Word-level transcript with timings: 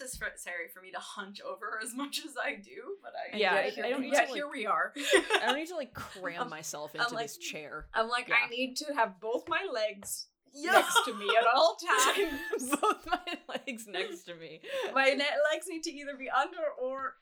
necessary 0.00 0.68
for 0.72 0.80
me 0.80 0.90
to 0.92 0.98
hunch 0.98 1.40
over 1.40 1.78
as 1.82 1.94
much 1.94 2.20
as 2.24 2.34
I 2.42 2.54
do, 2.56 2.96
but 3.02 3.12
I 3.14 3.36
Yeah, 3.36 3.54
Yet 3.54 3.64
I- 3.64 3.70
here- 3.70 3.84
I 3.84 3.90
don't 3.90 4.00
need 4.02 4.12
yet 4.12 4.26
to, 4.26 4.32
like- 4.32 4.36
here 4.38 4.48
we 4.50 4.66
are. 4.66 4.92
I 4.96 5.46
don't 5.46 5.56
need 5.56 5.68
to 5.68 5.76
like 5.76 5.94
cram 5.94 6.48
myself 6.48 6.94
into 6.94 7.14
like- 7.14 7.24
this 7.26 7.38
chair. 7.38 7.86
I'm 7.94 8.08
like, 8.08 8.28
Yeah. 8.28 8.36
I 8.44 8.48
need 8.50 8.76
to 8.78 8.94
have 8.94 9.20
both 9.20 9.48
my 9.48 9.66
legs 9.72 10.26
Yeah. 10.54 10.72
next 10.72 11.04
to 11.06 11.14
me 11.14 11.28
at 11.36 11.46
all 11.54 11.76
times. 12.04 12.76
Both 12.80 13.06
my 13.06 13.38
legs 13.48 13.86
next 13.88 14.24
to 14.24 14.34
me. 14.34 14.60
my 14.94 15.04
ne- 15.10 15.36
legs 15.52 15.66
need 15.68 15.82
to 15.84 15.90
either 15.92 16.16
be 16.16 16.28
under 16.30 16.58
or 16.80 17.14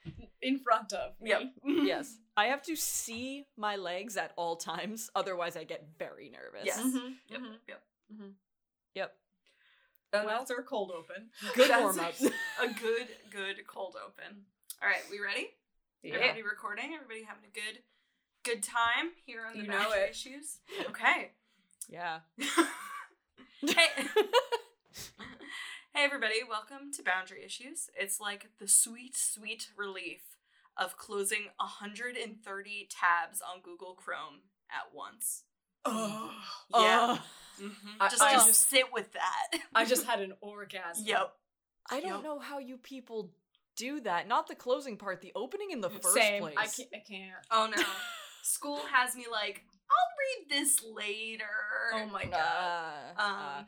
in 0.42 0.58
front 0.58 0.92
of 0.92 1.12
me. 1.20 1.30
Yep. 1.30 1.42
Yes. 1.64 2.16
I 2.36 2.46
have 2.46 2.62
to 2.62 2.74
see 2.76 3.44
my 3.56 3.76
legs 3.76 4.16
at 4.16 4.32
all 4.36 4.56
times, 4.56 5.10
otherwise 5.14 5.56
I 5.56 5.64
get 5.64 5.84
very 5.98 6.30
nervous. 6.30 6.64
Yes. 6.64 6.78
Mhm, 6.80 7.14
Yep. 7.28 7.40
mhm. 7.40 7.56
Yep. 7.68 7.82
Yep. 8.94 9.14
And 10.12 10.28
that's 10.28 10.50
our 10.50 10.62
cold 10.62 10.90
open. 10.90 11.28
Good 11.54 11.70
warm 11.70 12.00
ups. 12.00 12.22
A 12.22 12.66
good, 12.80 13.08
good 13.30 13.66
cold 13.66 13.94
open. 14.04 14.42
All 14.82 14.88
right, 14.88 15.02
we 15.10 15.20
ready? 15.20 15.50
Everybody 16.04 16.42
recording? 16.42 16.92
Everybody 16.94 17.22
having 17.22 17.44
a 17.44 17.54
good, 17.54 17.82
good 18.44 18.62
time 18.62 19.10
here 19.24 19.42
on 19.46 19.52
the 19.56 19.64
You 19.64 19.68
know 19.68 19.92
it. 19.92 20.10
issues? 20.10 20.58
Okay. 20.88 21.30
yeah. 21.88 22.20
hey. 23.60 23.86
hey, 25.94 26.04
everybody. 26.04 26.36
Welcome 26.48 26.90
to 26.96 27.02
Boundary 27.04 27.44
Issues. 27.44 27.88
It's 27.96 28.18
like 28.18 28.48
the 28.58 28.66
sweet, 28.66 29.16
sweet 29.16 29.68
relief 29.76 30.22
of 30.76 30.96
closing 30.96 31.50
130 31.58 32.88
tabs 32.90 33.40
on 33.40 33.60
Google 33.62 33.94
Chrome 33.94 34.40
at 34.70 34.92
once. 34.94 35.44
Oh, 35.84 36.32
Yeah. 36.74 37.10
Ugh. 37.12 37.18
Mhm. 37.60 37.96
I- 38.00 38.08
Just, 38.08 38.22
I 38.22 38.32
just 38.34 38.46
just- 38.48 38.68
sit 38.68 38.92
with 38.92 39.12
that. 39.12 39.48
I 39.74 39.84
just 39.84 40.04
had 40.06 40.20
an 40.20 40.34
orgasm. 40.40 41.04
yep. 41.06 41.36
I 41.90 42.00
don't 42.00 42.10
Yep. 42.16 42.22
know 42.22 42.38
how 42.38 42.58
you 42.58 42.76
people 42.78 43.32
do 43.76 44.00
that. 44.02 44.28
Not 44.28 44.46
the 44.46 44.54
closing 44.54 44.96
part, 44.96 45.20
the 45.20 45.32
opening 45.34 45.70
in 45.70 45.80
the 45.80 45.90
first 45.90 46.14
Same. 46.14 46.42
place. 46.42 46.56
I 46.58 46.66
can't. 46.66 46.88
I 46.94 46.98
can't. 46.98 47.46
Oh 47.50 47.72
no. 47.74 47.82
School 48.42 48.78
has 48.92 49.14
me 49.16 49.26
like, 49.30 49.64
I'll 49.90 50.40
read 50.40 50.50
this 50.50 50.82
later. 50.82 51.44
Oh 51.94 52.06
my 52.06 52.24
god. 52.24 53.14
Uh, 53.18 53.22
Um, 53.22 53.34
uh, 53.36 53.62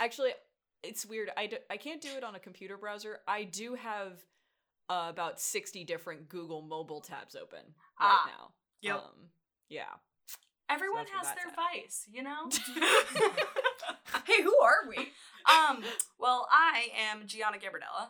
actually, 0.00 0.32
it's 0.82 1.06
weird. 1.06 1.30
I 1.36 1.50
I 1.70 1.76
can't 1.76 2.00
do 2.00 2.10
it 2.16 2.24
on 2.24 2.34
a 2.34 2.38
computer 2.40 2.76
browser. 2.76 3.20
I 3.26 3.44
do 3.44 3.74
have 3.74 4.24
uh, 4.90 5.06
about 5.10 5.38
60 5.40 5.84
different 5.84 6.28
Google 6.28 6.62
mobile 6.62 7.00
tabs 7.00 7.34
open 7.36 7.58
right 7.58 7.64
Ah, 8.00 8.30
now. 8.38 8.52
yep. 8.80 8.96
Um, 8.96 9.30
yeah. 9.68 9.84
Everyone 10.68 11.04
that's 11.06 11.10
where 11.10 11.18
has 11.24 11.34
their 11.34 11.52
at. 11.52 11.56
vice, 11.56 12.06
you 12.10 12.22
know? 12.22 12.48
Hey, 14.24 14.42
who 14.42 14.54
are 14.60 14.88
we? 14.88 14.96
um, 15.48 15.82
well, 16.18 16.48
I 16.52 16.88
am 17.10 17.26
Gianna 17.26 17.56
Gabardella. 17.56 18.08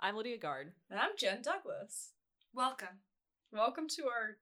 I'm 0.00 0.16
Lydia 0.16 0.38
Guard. 0.38 0.72
And 0.90 1.00
I'm 1.00 1.10
Jen 1.18 1.42
Douglas. 1.42 2.10
Welcome. 2.52 3.02
Welcome 3.52 3.88
to 3.96 4.02
our 4.04 4.36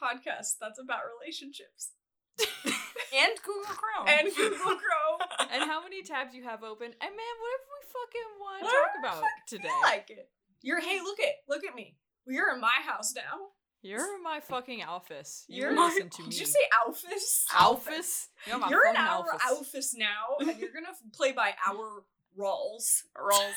podcast 0.00 0.58
that's 0.60 0.78
about 0.78 1.00
relationships 1.20 1.90
And 2.38 3.32
Google 3.44 3.74
Chrome. 3.74 4.06
and 4.08 4.28
Google 4.36 4.76
Chrome. 4.76 5.20
and 5.50 5.62
how 5.64 5.82
many 5.82 6.02
tabs 6.02 6.34
you 6.34 6.44
have 6.44 6.62
open? 6.62 6.86
And 6.86 7.10
man, 7.10 7.34
whatever 7.40 7.66
we 7.74 7.88
fucking 7.88 8.30
want 8.38 8.62
to 8.62 8.70
talk 8.70 9.14
about 9.16 9.24
today. 9.48 9.68
I 9.68 9.82
like 9.90 10.10
it. 10.10 10.28
You're. 10.62 10.80
Hey, 10.80 11.00
look 11.02 11.18
at 11.20 11.34
look 11.48 11.64
at 11.64 11.74
me. 11.74 11.96
We 12.26 12.38
are 12.38 12.54
in 12.54 12.60
my 12.60 12.78
house 12.86 13.12
now. 13.14 13.48
You're 13.82 14.20
my 14.22 14.40
fucking 14.40 14.80
Alphys. 14.80 15.44
You 15.48 15.62
You're 15.62 15.76
listen 15.76 16.08
to 16.10 16.22
me. 16.22 16.30
Did 16.30 16.40
you 16.40 16.46
say 16.46 16.58
Alphys? 16.86 17.44
Alphys? 17.52 18.26
You're, 18.46 18.58
my 18.58 18.68
You're 18.70 18.88
in 18.88 18.96
our 18.96 19.24
Alphys. 19.24 19.38
Alphys 19.74 19.94
now, 19.96 20.36
and 20.40 20.58
you're 20.58 20.72
gonna 20.72 20.94
play 21.14 21.32
by 21.32 21.54
our 21.66 22.02
rules. 22.36 23.04
Rolls. 23.16 23.54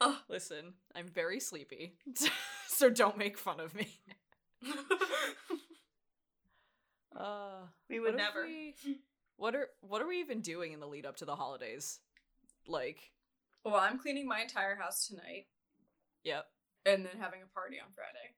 Listen, 0.28 0.74
I'm 0.94 1.08
very 1.08 1.40
sleepy, 1.40 1.94
so 2.68 2.88
don't 2.88 3.18
make 3.18 3.36
fun 3.36 3.58
of 3.60 3.74
me. 3.74 3.88
Uh, 7.16 7.62
we 7.88 7.98
what 7.98 8.12
would 8.12 8.14
if 8.14 8.16
never. 8.20 8.44
we- 8.44 8.74
what 9.36 9.54
are 9.56 9.68
what 9.80 10.00
are 10.00 10.06
we 10.06 10.20
even 10.20 10.40
doing 10.40 10.72
in 10.72 10.78
the 10.78 10.86
lead 10.86 11.04
up 11.06 11.16
to 11.16 11.24
the 11.24 11.34
holidays? 11.34 11.98
Like, 12.68 13.10
Well, 13.64 13.74
I'm 13.74 13.98
cleaning 13.98 14.28
my 14.28 14.40
entire 14.40 14.76
house 14.76 15.08
tonight, 15.08 15.46
and 16.94 17.04
then 17.04 17.16
having 17.20 17.40
a 17.42 17.46
party 17.54 17.76
on 17.80 17.92
Friday. 17.94 18.34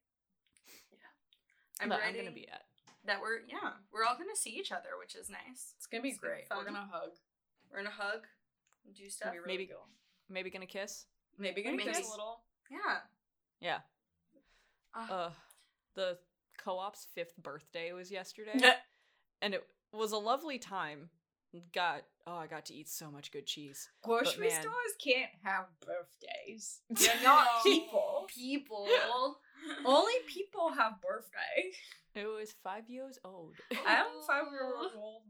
I'm, 1.80 1.88
that 1.88 2.00
I'm 2.06 2.14
gonna 2.14 2.30
be 2.30 2.46
at. 2.48 2.64
that 3.06 3.20
we're 3.22 3.38
yeah 3.48 3.72
we're 3.92 4.04
all 4.04 4.14
gonna 4.16 4.36
see 4.36 4.50
each 4.50 4.70
other, 4.72 4.90
which 4.98 5.14
is 5.14 5.30
nice. 5.30 5.72
It's 5.76 5.86
gonna 5.86 6.02
be 6.02 6.10
It's 6.10 6.18
gonna 6.18 6.34
be 6.34 6.42
great. 6.48 6.58
We're 6.58 6.64
gonna 6.64 6.88
hug. 6.92 7.10
We're 7.70 7.78
gonna 7.78 7.90
hug, 7.90 8.26
do 8.94 9.08
stuff. 9.08 9.32
really 9.32 9.46
Maybe- 9.46 9.66
cool. 9.66 9.86
Maybe 10.28 10.50
gonna 10.50 10.66
kiss. 10.66 11.06
Maybe 11.38 11.62
gonna 11.62 11.76
Maybe. 11.76 11.90
kiss 11.92 12.06
a 12.06 12.10
little. 12.10 12.42
Yeah. 12.70 12.98
Yeah. 13.60 13.78
Uh, 14.94 15.12
Uh, 15.12 15.30
the 15.94 16.18
co-op's 16.58 17.06
fifth 17.14 17.36
birthday 17.38 17.92
was 17.92 18.10
yesterday, 18.10 18.60
and 19.42 19.54
it 19.54 19.64
was 19.92 20.12
a 20.12 20.18
lovely 20.18 20.58
time. 20.58 21.08
Got 21.74 22.02
oh, 22.28 22.36
I 22.36 22.46
got 22.46 22.66
to 22.66 22.74
eat 22.74 22.88
so 22.88 23.10
much 23.10 23.32
good 23.32 23.44
cheese. 23.46 23.88
Grocery 24.02 24.48
man. 24.50 24.60
stores 24.62 24.94
can't 25.04 25.30
have 25.42 25.64
birthdays. 25.84 26.80
They're 26.90 27.20
not 27.24 27.46
people. 27.64 28.26
people. 28.28 28.86
Only 29.84 30.12
people 30.28 30.70
have 30.70 31.00
birthdays. 31.02 31.74
It 32.14 32.26
was 32.26 32.54
five 32.62 32.88
years 32.88 33.18
old. 33.24 33.54
I'm 33.86 34.06
five 34.26 34.44
years 34.52 34.92
old. 34.96 35.22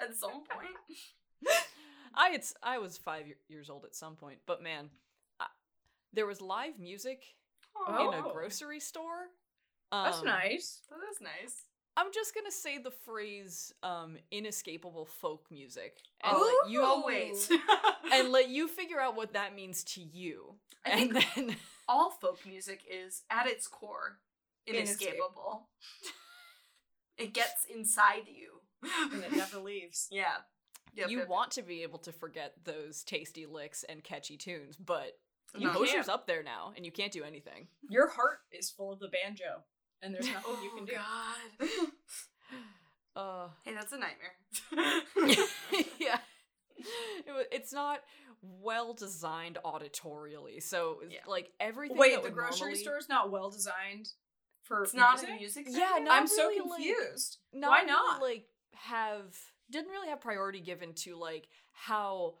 At 0.00 0.14
some 0.14 0.30
point. 0.44 1.56
I 2.14 2.28
had, 2.30 2.40
s- 2.40 2.54
I 2.62 2.78
was 2.78 2.96
five 2.96 3.24
years 3.48 3.70
old 3.70 3.84
at 3.84 3.94
some 3.96 4.14
point, 4.16 4.38
but 4.46 4.62
man, 4.62 4.90
I, 5.40 5.46
there 6.12 6.26
was 6.26 6.40
live 6.40 6.78
music 6.78 7.24
in 7.88 7.94
a 7.94 7.98
Oh. 7.98 8.30
grocery 8.32 8.80
store. 8.80 9.28
That's 9.90 10.18
Um, 10.18 10.24
nice. 10.26 10.80
That 10.90 10.98
is 11.10 11.20
nice. 11.20 11.62
I'm 11.96 12.12
just 12.12 12.34
gonna 12.34 12.50
say 12.50 12.78
the 12.78 12.90
phrase 12.90 13.72
um, 13.82 14.16
"inescapable 14.30 15.06
folk 15.06 15.46
music" 15.50 15.98
and 16.22 16.32
Oh, 16.36 16.62
let 16.64 16.72
you 16.72 16.80
oh 16.82 17.02
wait. 17.06 17.48
and 18.12 18.30
let 18.32 18.48
you 18.48 18.68
figure 18.68 19.00
out 19.00 19.16
what 19.16 19.32
that 19.34 19.54
means 19.54 19.84
to 19.84 20.00
you, 20.02 20.54
I 20.84 20.90
and 20.90 21.12
think 21.12 21.26
then 21.36 21.56
all 21.88 22.10
folk 22.10 22.40
music 22.46 22.80
is 22.90 23.22
at 23.30 23.46
its 23.46 23.68
core 23.68 24.18
inescapable. 24.66 24.88
Inescapable. 25.12 25.68
it 27.18 27.32
gets 27.34 27.64
inside 27.72 28.22
you. 28.26 28.60
And 29.12 29.22
it 29.22 29.32
never 29.32 29.58
leaves. 29.60 30.08
yeah. 30.10 30.38
Yep, 30.94 31.10
you 31.10 31.18
yep, 31.20 31.28
want 31.28 31.50
to 31.52 31.62
be 31.62 31.82
able 31.82 31.98
to 32.00 32.12
forget 32.12 32.52
those 32.64 33.02
tasty 33.02 33.46
licks 33.46 33.84
and 33.88 34.04
catchy 34.04 34.36
tunes, 34.36 34.76
but 34.76 34.98
yep. 35.06 35.14
You 35.56 35.66
No. 35.72 35.84
can't. 35.84 36.08
Up 36.08 36.26
there 36.26 36.42
now, 36.42 36.72
and 36.76 36.84
you 36.84 36.90
can't 36.92 37.12
do 37.12 37.22
anything. 37.24 37.68
Your 37.88 38.08
heart 38.08 38.38
is 38.52 38.70
full 38.70 38.92
of 38.92 38.98
the 39.00 39.08
banjo, 39.08 39.62
and 40.02 40.12
there's 40.14 40.26
nothing 40.32 40.54
you 40.62 40.70
can 40.76 40.84
do. 40.84 40.92
God. 40.94 41.33
Uh, 43.24 43.48
Hey, 43.62 43.74
that's 43.74 43.92
a 43.92 43.98
nightmare. 43.98 44.34
yeah. 45.98 46.18
It, 46.76 47.48
it's 47.52 47.72
not 47.72 48.00
well 48.42 48.92
designed 48.94 49.58
auditorially, 49.64 50.62
so 50.62 50.98
Yeah. 51.08 51.20
like 51.26 51.50
everything. 51.60 51.96
Wait, 51.96 52.22
the 52.22 52.30
grocery 52.30 52.74
normally- 52.74 52.98
is 52.98 53.08
not 53.08 53.30
well 53.30 53.50
designed 53.50 54.08
for 54.62 54.82
it's 54.82 54.94
not 54.94 55.16
music? 55.22 55.28
a 55.30 55.38
music. 55.40 55.66
Yeah? 55.70 56.06
I'm 56.10 56.26
so 56.26 56.48
really, 56.48 56.60
like- 56.68 56.82
confused. 56.82 57.38
not 57.52 57.70
Why 57.70 57.78
really, 57.80 57.92
not? 57.92 58.20
like 58.20 58.46
have 58.74 59.36
didn't 59.70 59.90
really 59.90 60.08
have 60.08 60.20
priority 60.20 60.60
given 60.60 60.92
to 60.94 61.16
like 61.16 61.48
how 61.72 62.34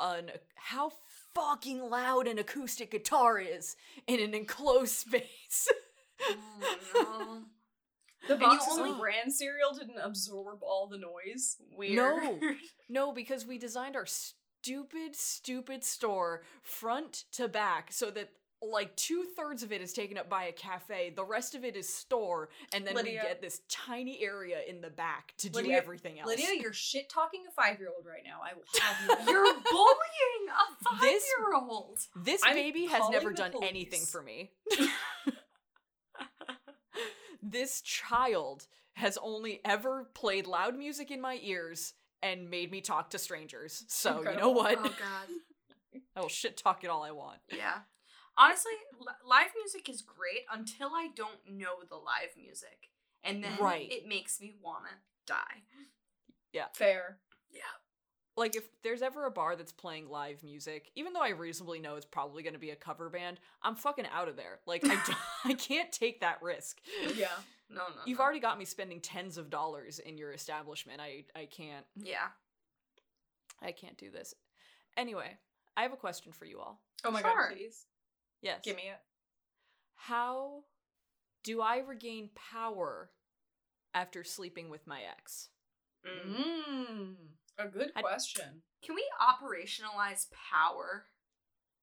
an 0.00 0.30
how 0.54 0.92
fucking 1.34 1.80
loud 1.90 2.28
an 2.28 2.38
acoustic 2.38 2.90
guitar 2.92 3.38
is 3.40 3.74
in 4.06 4.20
an 4.20 4.34
enclosed 4.34 4.94
space. 4.94 5.68
Oh, 6.94 7.42
The 8.26 8.36
boxes 8.36 8.78
only- 8.78 8.90
of 8.90 8.98
bran 8.98 9.30
cereal 9.30 9.72
didn't 9.74 9.98
absorb 10.02 10.62
all 10.62 10.86
the 10.88 10.98
noise. 10.98 11.56
no. 11.70 11.76
Weird. 11.76 11.94
No. 11.96 12.54
no, 12.88 13.12
because 13.12 13.46
we 13.46 13.58
designed 13.58 13.94
our 13.96 14.06
stupid, 14.06 15.14
stupid 15.14 15.84
store 15.84 16.42
front 16.62 17.24
to 17.32 17.48
back 17.48 17.92
so 17.92 18.10
that 18.10 18.30
like 18.60 18.96
two 18.96 19.24
thirds 19.36 19.62
of 19.62 19.70
it 19.70 19.80
is 19.80 19.92
taken 19.92 20.18
up 20.18 20.28
by 20.28 20.42
a 20.46 20.52
cafe, 20.52 21.12
the 21.14 21.22
rest 21.24 21.54
of 21.54 21.64
it 21.64 21.76
is 21.76 21.88
store, 21.88 22.48
and 22.72 22.84
then 22.84 22.96
Lydia- 22.96 23.20
we 23.22 23.28
get 23.28 23.40
this 23.40 23.60
tiny 23.68 24.20
area 24.20 24.58
in 24.68 24.80
the 24.80 24.90
back 24.90 25.32
to 25.38 25.48
do 25.48 25.70
everything 25.70 26.18
else. 26.18 26.26
Lydia, 26.26 26.60
you're 26.60 26.72
shit 26.72 27.08
talking 27.08 27.44
a 27.48 27.52
five 27.52 27.78
year 27.78 27.88
old 27.96 28.04
right 28.04 28.24
now. 28.24 28.40
I 28.42 28.54
will 28.54 28.64
have 28.80 29.26
you. 29.26 29.32
You're 29.32 29.44
bullying 29.44 30.48
a 30.50 30.84
five 30.84 31.02
year 31.04 31.54
old. 31.54 32.00
This 32.16 32.40
I'm 32.44 32.54
baby 32.54 32.86
has 32.86 33.08
never 33.10 33.32
done 33.32 33.52
anything 33.62 34.00
for 34.00 34.22
me. 34.22 34.50
this 37.42 37.80
child 37.80 38.66
has 38.94 39.18
only 39.22 39.60
ever 39.64 40.10
played 40.14 40.46
loud 40.46 40.76
music 40.76 41.10
in 41.10 41.20
my 41.20 41.38
ears 41.42 41.94
and 42.22 42.50
made 42.50 42.70
me 42.70 42.80
talk 42.80 43.10
to 43.10 43.18
strangers. 43.18 43.84
So, 43.88 44.22
you 44.28 44.36
know 44.36 44.50
what? 44.50 44.78
Oh 44.78 44.82
god. 44.82 45.28
I 46.16 46.20
will 46.20 46.28
shit 46.28 46.56
talk 46.56 46.84
it 46.84 46.90
all 46.90 47.02
I 47.04 47.12
want. 47.12 47.38
Yeah. 47.50 47.78
Honestly, 48.36 48.72
li- 49.00 49.06
live 49.26 49.50
music 49.56 49.88
is 49.88 50.02
great 50.02 50.42
until 50.52 50.88
I 50.94 51.08
don't 51.14 51.38
know 51.48 51.76
the 51.88 51.96
live 51.96 52.36
music. 52.36 52.90
And 53.24 53.42
then 53.42 53.52
Right. 53.60 53.90
it 53.90 54.06
makes 54.06 54.40
me 54.40 54.54
want 54.62 54.84
to 54.84 55.32
die. 55.32 55.62
Yeah. 56.52 56.66
Fair. 56.74 57.18
Like, 58.38 58.54
if 58.54 58.64
there's 58.82 59.02
ever 59.02 59.26
a 59.26 59.30
bar 59.30 59.56
that's 59.56 59.72
playing 59.72 60.08
live 60.08 60.44
music, 60.44 60.92
even 60.94 61.12
though 61.12 61.20
I 61.22 61.30
reasonably 61.30 61.80
know 61.80 61.96
it's 61.96 62.06
probably 62.06 62.44
going 62.44 62.52
to 62.52 62.58
be 62.60 62.70
a 62.70 62.76
cover 62.76 63.10
band, 63.10 63.40
I'm 63.62 63.74
fucking 63.74 64.06
out 64.14 64.28
of 64.28 64.36
there. 64.36 64.60
Like, 64.64 64.82
I, 64.86 64.96
I 65.44 65.54
can't 65.54 65.90
take 65.90 66.20
that 66.20 66.40
risk. 66.40 66.80
Yeah. 67.16 67.26
No, 67.68 67.78
no. 67.80 68.02
You've 68.06 68.18
no. 68.18 68.24
already 68.24 68.40
got 68.40 68.58
me 68.58 68.64
spending 68.64 69.00
tens 69.00 69.38
of 69.38 69.50
dollars 69.50 69.98
in 69.98 70.16
your 70.16 70.32
establishment. 70.32 71.00
I, 71.00 71.24
I 71.34 71.46
can't. 71.46 71.84
Yeah. 71.96 72.28
I 73.60 73.72
can't 73.72 73.98
do 73.98 74.08
this. 74.10 74.34
Anyway, 74.96 75.36
I 75.76 75.82
have 75.82 75.92
a 75.92 75.96
question 75.96 76.32
for 76.32 76.44
you 76.44 76.60
all. 76.60 76.80
Oh 77.04 77.10
my 77.10 77.20
Sure. 77.20 77.48
god, 77.48 77.56
please. 77.56 77.86
Yes. 78.40 78.60
Give 78.62 78.76
me 78.76 78.82
it. 78.82 79.00
How 79.96 80.62
do 81.42 81.60
I 81.60 81.78
regain 81.78 82.30
power 82.34 83.10
after 83.94 84.22
sleeping 84.22 84.70
with 84.70 84.86
my 84.86 85.00
ex? 85.18 85.48
Mm. 86.06 87.14
A 87.58 87.66
good 87.66 87.90
I- 87.96 88.00
question. 88.02 88.62
Can 88.82 88.94
we 88.94 89.04
operationalize 89.20 90.26
power 90.30 91.06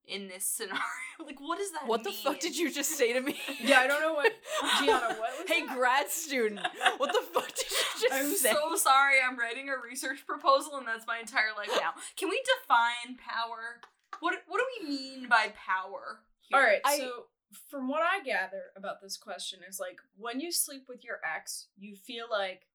in 0.06 0.28
this 0.28 0.46
scenario? 0.46 0.80
like, 1.26 1.38
what 1.40 1.58
does 1.58 1.72
that 1.72 1.86
What 1.86 2.04
the 2.04 2.12
fuck 2.12 2.40
did 2.40 2.56
you 2.56 2.72
just 2.72 2.92
say 2.96 3.12
to 3.12 3.20
me? 3.20 3.36
Yeah, 3.60 3.80
I 3.80 3.86
don't 3.86 4.00
know 4.00 4.14
what- 4.14 4.32
Gianna, 4.78 5.16
what 5.18 5.38
was 5.38 5.48
hey, 5.48 5.66
that? 5.66 5.76
grad 5.76 6.08
student. 6.08 6.60
What 6.96 7.12
the 7.12 7.20
fuck 7.34 7.48
did 7.48 7.70
you 7.70 8.08
just 8.08 8.42
say? 8.42 8.50
I'm 8.50 8.56
so 8.56 8.76
sorry. 8.76 9.16
I'm 9.26 9.38
writing 9.38 9.68
a 9.68 9.74
research 9.78 10.26
proposal, 10.26 10.76
and 10.78 10.86
that's 10.86 11.06
my 11.06 11.18
entire 11.18 11.52
life 11.56 11.68
now. 11.80 11.92
Can 12.16 12.28
we 12.30 12.42
define 12.62 13.16
power? 13.18 13.80
What 14.20 14.34
What 14.48 14.58
do 14.58 14.64
we 14.82 14.88
mean 14.96 15.28
by 15.28 15.52
power? 15.54 16.20
here? 16.40 16.58
All 16.58 16.64
right, 16.64 16.80
I- 16.84 16.96
so 16.98 17.24
from 17.70 17.88
what 17.88 18.02
I 18.02 18.22
gather 18.24 18.62
about 18.76 19.00
this 19.02 19.16
question 19.16 19.60
is 19.68 19.78
like 19.78 19.98
when 20.16 20.40
you 20.40 20.50
sleep 20.50 20.86
with 20.88 21.04
your 21.04 21.18
ex, 21.24 21.66
you 21.76 21.94
feel 21.94 22.26
like 22.30 22.66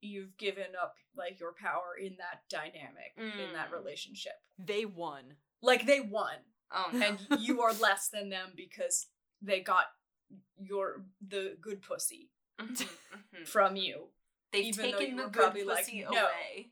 you've 0.00 0.36
given 0.36 0.74
up 0.80 0.94
like 1.16 1.40
your 1.40 1.52
power 1.52 1.94
in 2.00 2.16
that 2.18 2.42
dynamic 2.48 3.12
in 3.16 3.52
that 3.54 3.70
Mm. 3.70 3.72
relationship. 3.72 4.32
They 4.58 4.84
won. 4.84 5.36
Like 5.62 5.86
they 5.86 6.00
won 6.00 6.36
Oh 6.70 6.90
no. 6.92 7.06
and 7.06 7.40
you 7.40 7.62
are 7.62 7.72
less 7.80 8.08
than 8.08 8.28
them 8.28 8.52
because 8.56 9.06
they 9.42 9.60
got 9.60 9.86
your 10.58 11.04
the 11.26 11.56
good 11.60 11.82
pussy 11.82 12.30
Mhm, 12.60 12.88
mhm. 13.34 13.46
from 13.48 13.76
you. 13.76 14.08
They've 14.52 14.64
even 14.66 14.84
taken 14.92 15.10
you 15.10 15.16
the 15.16 15.22
good 15.28 15.32
probably 15.32 15.64
like, 15.64 15.84
pussy 15.84 16.02
"No." 16.02 16.10
away. 16.10 16.70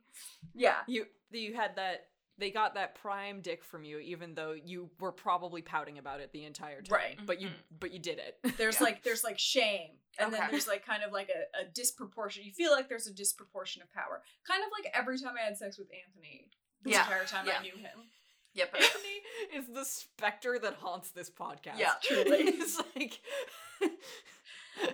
Yeah. 0.54 0.82
You 0.86 1.06
you 1.30 1.54
had 1.54 1.76
that 1.76 2.08
they 2.38 2.50
got 2.50 2.74
that 2.74 2.94
prime 2.96 3.40
dick 3.40 3.62
from 3.64 3.84
you 3.84 3.98
even 3.98 4.34
though 4.34 4.52
you 4.52 4.90
were 4.98 5.12
probably 5.12 5.62
pouting 5.62 5.98
about 5.98 6.20
it 6.20 6.32
the 6.32 6.44
entire 6.44 6.82
time. 6.82 6.94
Right. 6.94 7.18
But 7.26 7.40
you 7.40 7.48
Mhm. 7.48 7.78
but 7.80 7.92
you 7.92 7.98
did 7.98 8.18
it. 8.18 8.38
There's 8.58 8.76
Yeah. 8.80 8.84
like 8.84 9.02
there's 9.04 9.22
like 9.24 9.38
shame 9.38 9.90
and 10.18 10.32
then 10.32 10.42
there's 10.50 10.66
like 10.68 10.84
kind 10.86 11.02
of 11.02 11.12
like 11.12 11.28
a, 11.28 11.62
a 11.62 11.64
disproportion 11.72 12.44
you 12.44 12.52
feel 12.52 12.70
like 12.72 12.88
there's 12.88 13.06
a 13.08 13.12
disproportion 13.12 13.82
of 13.82 13.92
power 13.92 14.22
kind 14.46 14.62
of 14.62 14.70
like 14.70 14.92
every 14.94 15.18
time 15.18 15.34
i 15.36 15.44
had 15.44 15.56
sex 15.56 15.76
with 15.76 15.88
anthony 16.06 16.48
the 16.84 16.90
Yeah, 16.90 17.00
entire 17.02 17.24
time 17.24 17.46
yeah. 17.48 17.54
i 17.58 17.62
knew 17.62 17.72
him 17.76 17.98
Yep. 18.54 18.72
Anthony 18.80 19.20
is 19.58 19.66
the 19.66 19.84
specter 19.84 20.60
that 20.62 20.74
haunts 20.74 21.10
this 21.10 21.28
podcast. 21.28 21.76
Yeah. 21.76 21.94
Truly. 22.00 22.52
He's 22.52 22.78
like 22.94 23.20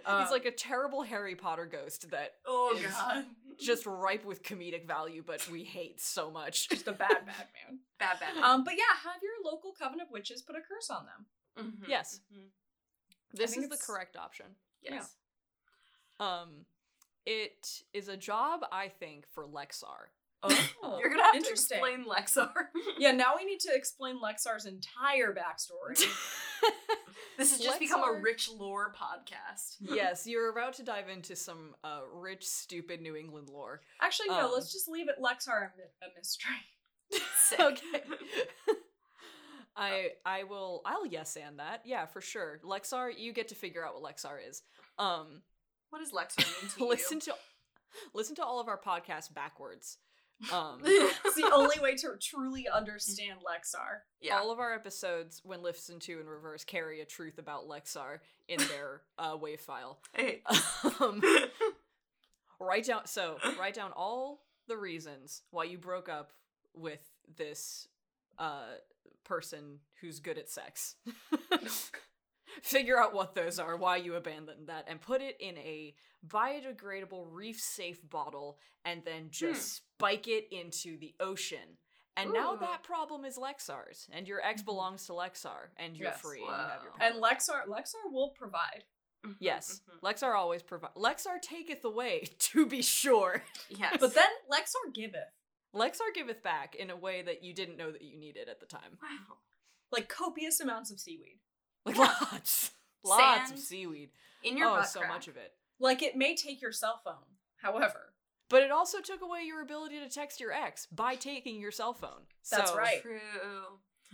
Um, 0.04 0.22
He's 0.22 0.30
like 0.30 0.44
a 0.44 0.50
terrible 0.50 1.02
Harry 1.02 1.34
Potter 1.34 1.66
ghost 1.66 2.10
that 2.10 2.34
oh 2.46 2.74
is 2.76 2.84
god. 2.92 3.24
just 3.58 3.86
ripe 3.86 4.24
with 4.24 4.42
comedic 4.42 4.86
value, 4.86 5.22
but 5.26 5.46
we 5.50 5.64
hate 5.64 6.00
so 6.00 6.30
much. 6.30 6.68
just 6.68 6.86
a 6.88 6.92
bad 6.92 7.08
bad 7.26 7.46
man 7.66 7.78
Bad 7.98 8.18
bad. 8.20 8.36
um 8.42 8.64
but 8.64 8.74
yeah 8.74 8.82
have 9.04 9.22
your 9.22 9.32
local 9.50 9.72
coven 9.72 10.00
of 10.00 10.08
witches 10.10 10.42
put 10.42 10.56
a 10.56 10.60
curse 10.60 10.90
on 10.90 11.04
them 11.06 11.26
Mhm, 11.82 11.88
Yes. 11.88 12.20
mhm. 12.32 12.48
This 13.32 13.52
think 13.54 13.64
is 13.64 13.70
the 13.70 13.84
correct 13.86 14.16
option. 14.16 14.46
Yes. 14.82 15.14
Um, 16.18 16.64
it 17.26 17.82
is 17.92 18.08
a 18.08 18.16
job 18.16 18.60
I 18.72 18.88
think 18.88 19.26
for 19.32 19.46
Lexar. 19.46 20.08
oh 20.42 20.98
You're 20.98 21.10
gonna 21.10 21.22
have 21.24 21.42
to 21.42 21.50
explain 21.50 22.04
Lexar. 22.06 22.50
yeah 22.98 23.12
now 23.12 23.34
we 23.36 23.44
need 23.44 23.60
to 23.60 23.70
explain 23.74 24.18
lexar's 24.20 24.66
entire 24.66 25.34
backstory 25.34 26.02
this 27.40 27.52
has 27.52 27.60
just 27.60 27.80
become 27.80 28.02
a 28.04 28.20
rich 28.20 28.50
lore 28.50 28.92
podcast. 28.94 29.76
yes, 29.80 30.26
you're 30.26 30.50
about 30.50 30.74
to 30.74 30.82
dive 30.82 31.08
into 31.08 31.34
some 31.34 31.74
uh, 31.82 32.00
rich, 32.12 32.46
stupid 32.46 33.00
New 33.00 33.16
England 33.16 33.48
lore. 33.48 33.80
actually 34.00 34.28
no 34.28 34.46
Um, 34.46 34.50
let's 34.54 34.70
just 34.72 34.88
leave 34.88 35.08
it 35.08 35.16
lexar 35.18 35.70
a, 36.02 36.04
a 36.04 36.08
mystery 36.16 36.50
Okay. 37.60 38.02
I 39.76 40.10
I 40.26 40.44
will 40.44 40.82
I'll 40.84 41.06
yes 41.06 41.36
and 41.36 41.58
that. 41.58 41.80
Yeah, 41.84 42.04
for 42.06 42.20
sure. 42.20 42.60
Lexar, 42.62 43.10
you 43.16 43.32
get 43.32 43.48
to 43.48 43.54
figure 43.54 43.84
out 43.84 43.94
what 44.00 44.14
Lexar 44.14 44.36
is. 44.46 44.62
Um 44.98 45.42
What 45.88 46.00
does 46.00 46.12
Lexar 46.12 46.46
mean 46.62 46.70
to 46.72 46.86
listen 46.86 47.16
you? 47.16 47.20
to 47.22 47.34
listen 48.14 48.36
to 48.36 48.44
all 48.44 48.60
of 48.60 48.68
our 48.68 48.78
podcasts 48.78 49.32
backwards. 49.32 49.96
Um 50.52 50.80
it's 50.84 51.34
the 51.34 51.50
only 51.52 51.78
way 51.82 51.94
to 51.96 52.16
truly 52.20 52.66
understand 52.68 53.40
lexar 53.40 54.00
yeah. 54.20 54.38
all 54.38 54.50
of 54.50 54.58
our 54.58 54.74
episodes 54.74 55.40
when 55.44 55.62
listened 55.62 56.00
to 56.02 56.20
in 56.20 56.26
reverse 56.26 56.64
carry 56.64 57.00
a 57.00 57.04
truth 57.04 57.38
about 57.38 57.68
Lexar 57.68 58.18
in 58.48 58.58
their 58.58 59.02
uh 59.18 59.36
wave 59.36 59.60
file. 59.60 59.98
Hey. 60.14 60.42
Um 61.00 61.20
write 62.60 62.86
down 62.86 63.06
so 63.06 63.36
write 63.58 63.74
down 63.74 63.92
all 63.96 64.42
the 64.66 64.76
reasons 64.76 65.42
why 65.50 65.64
you 65.64 65.78
broke 65.78 66.08
up 66.08 66.32
with 66.74 67.00
this 67.36 67.88
uh 68.38 68.74
person 69.24 69.78
who's 70.00 70.20
good 70.20 70.38
at 70.38 70.48
sex 70.48 70.96
figure 72.62 72.98
out 72.98 73.14
what 73.14 73.34
those 73.34 73.58
are 73.58 73.76
why 73.76 73.96
you 73.96 74.14
abandoned 74.14 74.68
that 74.68 74.84
and 74.88 75.00
put 75.00 75.20
it 75.22 75.36
in 75.40 75.56
a 75.58 75.94
biodegradable 76.26 77.26
reef 77.30 77.58
safe 77.60 77.98
bottle 78.08 78.58
and 78.84 79.02
then 79.04 79.28
just 79.30 79.76
spike 79.76 80.26
it 80.28 80.46
into 80.50 80.98
the 80.98 81.14
ocean 81.20 81.76
and 82.16 82.32
now 82.32 82.56
that 82.56 82.82
problem 82.82 83.24
is 83.24 83.38
lexar's 83.38 84.08
and 84.12 84.26
your 84.28 84.40
ex 84.42 84.62
belongs 84.62 85.06
to 85.06 85.12
lexar 85.12 85.68
and 85.76 85.96
you're 85.96 86.08
Yes. 86.08 86.20
free 86.20 86.40
and 86.40 86.48
you 86.48 86.52
have 86.52 86.82
your 86.82 86.92
and 87.00 87.22
lexar 87.22 87.66
lexar 87.68 88.10
will 88.12 88.30
provide 88.30 88.84
Yes, 89.38 89.82
mhm. 90.02 90.08
Lexar 90.08 90.34
always 90.34 90.62
provide. 90.62 90.94
Lexar 90.96 91.42
taketh 91.42 91.84
away, 91.84 92.24
to 92.38 92.64
be 92.64 92.80
sure. 92.80 93.42
Yes. 93.68 93.98
but 94.00 94.14
then 94.14 94.24
lexar 94.50 94.94
giveth 94.94 95.28
Lexar 95.76 96.14
giveth 96.14 96.42
back 96.42 96.74
in 96.74 96.88
a 96.88 96.96
way 96.96 97.20
that 97.20 97.44
you 97.44 97.52
didn't 97.54 97.76
know 97.76 97.92
that 97.92 98.00
you 98.00 98.18
needed 98.18 98.48
at 98.48 98.60
the 98.60 98.66
time. 98.66 98.96
wow. 99.02 99.36
like 99.92 100.08
copious 100.08 100.58
amounts 100.58 100.90
of 100.90 100.98
seaweed 100.98 101.38
Like 101.86 101.96
lots, 101.96 102.70
lots 103.04 103.50
of 103.52 103.58
seaweed. 103.58 104.10
In 104.44 104.56
your 104.56 104.68
oh, 104.68 104.82
so 104.84 105.00
crack. 105.00 105.12
much 105.12 105.28
of 105.28 105.36
it. 105.36 105.52
like 105.78 106.02
it 106.02 106.16
may 106.16 106.34
take 106.34 106.60
your 106.62 106.72
cell 106.72 107.00
phone 107.04 107.14
however 107.56 108.12
But 108.48 108.62
it 108.62 108.70
also 108.70 109.00
took 109.00 109.22
away 109.22 109.40
your 109.46 109.62
ability 109.62 109.98
to 110.00 110.08
text 110.08 110.40
your 110.40 110.52
ex 110.52 110.86
by 110.86 111.14
taking 111.14 111.60
your 111.60 111.70
cell 111.70 111.92
phone. 111.94 112.22
That's 112.50 112.70
So- 112.70 112.76
right. 112.76 113.00
True. 113.02 113.18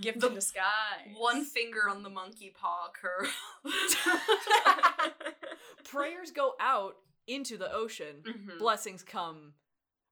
gift 0.00 0.20
The 0.20 0.28
in 0.28 0.34
disguise 0.34 1.14
One 1.16 1.44
finger 1.44 1.88
on 1.88 2.02
the 2.02 2.10
monkey 2.10 2.52
paw 2.56 2.90
curl. 2.92 3.28
Prayers 5.84 6.30
go 6.32 6.54
out 6.60 6.96
into 7.26 7.56
the 7.56 7.72
ocean. 7.72 8.22
Mhm. 8.24 8.58
Blessings 8.58 9.02
come. 9.02 9.54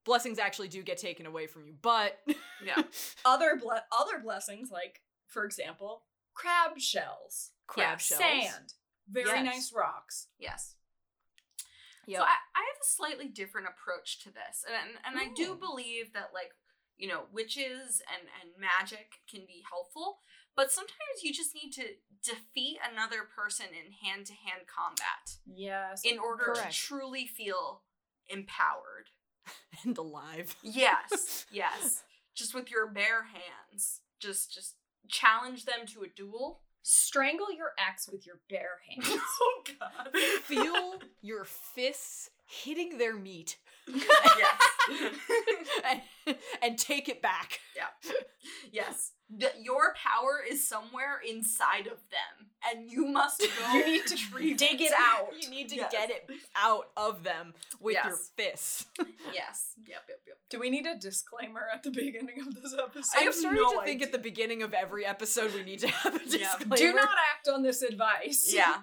Blessings 0.05 0.39
actually 0.39 0.69
do 0.69 0.83
get 0.83 0.99
taken 0.99 1.27
away 1.27 1.47
from 1.47 1.67
you, 1.67 1.75
but 1.83 2.21
Yeah. 2.65 2.83
other 3.25 3.57
ble- 3.57 3.81
other 3.93 4.19
blessings 4.23 4.71
like 4.71 5.03
for 5.27 5.45
example 5.45 6.03
crab 6.35 6.79
shells 6.79 7.51
crab 7.67 7.93
Yeah, 7.93 7.97
shells. 7.99 8.21
sand 8.21 8.75
very 9.09 9.29
Yes. 9.41 9.45
nice 9.45 9.73
rocks 9.73 10.29
Yes. 10.39 10.75
Yep. 12.07 12.19
So 12.21 12.25
I, 12.25 12.37
I 12.55 12.61
have 12.61 12.81
a 12.83 12.85
slightly 12.87 13.29
different 13.29 13.67
approach 13.69 14.19
to 14.25 14.31
this. 14.31 14.65
And 14.67 14.75
and, 15.07 15.17
and 15.17 15.19
I 15.31 15.33
do 15.35 15.55
believe 15.55 16.13
that 16.13 16.31
like, 16.35 16.51
you 16.99 17.09
know, 17.09 17.23
witches 17.33 18.03
and, 18.13 18.29
and 18.43 18.51
magic 18.61 19.21
can 19.31 19.41
be 19.47 19.63
helpful, 19.71 20.19
but 20.55 20.71
sometimes 20.71 21.23
you 21.23 21.33
just 21.33 21.55
need 21.55 21.71
to 21.73 21.85
defeat 22.23 22.77
another 22.93 23.23
person 23.35 23.67
in 23.73 23.93
hand 24.07 24.27
to 24.27 24.33
hand 24.35 24.67
combat 24.67 25.37
yes 25.47 26.03
in 26.05 26.19
order 26.19 26.45
Correct. 26.53 26.73
to 26.73 26.79
truly 26.79 27.27
feel 27.27 27.83
empowered. 28.29 29.09
and 29.85 29.97
alive. 29.97 30.57
Yes, 30.63 31.47
yes. 31.53 32.03
Just 32.35 32.55
with 32.55 32.71
your 32.71 32.87
bare 32.87 33.25
hands. 33.25 34.01
Just 34.21 34.53
just 34.55 34.75
challenge 35.09 35.65
them 35.65 35.87
to 35.93 36.03
a 36.03 36.09
duel. 36.09 36.61
strangle 36.83 37.53
your 37.53 37.73
ex 37.79 38.09
with 38.11 38.27
your 38.27 38.41
bare 38.51 38.79
hands 38.89 39.09
oh 39.41 39.63
god. 39.79 40.15
Feel 40.45 40.95
your 41.23 41.45
fists 41.45 42.31
hitting 42.47 42.99
their 42.99 43.15
meat. 43.15 43.57
Yes. 43.89 44.61
and, 46.27 46.37
and 46.63 46.79
take 46.79 47.09
it 47.09 47.21
back. 47.23 47.61
Yeah. 47.77 48.13
Yes. 48.73 49.13
Th- 49.41 49.53
your 49.63 49.95
power 49.95 50.41
is 50.49 50.67
somewhere 50.69 51.19
inside 51.29 51.87
of 51.87 51.99
them, 52.11 52.51
and 52.71 52.91
you 52.91 53.07
must 53.07 53.41
go. 53.41 53.73
You 53.75 53.85
need 53.87 54.07
to 54.07 54.17
dig 54.55 54.81
it 54.81 54.93
out. 54.97 55.29
You 55.41 55.49
need 55.51 55.69
to 55.71 55.77
Yes. 55.77 55.91
get 55.93 56.11
it 56.11 56.29
out 56.57 56.91
of 56.97 57.23
them 57.25 57.55
with 57.81 57.95
your 58.05 58.13
Yes. 58.13 58.31
fists. 58.37 58.87
Yes. 59.33 59.73
Yep. 59.89 60.03
Yep. 60.09 60.19
Yep. 60.27 60.37
Do 60.51 60.61
we 60.61 60.71
need 60.71 60.87
a 60.87 60.97
disclaimer 60.97 61.63
at 61.73 61.83
the 61.83 61.91
beginning 61.91 62.41
of 62.47 62.55
this 62.55 62.75
episode? 62.79 63.19
I 63.19 63.25
I'm 63.25 63.33
starting 63.33 63.61
no 63.63 63.81
to 63.81 63.85
think 63.85 64.03
at 64.03 64.13
the 64.13 64.19
beginning 64.19 64.63
of 64.63 64.73
every 64.75 65.05
episode 65.07 65.53
we 65.55 65.63
need 65.65 65.81
to 65.81 65.89
have 65.89 66.15
a 66.15 66.21
Yeah. 66.27 66.39
disclaimer. 66.57 66.77
Do 66.77 66.93
not 66.93 67.09
act 67.35 67.49
on 67.49 67.63
this 67.63 67.83
advice. 67.83 68.53
Yeah. 68.55 68.77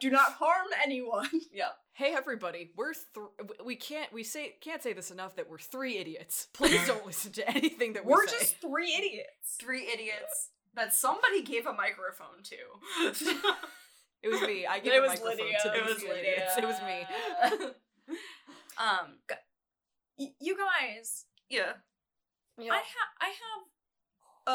Do 0.00 0.10
not 0.10 0.32
harm 0.34 0.68
anyone. 0.84 1.28
Yep. 1.52 1.76
Hey 1.96 2.12
everybody, 2.14 2.72
we're 2.76 2.92
th- 2.92 3.26
we 3.64 3.74
can't 3.74 4.12
we 4.12 4.22
say 4.22 4.56
can't 4.60 4.82
say 4.82 4.92
this 4.92 5.10
enough 5.10 5.36
that 5.36 5.48
we're 5.48 5.58
three 5.58 5.96
idiots. 5.96 6.48
Please 6.52 6.86
don't 6.86 7.06
listen 7.06 7.32
to 7.32 7.48
anything 7.50 7.94
that 7.94 8.04
we 8.04 8.12
We're 8.12 8.26
say. 8.26 8.38
just 8.38 8.60
three 8.60 8.92
idiots. 8.94 9.56
Three 9.58 9.88
idiots 9.90 10.50
that 10.74 10.92
somebody 10.94 11.42
gave 11.42 11.66
a 11.66 11.72
microphone 11.72 12.42
to. 12.44 13.42
It 14.22 14.30
was 14.30 14.40
me. 14.40 14.66
I 14.66 14.80
gave 14.80 14.94
It 14.94 14.98
a 14.98 15.00
was 15.02 15.10
microphone 15.10 15.36
Lydia. 15.36 15.58
to 15.62 15.68
It 15.68 15.86
these 15.86 15.94
was 15.94 16.02
idiots. 16.02 16.56
It 16.58 16.64
was 16.64 16.76
me. 16.82 17.06
um. 18.78 19.18
Y- 20.18 20.32
you 20.40 20.56
guys, 20.56 21.26
Yeah. 21.48 21.72
I 22.58 22.64
have 22.64 23.10
I 23.20 23.32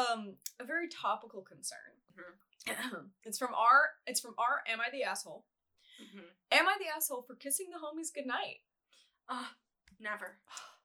have 0.02 0.08
um 0.18 0.34
a 0.60 0.64
very 0.64 0.88
topical 0.88 1.40
concern. 1.42 1.78
it's 3.24 3.38
from 3.38 3.54
our 3.54 3.90
it's 4.06 4.20
from 4.20 4.34
our 4.36 4.60
Am 4.70 4.80
I 4.80 4.90
the 4.92 5.04
Asshole? 5.04 5.44
Mhm. 6.02 6.24
Am 6.52 6.68
I 6.68 6.76
the 6.78 6.88
asshole 6.88 7.22
for 7.22 7.34
kissing 7.36 7.70
the 7.70 7.78
homies 7.78 8.12
goodnight? 8.12 8.62
Ah, 9.28 9.56
never. 9.98 10.38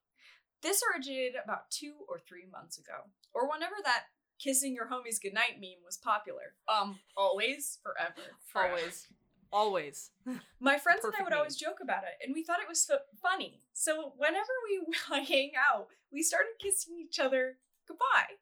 This 0.63 0.81
originated 0.91 1.36
about 1.41 1.69
two 1.69 1.93
or 2.09 2.17
three 2.17 2.45
months 2.51 2.79
ago, 2.79 3.12
or 3.31 3.47
whenever 3.47 3.75
that 3.83 4.05
kissing 4.39 4.74
your 4.74 4.88
homies 4.88 5.21
goodnight 5.21 5.59
meme 5.62 5.86
was 5.86 5.97
popular. 5.97 6.55
Um, 6.67 7.00
always, 7.15 7.77
forever. 7.83 8.33
Always. 8.55 9.07
Always. 9.51 10.09
My 10.59 10.79
friends 10.79 11.05
and 11.05 11.13
I 11.17 11.21
would 11.21 11.29
meme. 11.29 11.38
always 11.38 11.55
joke 11.55 11.77
about 11.81 12.03
it, 12.05 12.17
and 12.25 12.33
we 12.33 12.43
thought 12.43 12.59
it 12.59 12.67
was 12.67 12.83
fu- 12.86 13.05
funny. 13.21 13.62
So 13.74 14.13
whenever 14.17 14.50
we 14.67 14.81
hang 15.25 15.51
out, 15.55 15.89
we 16.12 16.24
started 16.24 16.57
kissing 16.59 16.97
each 17.00 17.19
other 17.19 17.59
goodbye. 17.88 18.41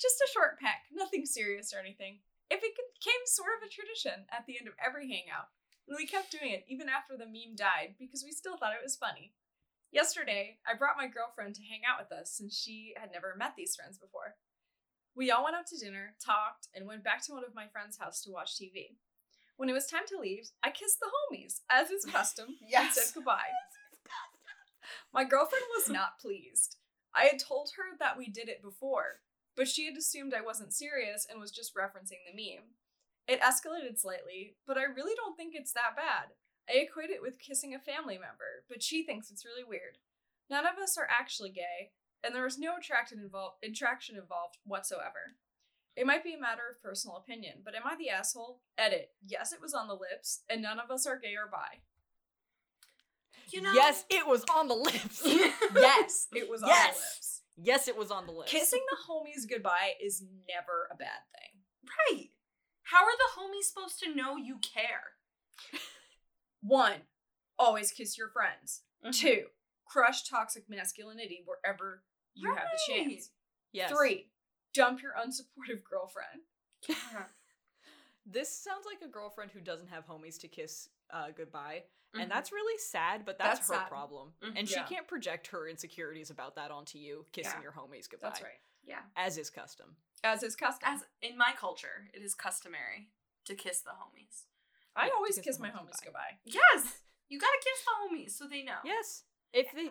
Just 0.00 0.20
a 0.22 0.30
short 0.32 0.60
peck, 0.60 0.84
nothing 0.92 1.26
serious 1.26 1.74
or 1.74 1.80
anything. 1.80 2.20
It 2.50 2.60
became 2.62 3.22
sort 3.26 3.50
of 3.60 3.66
a 3.66 3.70
tradition 3.70 4.26
at 4.30 4.46
the 4.46 4.56
end 4.58 4.68
of 4.68 4.74
every 4.78 5.08
hangout. 5.10 5.48
And 5.88 5.96
we 5.96 6.06
kept 6.06 6.30
doing 6.30 6.52
it 6.52 6.64
even 6.68 6.88
after 6.88 7.16
the 7.16 7.24
meme 7.24 7.56
died 7.56 7.94
because 7.98 8.22
we 8.22 8.32
still 8.32 8.58
thought 8.58 8.76
it 8.76 8.84
was 8.84 8.96
funny. 8.96 9.32
Yesterday, 9.90 10.58
I 10.68 10.76
brought 10.76 11.00
my 11.00 11.08
girlfriend 11.08 11.54
to 11.54 11.64
hang 11.64 11.80
out 11.88 11.98
with 11.98 12.12
us 12.12 12.30
since 12.30 12.54
she 12.54 12.92
had 12.94 13.10
never 13.10 13.34
met 13.34 13.54
these 13.56 13.74
friends 13.74 13.96
before. 13.96 14.36
We 15.16 15.30
all 15.30 15.44
went 15.44 15.56
out 15.56 15.66
to 15.68 15.78
dinner, 15.78 16.14
talked, 16.22 16.68
and 16.74 16.86
went 16.86 17.02
back 17.02 17.24
to 17.24 17.32
one 17.32 17.42
of 17.42 17.54
my 17.54 17.66
friend's 17.72 17.96
house 17.96 18.22
to 18.22 18.30
watch 18.30 18.54
TV. 18.54 18.98
When 19.56 19.70
it 19.70 19.72
was 19.72 19.86
time 19.86 20.06
to 20.08 20.20
leave, 20.20 20.50
I 20.62 20.70
kissed 20.70 21.00
the 21.00 21.10
homies, 21.10 21.60
as 21.70 21.90
is 21.90 22.04
custom, 22.04 22.48
and 22.76 22.92
said 22.92 23.14
goodbye. 23.14 23.50
My 25.12 25.24
girlfriend 25.24 25.64
was 25.76 25.88
not 25.88 26.20
pleased. 26.20 26.76
I 27.14 27.24
had 27.24 27.40
told 27.40 27.70
her 27.76 27.96
that 27.98 28.18
we 28.18 28.28
did 28.28 28.48
it 28.48 28.62
before, 28.62 29.20
but 29.56 29.66
she 29.66 29.86
had 29.86 29.96
assumed 29.96 30.34
I 30.34 30.42
wasn't 30.42 30.74
serious 30.74 31.26
and 31.28 31.40
was 31.40 31.50
just 31.50 31.74
referencing 31.74 32.20
the 32.30 32.36
meme. 32.36 32.64
It 33.28 33.40
escalated 33.40 33.98
slightly, 34.00 34.56
but 34.66 34.78
I 34.78 34.84
really 34.84 35.14
don't 35.14 35.36
think 35.36 35.54
it's 35.54 35.72
that 35.74 35.94
bad. 35.96 36.32
I 36.68 36.78
equate 36.78 37.10
it 37.10 37.22
with 37.22 37.38
kissing 37.38 37.74
a 37.74 37.78
family 37.78 38.14
member, 38.14 38.64
but 38.68 38.82
she 38.82 39.04
thinks 39.04 39.30
it's 39.30 39.44
really 39.44 39.64
weird. 39.64 39.98
None 40.50 40.66
of 40.66 40.78
us 40.82 40.96
are 40.98 41.06
actually 41.08 41.50
gay, 41.50 41.92
and 42.24 42.34
there 42.34 42.44
was 42.44 42.58
no 42.58 42.76
attraction 42.76 43.18
involved, 43.20 43.56
attraction 43.62 44.16
involved 44.16 44.56
whatsoever. 44.64 45.36
It 45.94 46.06
might 46.06 46.24
be 46.24 46.32
a 46.34 46.40
matter 46.40 46.62
of 46.70 46.82
personal 46.82 47.16
opinion, 47.16 47.58
but 47.64 47.74
am 47.74 47.82
I 47.84 47.96
the 47.96 48.08
asshole? 48.10 48.60
Edit. 48.78 49.10
Yes, 49.26 49.52
it 49.52 49.60
was 49.60 49.74
on 49.74 49.88
the 49.88 49.94
lips, 49.94 50.42
and 50.48 50.62
none 50.62 50.78
of 50.80 50.90
us 50.90 51.06
are 51.06 51.18
gay 51.18 51.34
or 51.36 51.50
bi. 51.50 51.80
You 53.50 53.62
know. 53.62 53.72
Yes, 53.74 54.04
it 54.10 54.26
was 54.26 54.44
on 54.54 54.68
the 54.68 54.74
lips. 54.74 55.22
Yes, 55.74 56.28
it 56.34 56.48
was 56.48 56.62
on 56.62 56.68
Yes. 56.68 56.94
the 56.94 57.00
lips. 57.00 57.42
yes, 57.56 57.88
it 57.88 57.96
was 57.96 58.10
on 58.10 58.26
the 58.26 58.32
lips. 58.32 58.50
Kissing 58.50 58.80
the 58.90 58.96
homies 59.12 59.48
goodbye 59.48 59.92
is 60.02 60.22
never 60.48 60.88
a 60.90 60.96
bad 60.96 61.20
thing. 61.34 61.60
Right. 62.16 62.28
How 62.90 63.04
are 63.04 63.16
the 63.16 63.40
homies 63.40 63.64
supposed 63.64 63.98
to 64.00 64.14
know 64.14 64.36
you 64.36 64.58
care? 64.58 65.12
One, 66.62 67.02
always 67.58 67.90
kiss 67.92 68.16
your 68.16 68.28
friends. 68.28 68.82
Mm-hmm. 69.04 69.10
Two, 69.12 69.42
crush 69.86 70.28
toxic 70.28 70.64
masculinity 70.68 71.44
wherever 71.44 72.02
you 72.34 72.54
have 72.54 72.66
the 72.72 72.92
chance. 72.94 73.30
Yes. 73.72 73.90
Three, 73.90 74.30
dump 74.74 75.02
your 75.02 75.12
unsupportive 75.12 75.82
girlfriend. 75.84 76.42
This 78.30 78.52
sounds 78.54 78.84
like 78.84 79.00
a 79.02 79.10
girlfriend 79.10 79.52
who 79.52 79.60
doesn't 79.60 79.88
have 79.88 80.06
homies 80.06 80.38
to 80.40 80.48
kiss 80.48 80.90
uh, 81.10 81.28
goodbye. 81.34 81.84
Mhm. 82.14 82.22
And 82.24 82.30
that's 82.30 82.52
really 82.52 82.76
sad, 82.78 83.24
but 83.24 83.38
that's, 83.38 83.60
That's 83.60 83.68
her 83.70 83.74
sad. 83.76 83.88
problem. 83.88 84.34
Mhm. 84.42 84.52
And 84.58 84.68
she 84.68 84.80
can't 84.82 85.08
project 85.08 85.46
her 85.46 85.66
insecurities 85.66 86.28
about 86.28 86.54
that 86.56 86.70
onto 86.70 86.98
you, 86.98 87.24
kissing 87.32 87.52
Yeah. 87.56 87.62
your 87.62 87.72
homies 87.72 88.06
goodbye. 88.08 88.28
That's 88.28 88.42
right. 88.42 88.60
yeah. 88.82 89.00
As 89.16 89.38
is 89.38 89.48
custom. 89.48 89.96
As 90.24 90.42
is 90.42 90.56
custom. 90.56 90.88
As 90.88 91.00
in 91.22 91.36
my 91.38 91.52
culture, 91.58 92.08
it 92.12 92.22
is 92.22 92.34
customary 92.34 93.08
to 93.44 93.54
kiss 93.54 93.80
the 93.80 93.90
homies. 93.90 94.44
I 94.96 95.06
Yeah, 95.06 95.12
always 95.16 95.36
kiss 95.36 95.44
kiss 95.44 95.58
my 95.58 95.68
homies 95.68 95.98
homies 95.98 96.04
goodbye. 96.04 96.38
Yes. 96.44 96.98
You 97.30 97.38
gotta 97.38 97.58
kiss 97.62 97.84
the 97.84 97.92
homies 98.00 98.30
so 98.30 98.48
they 98.48 98.62
know. 98.62 98.80
Yes. 98.86 99.24
If 99.52 99.66
they, 99.76 99.90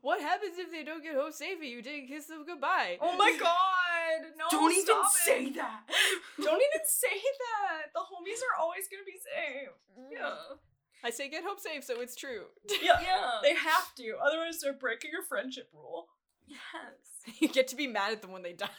what 0.00 0.22
happens 0.22 0.56
if 0.56 0.70
they 0.70 0.84
don't 0.84 1.02
get 1.02 1.16
home 1.16 1.32
safe 1.32 1.58
and 1.60 1.68
you 1.68 1.82
didn't 1.82 2.08
kiss 2.08 2.28
them 2.28 2.46
goodbye? 2.46 2.96
Oh 2.98 3.14
my 3.14 3.36
god! 3.38 4.32
No, 4.38 4.46
Don't 4.50 4.72
even 4.72 4.84
stop 4.86 5.12
say 5.12 5.50
that. 5.50 5.80
Don't 6.38 6.56
even 6.56 6.86
say 6.86 7.20
that. 7.44 7.92
The 7.92 8.00
homies 8.00 8.40
are 8.40 8.58
always 8.58 8.88
gonna 8.88 9.04
be 9.04 9.18
safe. 9.20 9.68
Mm. 10.00 10.12
Yeah. 10.12 10.56
I 11.04 11.10
say 11.10 11.28
get 11.28 11.44
home 11.44 11.58
safe, 11.58 11.84
so 11.84 12.00
it's 12.00 12.16
true. 12.16 12.44
Yeah. 12.82 12.98
Yeah. 13.02 13.30
They 13.42 13.54
have 13.54 13.94
to, 13.96 14.16
otherwise 14.24 14.60
they're 14.60 14.72
breaking 14.72 15.10
your 15.12 15.22
friendship 15.24 15.68
rule. 15.74 16.08
Yes. 16.46 17.36
you 17.38 17.48
get 17.48 17.68
to 17.68 17.76
be 17.76 17.86
mad 17.86 18.12
at 18.12 18.22
them 18.22 18.32
when 18.32 18.42
they 18.42 18.54
die. 18.54 18.70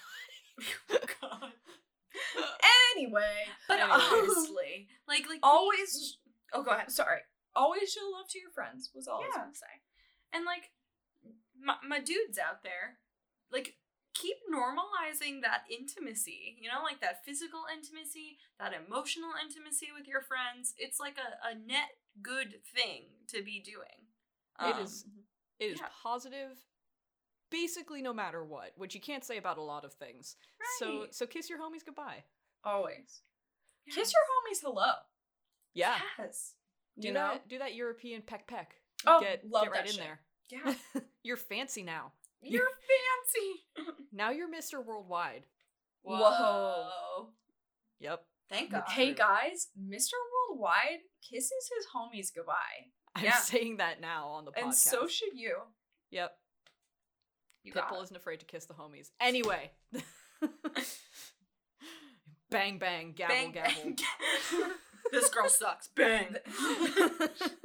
God. 1.22 1.52
Anyway, 2.96 3.46
But 3.68 3.80
Anyways. 3.80 4.02
honestly, 4.12 4.88
like 5.08 5.26
like 5.30 5.40
always 5.44 6.18
Oh, 6.54 6.64
go 6.64 6.72
ahead. 6.72 6.92
sorry. 6.92 7.20
Always 7.56 7.92
show 7.92 8.02
love 8.12 8.28
to 8.30 8.40
your 8.40 8.52
friends 8.52 8.90
was 8.94 9.08
all 9.08 9.22
I 9.22 9.28
was 9.28 9.36
gonna 9.36 9.56
say. 9.56 9.76
And 10.34 10.46
like 10.46 10.72
my, 11.62 11.76
my 11.88 12.00
dudes 12.00 12.38
out 12.40 12.64
there, 12.64 12.98
like 13.52 13.76
keep 14.14 14.38
normalizing 14.52 15.42
that 15.42 15.64
intimacy, 15.70 16.58
you 16.60 16.68
know, 16.68 16.82
like 16.84 17.00
that 17.02 17.24
physical 17.26 17.64
intimacy, 17.72 18.38
that 18.60 18.74
emotional 18.74 19.32
intimacy 19.42 19.88
with 19.96 20.08
your 20.08 20.22
friends. 20.22 20.74
It's 20.78 21.00
like 21.00 21.18
a, 21.18 21.48
a 21.48 21.56
net 21.56 21.90
good 22.22 22.56
thing 22.76 23.04
to 23.28 23.44
be 23.44 23.62
doing. 23.62 24.10
It 24.62 24.76
Um, 24.76 24.84
is 24.84 25.06
it 25.60 25.66
is 25.74 25.80
yeah. 25.80 25.88
positive 26.04 26.58
basically 27.52 28.02
no 28.02 28.14
matter 28.14 28.44
what, 28.44 28.72
which 28.76 28.94
you 28.96 29.02
can't 29.02 29.24
say 29.24 29.38
about 29.38 29.58
a 29.58 29.62
lot 29.62 29.86
of 29.86 29.94
things. 29.94 30.36
So 30.78 31.02
Right. 31.02 31.14
so 31.16 31.26
kiss 31.26 31.50
your 31.50 31.60
homies 31.60 31.86
goodbye. 31.86 32.24
Always. 32.64 33.22
yeah. 33.86 33.94
Kiss 33.96 34.12
your 34.14 34.24
homies 34.24 34.62
hello. 34.62 34.92
Yeah. 35.74 36.00
Yes. 36.18 36.56
Do 37.00 37.08
You 37.08 37.14
that 37.14 37.34
know? 37.36 37.42
do 37.48 37.60
that 37.60 37.76
European 37.76 38.22
peck 38.22 38.48
peck. 38.48 38.76
Oh, 39.06 39.20
get 39.22 39.50
love 39.50 39.64
get 39.64 39.72
right 39.72 39.86
that 39.86 39.90
in 39.90 39.96
shit. 39.96 40.04
there. 40.04 40.20
Yeah. 40.96 41.02
You're 41.24 41.38
fancy 41.38 41.84
now. 41.84 42.12
You're 42.42 42.62
fancy. 43.84 43.94
Now 44.12 44.32
you're 44.32 44.50
Mr. 44.52 44.84
Worldwide. 44.84 45.46
Whoa. 46.04 47.30
Yep. 48.00 48.26
Thank 48.50 48.72
God. 48.72 48.84
Hey 48.88 49.14
guys, 49.14 49.68
Mr. 49.80 50.14
Worldwide 50.50 51.00
kisses 51.22 51.70
his 51.78 51.86
homies 51.96 52.34
goodbye. 52.36 52.92
I'm 53.16 53.24
Yeah. 53.26 53.38
saying 53.38 53.78
that 53.78 54.02
now 54.02 54.28
on 54.30 54.46
the 54.46 54.52
podcast. 54.52 54.64
And 54.64 54.76
so 54.76 55.08
should 55.08 55.34
you. 55.38 55.58
Yep. 56.10 56.32
You 57.64 57.74
Pitbull 57.74 58.00
it. 58.00 58.04
isn't 58.06 58.16
afraid 58.16 58.40
to 58.40 58.46
kiss 58.46 58.66
the 58.66 58.74
homies. 58.74 59.10
Anyway. 59.20 59.72
bang 62.50 62.78
bang, 62.80 63.14
gavel 63.16 63.36
Bang, 63.36 63.52
gavel. 63.52 63.72
bang. 63.84 63.98
this 65.12 65.30
girl 65.30 65.50
sucks. 65.50 65.88
Bang. 65.96 66.36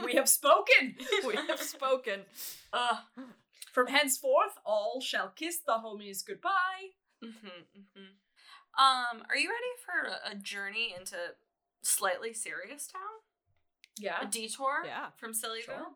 We 0.04 0.14
have 0.14 0.28
spoken. 0.28 0.96
we 1.26 1.34
have 1.48 1.60
spoken. 1.74 2.20
Ugh. 2.72 2.96
From 3.72 3.88
henceforth, 3.88 4.58
all 4.64 5.00
shall 5.00 5.28
kiss 5.34 5.58
the 5.66 5.72
homies 5.84 6.24
goodbye. 6.24 6.92
Mm-hmm, 7.24 7.46
mm-hmm. 7.46 8.04
Um, 8.76 9.22
are 9.28 9.36
you 9.36 9.48
ready 9.48 9.74
for 9.84 10.08
a, 10.08 10.32
a 10.32 10.34
journey 10.36 10.94
into 10.98 11.16
slightly 11.82 12.32
serious 12.32 12.86
town? 12.86 13.00
Yeah. 13.98 14.16
A 14.22 14.26
detour? 14.26 14.84
Yeah. 14.84 15.06
From 15.16 15.32
Sillyville? 15.32 15.64
Sure. 15.64 15.86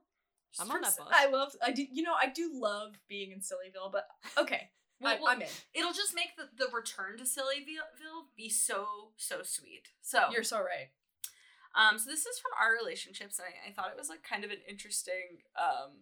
I'm 0.58 0.70
on 0.70 0.80
that 0.82 0.96
bus. 0.96 1.08
I 1.10 1.26
love. 1.28 1.52
I 1.62 1.72
do. 1.72 1.84
You 1.90 2.02
know, 2.02 2.14
I 2.20 2.28
do 2.28 2.50
love 2.54 2.98
being 3.08 3.32
in 3.32 3.40
Sillyville, 3.40 3.92
but 3.92 4.06
okay, 4.38 4.70
Well, 5.00 5.14
I, 5.16 5.20
well, 5.20 5.32
I'm 5.32 5.42
in. 5.42 5.48
It'll 5.74 5.92
just 5.92 6.14
make 6.14 6.36
the, 6.36 6.48
the 6.56 6.70
return 6.74 7.18
to 7.18 7.24
Sillyville 7.24 8.28
be 8.36 8.48
so, 8.48 9.12
so 9.16 9.42
sweet. 9.42 9.88
So, 10.02 10.24
You're 10.32 10.42
so 10.42 10.58
right. 10.58 10.90
Um, 11.74 11.98
so 11.98 12.10
this 12.10 12.26
is 12.26 12.38
from 12.38 12.52
our 12.60 12.72
relationships, 12.72 13.38
and 13.38 13.46
I, 13.46 13.70
I 13.70 13.72
thought 13.72 13.92
it 13.92 13.98
was 13.98 14.08
like 14.08 14.22
kind 14.22 14.44
of 14.44 14.50
an 14.50 14.58
interesting 14.68 15.42
um 15.56 15.92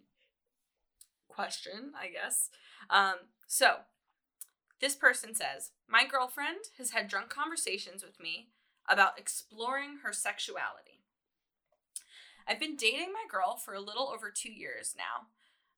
question, 1.27 1.91
I 1.99 2.07
guess. 2.07 2.49
Um, 2.89 3.15
so 3.45 3.75
this 4.81 4.95
person 4.95 5.35
says, 5.35 5.71
My 5.87 6.05
girlfriend 6.05 6.69
has 6.77 6.91
had 6.91 7.07
drunk 7.07 7.29
conversations 7.29 8.03
with 8.03 8.19
me 8.19 8.49
about 8.89 9.19
exploring 9.19 9.99
her 10.03 10.13
sexuality. 10.13 10.96
I've 12.47 12.59
been 12.59 12.75
dating 12.75 13.11
my 13.13 13.25
girl 13.29 13.55
for 13.57 13.73
a 13.73 13.79
little 13.81 14.09
over 14.09 14.31
two 14.31 14.51
years 14.51 14.95
now. 14.97 15.27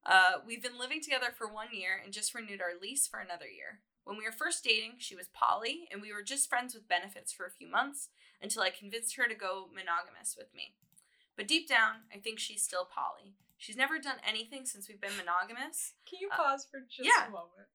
Uh, 0.06 0.40
we've 0.46 0.62
been 0.64 0.80
living 0.80 1.02
together 1.02 1.28
for 1.36 1.52
one 1.52 1.68
year 1.74 2.00
and 2.04 2.14
just 2.14 2.34
renewed 2.34 2.62
our 2.62 2.80
lease 2.80 3.08
for 3.08 3.20
another 3.20 3.48
year. 3.48 3.80
When 4.06 4.18
we 4.18 4.24
were 4.26 4.32
first 4.32 4.64
dating, 4.64 4.94
she 4.98 5.16
was 5.16 5.28
poly, 5.34 5.88
and 5.92 6.02
we 6.02 6.14
were 6.14 6.24
just 6.24 6.50
friends 6.50 6.74
with 6.74 6.88
benefits 6.88 7.32
for 7.34 7.46
a 7.46 7.52
few 7.52 7.70
months 7.70 8.10
until 8.42 8.64
I 8.64 8.70
convinced 8.70 9.18
her 9.18 9.28
to 9.28 9.36
go 9.36 9.68
monogamous 9.74 10.36
with 10.38 10.54
me. 10.56 10.74
But 11.36 11.48
deep 11.48 11.68
down, 11.68 12.08
I 12.14 12.18
think 12.18 12.40
she's 12.40 12.64
still 12.64 12.86
poly. 12.86 13.36
She's 13.58 13.76
never 13.76 14.00
done 14.00 14.18
anything 14.28 14.66
since 14.66 14.88
we've 14.88 15.02
been 15.02 15.18
monogamous. 15.18 15.94
Can 16.10 16.20
you 16.22 16.30
Uh, 16.32 16.38
pause 16.38 16.66
for 16.70 16.80
just 16.82 17.04
yeah. 17.08 17.28
a 17.28 17.30
moment? 17.30 17.68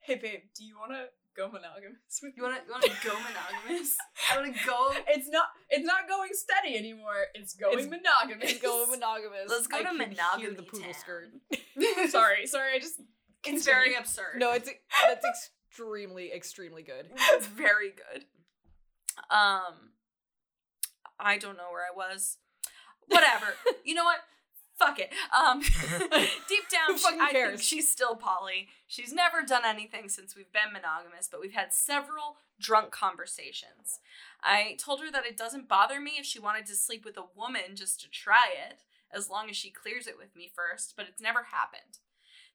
Hey 0.00 0.14
babe, 0.14 0.44
do 0.54 0.64
you 0.64 0.78
want 0.78 0.92
to 0.92 1.08
go 1.40 1.48
monogamous 1.48 2.20
with 2.22 2.36
You 2.36 2.42
wanna 2.42 2.60
you 2.66 2.72
wanna 2.72 2.88
go 3.04 3.14
monogamous? 3.16 3.96
I 4.30 4.36
wanna 4.36 4.52
go? 4.66 4.92
It's 5.08 5.28
not. 5.28 5.46
It's 5.70 5.86
not 5.86 6.08
going 6.08 6.30
steady 6.32 6.76
anymore. 6.76 7.16
It's 7.34 7.54
going 7.54 7.78
It's- 7.78 7.88
monogamous. 7.88 8.52
It's 8.52 8.60
going 8.62 8.90
monogamous. 8.90 9.48
Let's 9.48 9.66
go 9.66 9.78
I 9.78 9.82
to 9.84 9.92
monogamy 9.92 10.54
the 10.56 10.62
poodle 10.62 10.92
town. 10.92 10.94
skirt. 10.94 11.28
sorry, 12.10 12.46
sorry. 12.46 12.74
I 12.74 12.78
just. 12.78 13.00
It's 13.46 13.64
very 13.64 13.94
absurd. 13.94 14.36
No, 14.36 14.52
it's 14.52 14.68
that's 15.08 15.24
extremely, 15.24 16.30
extremely 16.30 16.82
good. 16.82 17.06
it's 17.32 17.46
very 17.46 17.88
good. 17.88 18.26
Um, 19.30 19.92
I 21.18 21.38
don't 21.38 21.56
know 21.56 21.70
where 21.72 21.84
I 21.90 21.96
was. 21.96 22.36
Whatever. 23.08 23.46
you 23.82 23.94
know 23.94 24.04
what? 24.04 24.18
Fuck 24.80 24.98
it. 24.98 25.12
Um, 25.32 25.60
deep 26.48 26.68
down, 26.70 26.96
she- 26.98 27.18
I 27.20 27.30
think 27.32 27.60
she's 27.60 27.90
still 27.92 28.16
poly. 28.16 28.68
She's 28.88 29.12
never 29.12 29.42
done 29.42 29.62
anything 29.64 30.08
since 30.08 30.34
we've 30.34 30.52
been 30.52 30.72
monogamous, 30.72 31.28
but 31.30 31.40
we've 31.40 31.52
had 31.52 31.72
several 31.72 32.38
drunk 32.58 32.90
conversations. 32.90 34.00
I 34.42 34.76
told 34.78 35.00
her 35.02 35.10
that 35.12 35.26
it 35.26 35.36
doesn't 35.36 35.68
bother 35.68 36.00
me 36.00 36.12
if 36.18 36.24
she 36.26 36.40
wanted 36.40 36.66
to 36.66 36.74
sleep 36.74 37.04
with 37.04 37.16
a 37.18 37.26
woman 37.36 37.74
just 37.76 38.00
to 38.00 38.10
try 38.10 38.48
it, 38.68 38.80
as 39.12 39.28
long 39.28 39.50
as 39.50 39.56
she 39.56 39.70
clears 39.70 40.06
it 40.06 40.16
with 40.18 40.34
me 40.34 40.50
first, 40.54 40.94
but 40.96 41.06
it's 41.08 41.20
never 41.20 41.44
happened. 41.52 41.98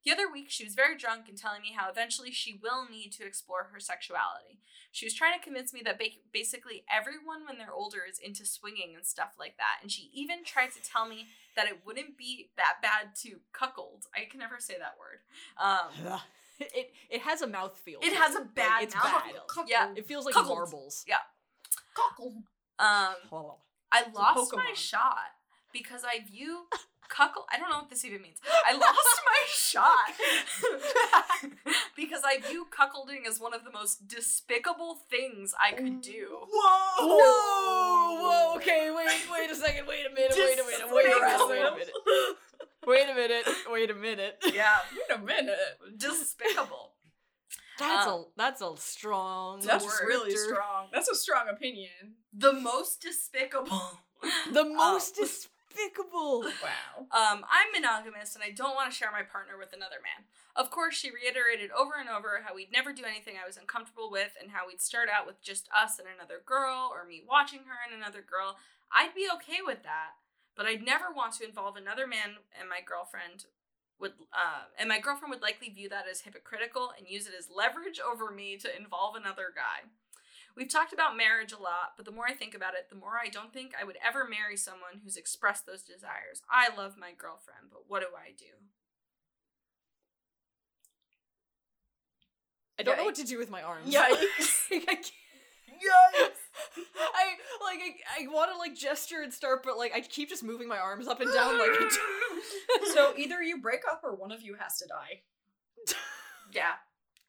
The 0.05 0.12
other 0.12 0.31
week, 0.31 0.47
she 0.50 0.63
was 0.63 0.75
very 0.75 0.95
drunk 0.95 1.25
and 1.27 1.35
telling 1.38 1.62
me 1.63 1.74
how 1.75 1.89
eventually 1.89 2.31
she 2.31 2.59
will 2.62 2.88
need 2.88 3.12
to 3.13 3.25
explore 3.25 3.69
her 3.74 3.79
sexuality. 3.79 4.59
She 4.91 5.05
was 5.05 5.15
trying 5.15 5.38
to 5.38 5.43
convince 5.43 5.74
me 5.74 5.81
that 5.83 5.97
ba- 5.97 6.21
basically 6.31 6.83
everyone, 6.89 7.45
when 7.47 7.57
they're 7.57 7.74
older, 7.74 8.00
is 8.09 8.19
into 8.19 8.45
swinging 8.45 8.93
and 8.95 9.05
stuff 9.05 9.33
like 9.39 9.57
that. 9.57 9.79
And 9.81 9.91
she 9.91 10.12
even 10.13 10.43
tried 10.45 10.71
to 10.74 10.81
tell 10.81 11.07
me 11.07 11.27
that 11.55 11.67
it 11.67 11.79
wouldn't 11.85 12.17
be 12.17 12.51
that 12.55 12.75
bad 12.83 13.15
to 13.24 13.38
cuckold. 13.51 14.03
I 14.15 14.25
can 14.29 14.39
never 14.39 14.57
say 14.59 14.75
that 14.77 14.95
word. 15.00 15.19
Um, 15.59 16.19
it 16.59 16.93
it 17.09 17.21
has 17.24 17.41
a 17.41 17.47
mouth 17.47 17.77
feel. 17.83 18.00
it 18.03 18.13
has 18.15 18.35
a 18.35 18.39
Like, 18.39 18.55
bad 18.55 18.83
it's 18.83 18.95
mouth. 18.95 19.05
bad. 19.05 19.65
Yeah. 19.67 19.91
It 19.95 20.05
feels 20.07 20.25
like 20.25 20.35
Cuckold. 20.35 20.57
marbles. 20.59 21.03
Yeah, 21.07 21.17
cuckold. 21.95 22.35
Um, 22.77 23.15
I 23.91 24.03
lost 24.13 24.53
my 24.56 24.71
shot 24.75 25.17
because 25.75 26.03
I 26.03 26.19
view 26.25 26.65
cuckold. 27.09 27.45
I 27.53 27.57
don't 27.59 27.69
know 27.69 27.77
what 27.79 27.89
this 27.89 28.03
even 28.05 28.21
means. 28.21 28.39
I 28.65 28.73
lost 28.73 29.21
my 29.25 29.43
shot 29.47 30.13
because 31.95 32.21
I 32.25 32.39
view 32.39 32.67
cuckolding 32.71 33.27
as 33.27 33.39
one 33.39 33.53
of 33.53 33.63
the 33.63 33.71
most 33.71 34.07
despicable 34.07 34.95
things 35.09 35.53
I 35.61 35.71
could 35.73 36.01
do. 36.01 36.27
Whoa! 36.51 37.07
Whoa! 37.07 38.21
Whoa! 38.21 38.55
Okay, 38.57 38.91
wait, 38.95 39.07
wait 39.31 39.51
a 39.51 39.55
second. 39.55 39.85
Wait 39.88 40.05
a 40.09 40.13
minute. 40.13 40.35
Wait 40.38 40.59
a 40.59 40.63
minute. 40.63 40.88
Wait 40.91 41.05
a 41.05 41.19
minute. 41.19 41.47
Wait 41.49 41.61
a 41.61 41.71
minute. 41.71 41.91
Wait 42.88 43.09
a 43.09 43.15
minute. 43.15 43.45
Wait 43.71 43.89
a 43.91 43.95
minute. 43.95 44.38
Yeah, 44.53 44.75
Wait 45.09 45.17
a 45.17 45.21
minute. 45.21 45.57
despicable. 45.97 46.91
That's 47.77 48.07
Um, 48.07 48.13
a 48.13 48.25
that's 48.38 48.61
a 48.61 48.71
strong. 48.77 49.59
That's 49.61 49.83
word. 49.85 50.07
really 50.07 50.35
strong. 50.35 50.88
That's 50.93 51.09
a 51.09 51.15
strong 51.15 51.49
opinion. 51.49 52.15
The 52.33 52.53
most 52.53 53.01
despicable. 53.01 53.99
The 54.53 54.61
Um, 54.61 54.75
most 54.77 55.15
despicable. 55.75 56.43
Wow. 56.63 57.05
Um, 57.11 57.45
I'm 57.45 57.69
monogamous 57.73 58.35
and 58.35 58.43
I 58.43 58.51
don't 58.51 58.75
want 58.75 58.91
to 58.91 58.95
share 58.95 59.11
my 59.11 59.23
partner 59.23 59.57
with 59.59 59.73
another 59.73 59.99
man. 60.01 60.25
Of 60.55 60.71
course, 60.71 60.95
she 60.95 61.11
reiterated 61.11 61.69
over 61.71 61.99
and 61.99 62.09
over 62.09 62.41
how 62.45 62.55
we'd 62.55 62.71
never 62.71 62.93
do 62.93 63.03
anything 63.03 63.35
I 63.35 63.47
was 63.47 63.57
uncomfortable 63.57 64.09
with 64.09 64.33
and 64.39 64.51
how 64.51 64.67
we'd 64.67 64.81
start 64.81 65.09
out 65.09 65.27
with 65.27 65.41
just 65.43 65.67
us 65.75 65.99
and 65.99 66.07
another 66.07 66.41
girl 66.45 66.89
or 66.91 67.05
me 67.05 67.23
watching 67.27 67.67
her 67.67 67.77
and 67.83 67.93
another 67.93 68.23
girl. 68.23 68.57
I'd 68.91 69.15
be 69.15 69.27
okay 69.38 69.59
with 69.65 69.83
that, 69.83 70.15
but 70.55 70.65
I'd 70.65 70.85
never 70.85 71.11
want 71.13 71.33
to 71.38 71.47
involve 71.47 71.75
another 71.75 72.07
man 72.07 72.39
and 72.57 72.69
my 72.69 72.79
girlfriend 72.79 73.45
would 73.99 74.13
uh, 74.33 74.67
and 74.77 74.89
my 74.89 74.99
girlfriend 74.99 75.31
would 75.31 75.41
likely 75.41 75.69
view 75.69 75.88
that 75.89 76.03
as 76.09 76.21
hypocritical 76.21 76.91
and 76.97 77.07
use 77.07 77.27
it 77.27 77.33
as 77.38 77.47
leverage 77.47 77.99
over 77.99 78.31
me 78.31 78.57
to 78.57 78.75
involve 78.75 79.15
another 79.15 79.55
guy. 79.55 79.88
We've 80.56 80.70
talked 80.72 80.94
about 80.94 81.18
marriage 81.18 81.52
a 81.52 81.62
lot, 81.62 81.94
but 81.98 82.06
the 82.06 82.12
more 82.13 82.26
I 82.28 82.34
think 82.34 82.56
about 82.56 82.76
it, 82.76 82.89
the 82.89 82.96
more 82.96 83.18
I 83.22 83.28
don't 83.28 83.52
think 83.54 83.74
I 83.80 83.84
would 83.84 83.98
ever 84.06 84.26
marry 84.28 84.56
someone 84.56 85.02
who's 85.04 85.18
expressed 85.18 85.65
those 85.65 85.84
desires. 85.84 86.41
I 86.50 86.70
love 86.76 86.96
my 86.98 87.12
girlfriend, 87.18 87.68
but 87.72 87.82
what 87.88 88.00
do 88.02 88.08
I 88.15 88.32
do? 88.38 88.46
I 92.80 92.84
don't 92.84 92.98
know 92.98 93.06
what 93.06 93.15
to 93.15 93.24
do 93.24 93.38
with 93.38 93.50
my 93.50 93.62
arms. 93.62 93.94
Yikes. 93.94 94.72
I 94.72 94.80
can't- 94.80 95.12
I 96.98 97.34
like 97.63 97.80
I, 98.18 98.24
I 98.24 98.28
want 98.28 98.50
to 98.52 98.58
like 98.58 98.76
gesture 98.76 99.22
and 99.22 99.34
start, 99.34 99.62
but 99.63 99.78
like 99.78 99.91
I 99.94 100.00
keep 100.02 100.30
just 100.30 100.44
moving 100.44 100.68
my 100.70 100.78
arms 100.78 101.06
up 101.08 101.20
and 101.20 101.32
down. 101.34 101.60
Like 101.60 101.70
so 102.94 103.13
either 103.18 103.41
you 103.44 103.62
break 103.62 103.82
up 103.89 104.02
or 104.04 104.15
one 104.15 104.32
of 104.32 104.41
you 104.41 104.56
has 104.60 104.78
to 104.78 104.88
die. 104.88 105.22
Yeah. 106.54 106.74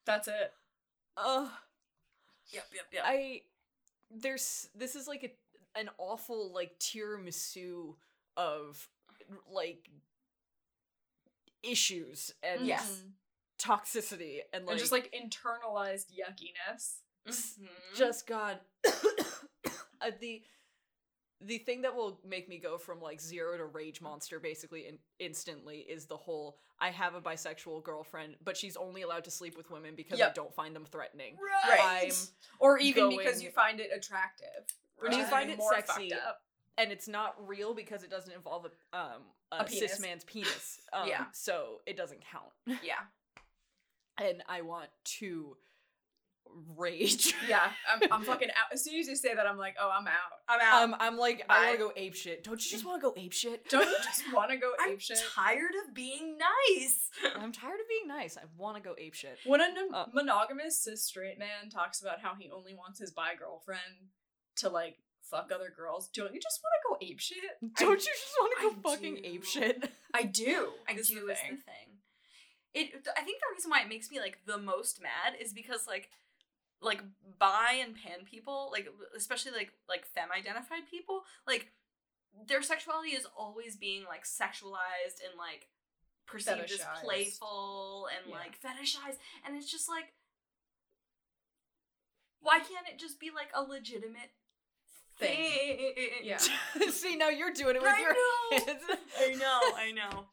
That's 0.04 0.28
it. 0.28 0.52
uh, 1.16 1.48
Yep, 2.52 2.64
yep, 2.74 2.84
yep. 2.92 3.02
I 3.06 3.42
there's 4.10 4.68
this 4.74 4.94
is 4.96 5.08
like 5.08 5.24
a 5.24 5.78
an 5.78 5.90
awful 5.98 6.52
like 6.52 6.78
tiramisu 6.78 7.94
of 8.36 8.88
like 9.50 9.90
issues 11.62 12.32
and 12.42 12.66
Yes. 12.66 13.02
toxicity 13.58 14.40
and 14.52 14.64
like 14.66 14.72
and 14.72 14.80
just 14.80 14.92
like 14.92 15.12
internalized 15.12 16.06
yuckiness. 16.12 17.00
Mhm. 17.26 17.66
just 17.96 18.26
God 18.26 18.60
uh, 20.00 20.10
the 20.20 20.42
the 21.40 21.58
thing 21.58 21.82
that 21.82 21.94
will 21.94 22.18
make 22.26 22.48
me 22.48 22.58
go 22.58 22.78
from 22.78 23.00
like 23.00 23.20
zero 23.20 23.56
to 23.58 23.64
rage 23.66 24.00
monster 24.00 24.40
basically 24.40 24.86
in- 24.88 24.98
instantly 25.18 25.78
is 25.78 26.06
the 26.06 26.16
whole 26.16 26.56
I 26.78 26.90
have 26.90 27.14
a 27.14 27.20
bisexual 27.20 27.82
girlfriend, 27.84 28.36
but 28.44 28.56
she's 28.56 28.76
only 28.76 29.02
allowed 29.02 29.24
to 29.24 29.30
sleep 29.30 29.56
with 29.56 29.70
women 29.70 29.94
because 29.96 30.20
I 30.20 30.30
don't 30.32 30.54
find 30.54 30.74
them 30.74 30.84
threatening. 30.90 31.36
Right. 31.36 32.10
I'm 32.10 32.12
Or 32.58 32.78
even 32.78 33.10
because 33.16 33.42
you 33.42 33.50
find 33.50 33.80
it 33.80 33.90
attractive. 33.94 34.64
Or 34.98 35.08
which 35.08 35.16
you 35.18 35.24
find 35.26 35.50
it 35.50 35.58
more 35.58 35.74
sexy. 35.74 36.12
and 36.78 36.90
it's 36.92 37.08
not 37.08 37.34
real 37.46 37.74
because 37.74 38.02
it 38.02 38.10
doesn't 38.10 38.32
involve 38.32 38.66
a 38.66 38.96
um 38.96 39.22
a, 39.52 39.64
A 39.64 39.68
cis 39.68 40.00
man's 40.00 40.24
penis. 40.24 40.80
Um, 40.92 41.08
Yeah. 41.08 41.26
so 41.32 41.80
it 41.86 41.96
doesn't 41.96 42.22
count. 42.32 42.52
Yeah. 42.82 42.94
And 44.18 44.42
I 44.48 44.62
want 44.62 44.88
to 45.18 45.56
rage. 46.76 47.34
Yeah, 47.48 47.70
I'm, 47.92 48.12
I'm 48.12 48.22
fucking 48.24 48.48
out. 48.50 48.72
As 48.72 48.82
soon 48.82 48.98
as 48.98 49.06
you 49.08 49.14
say 49.16 49.34
that, 49.34 49.46
I'm 49.46 49.56
like, 49.58 49.76
oh, 49.80 49.90
I'm 49.96 50.06
out. 50.06 50.12
I'm 50.48 50.60
out. 50.60 50.82
Um, 50.82 50.96
I'm 50.98 51.16
like, 51.16 51.44
I 51.48 51.66
want 51.66 51.78
to 51.78 51.84
go 51.86 51.92
ape 51.96 52.14
shit. 52.14 52.42
Don't 52.44 52.62
you 52.64 52.70
just 52.70 52.84
want 52.84 53.00
to 53.00 53.06
go 53.08 53.14
ape 53.16 53.32
shit? 53.32 53.68
Don't 53.68 53.86
you 53.88 53.96
just 54.04 54.22
want 54.32 54.50
to 54.50 54.56
go 54.56 54.72
ape 54.88 55.00
shit? 55.00 55.18
I'm 55.18 55.44
tired 55.44 55.74
of 55.86 55.94
being 55.94 56.36
nice. 56.38 57.10
I'm 57.36 57.52
tired 57.52 57.80
of 57.80 57.88
being 57.88 58.08
nice. 58.08 58.36
I 58.36 58.42
want 58.58 58.76
to 58.76 58.82
go 58.82 58.94
ape 58.98 59.14
shit. 59.14 59.38
When 59.46 59.60
a 59.60 59.66
Uh, 59.94 60.06
monogamous 60.12 60.82
cis 60.82 61.04
straight 61.04 61.38
man 61.38 61.70
talks 61.70 62.00
about 62.00 62.20
how 62.20 62.34
he 62.38 62.50
only 62.50 62.74
wants 62.74 62.98
his 62.98 63.12
bi 63.12 63.34
girlfriend 63.38 64.10
to 64.56 64.68
like 64.68 64.96
fuck 65.30 65.50
other 65.54 65.72
girls, 65.76 66.08
don't 66.14 66.32
you 66.34 66.40
just 66.40 66.60
want 66.62 66.72
to 67.00 67.06
go 67.06 67.10
ape 67.12 67.20
shit? 67.20 67.36
Don't 67.78 67.90
you 68.04 68.12
just 68.12 68.34
want 68.40 68.52
to 68.60 68.66
I 68.66 68.70
go 68.70 68.90
fucking 68.90 69.14
do. 69.16 69.20
ape 69.24 69.44
shit? 69.44 69.90
I 70.14 70.22
do. 70.24 70.70
I 70.88 70.92
is 70.94 71.08
do 71.08 71.26
the 71.26 71.32
is 71.32 71.38
thing. 71.38 71.50
the 71.50 71.56
thing. 71.56 71.88
It. 72.74 73.06
I 73.16 73.22
think 73.22 73.38
the 73.40 73.54
reason 73.54 73.70
why 73.70 73.80
it 73.82 73.88
makes 73.88 74.10
me 74.10 74.18
like 74.20 74.38
the 74.46 74.58
most 74.58 75.00
mad 75.02 75.34
is 75.40 75.52
because 75.52 75.86
like, 75.86 76.10
like 76.82 77.02
bi 77.38 77.80
and 77.82 77.94
pan 77.94 78.24
people, 78.30 78.68
like 78.72 78.86
especially 79.16 79.52
like 79.52 79.72
like 79.88 80.04
femme 80.06 80.28
identified 80.36 80.88
people, 80.90 81.22
like 81.46 81.68
their 82.48 82.62
sexuality 82.62 83.10
is 83.10 83.26
always 83.36 83.76
being 83.76 84.04
like 84.04 84.24
sexualized 84.24 85.24
and 85.24 85.38
like 85.38 85.68
perceived 86.26 86.70
as 86.70 86.80
playful 87.02 88.08
and 88.14 88.28
Yeah. 88.30 88.36
like 88.38 88.60
fetishized, 88.60 89.18
and 89.46 89.56
it's 89.56 89.70
just 89.70 89.88
like, 89.88 90.12
why 92.40 92.58
can't 92.58 92.86
it 92.92 92.98
just 92.98 93.18
be 93.18 93.30
like 93.34 93.48
a 93.54 93.62
legitimate 93.62 94.30
Thing. 95.18 95.36
thing? 95.50 95.94
Yeah. 96.22 96.38
See, 96.90 97.16
now 97.16 97.28
you're 97.30 97.52
doing 97.52 97.76
it 97.76 97.82
with 97.82 97.90
I 97.94 98.00
your 98.00 98.12
know. 98.12 98.66
hands. 98.66 98.82
I 99.18 99.34
know. 99.34 99.60
I 99.76 99.92
know. 99.92 100.26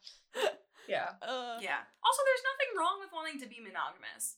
Yeah. 0.88 1.08
Uh, 1.22 1.58
Yeah. 1.62 1.80
Also, 2.04 2.20
there's 2.26 2.44
nothing 2.44 2.70
wrong 2.78 2.98
with 3.00 3.10
wanting 3.12 3.40
to 3.40 3.46
be 3.46 3.60
monogamous. 3.60 4.36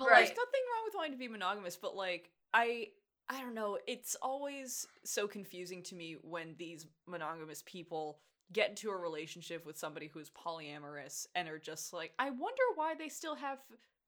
But 0.00 0.08
Right. 0.08 0.26
there's 0.26 0.36
nothing 0.36 0.60
wrong 0.74 0.84
with 0.86 0.94
wanting 0.96 1.12
to 1.12 1.18
be 1.18 1.28
monogamous, 1.28 1.76
but 1.76 1.94
like 1.94 2.30
I 2.52 2.88
I 3.28 3.40
don't 3.40 3.54
know, 3.54 3.78
it's 3.86 4.16
always 4.20 4.88
so 5.04 5.28
confusing 5.28 5.84
to 5.84 5.94
me 5.94 6.14
when 6.22 6.56
these 6.58 6.86
monogamous 7.06 7.62
people 7.64 8.18
get 8.52 8.70
into 8.70 8.90
a 8.90 8.96
relationship 8.96 9.64
with 9.64 9.78
somebody 9.78 10.08
who's 10.08 10.28
polyamorous 10.30 11.26
and 11.36 11.48
are 11.48 11.58
just 11.60 11.92
like, 11.92 12.12
I 12.18 12.30
wonder 12.30 12.62
why 12.74 12.94
they 12.96 13.08
still 13.08 13.36
have 13.36 13.58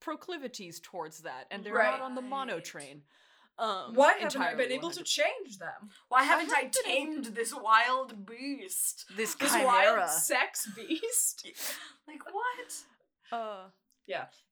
proclivities 0.01 0.81
towards 0.81 1.19
that 1.19 1.45
and 1.51 1.63
they're 1.63 1.73
not 1.81 2.01
on 2.01 2.15
the 2.15 2.21
mono 2.21 2.59
train. 2.59 3.03
Um, 3.57 3.93
Why 3.93 4.13
haven't 4.13 4.41
I 4.41 4.55
been 4.55 4.71
able 4.71 4.89
to 4.89 5.03
100%. 5.03 5.05
change 5.05 5.59
them? 5.59 5.89
Why 6.09 6.23
haven't 6.23 6.51
I 6.51 6.55
haven't 6.55 6.75
able 6.85 7.13
tamed 7.13 7.25
this 7.35 7.53
wild 7.55 8.25
beast? 8.25 9.05
this 9.15 9.35
This 9.35 9.53
wild 9.53 10.09
sex 10.09 10.67
beast. 10.75 11.47
Like 12.07 12.23
what? 12.25 12.83
uh, 13.31 13.63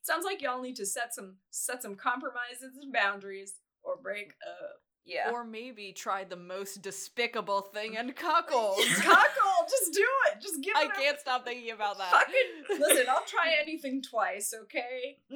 Sounds 0.04 0.26
like 0.26 0.42
y'all 0.42 0.62
need 0.62 0.76
to 0.78 0.86
set 0.86 1.14
some 1.14 1.36
set 1.52 1.82
some 1.84 1.96
compromises 1.96 2.76
and 2.82 2.92
boundaries 2.92 3.54
or 3.84 3.98
break 4.02 4.34
up. 4.48 4.78
Yeah. 5.04 5.32
Or 5.32 5.44
maybe 5.44 5.94
try 5.94 6.24
the 6.26 6.36
most 6.36 6.84
despicable 6.84 7.62
thing 7.62 7.98
and 7.98 8.16
cuckold. 8.16 8.78
Cockle, 8.98 9.66
just 9.68 9.94
do 9.94 10.06
it. 10.32 10.42
Just 10.42 10.62
give 10.64 10.76
I 10.76 10.84
it 10.84 10.92
a 10.92 10.94
can't 10.94 11.20
stop 11.20 11.44
thinking 11.44 11.72
about 11.72 11.98
that. 11.98 12.12
fucking 12.12 12.80
listen. 12.80 13.06
I'll 13.10 13.26
try 13.26 13.56
anything 13.62 14.04
twice, 14.04 14.54
okay? 14.64 15.18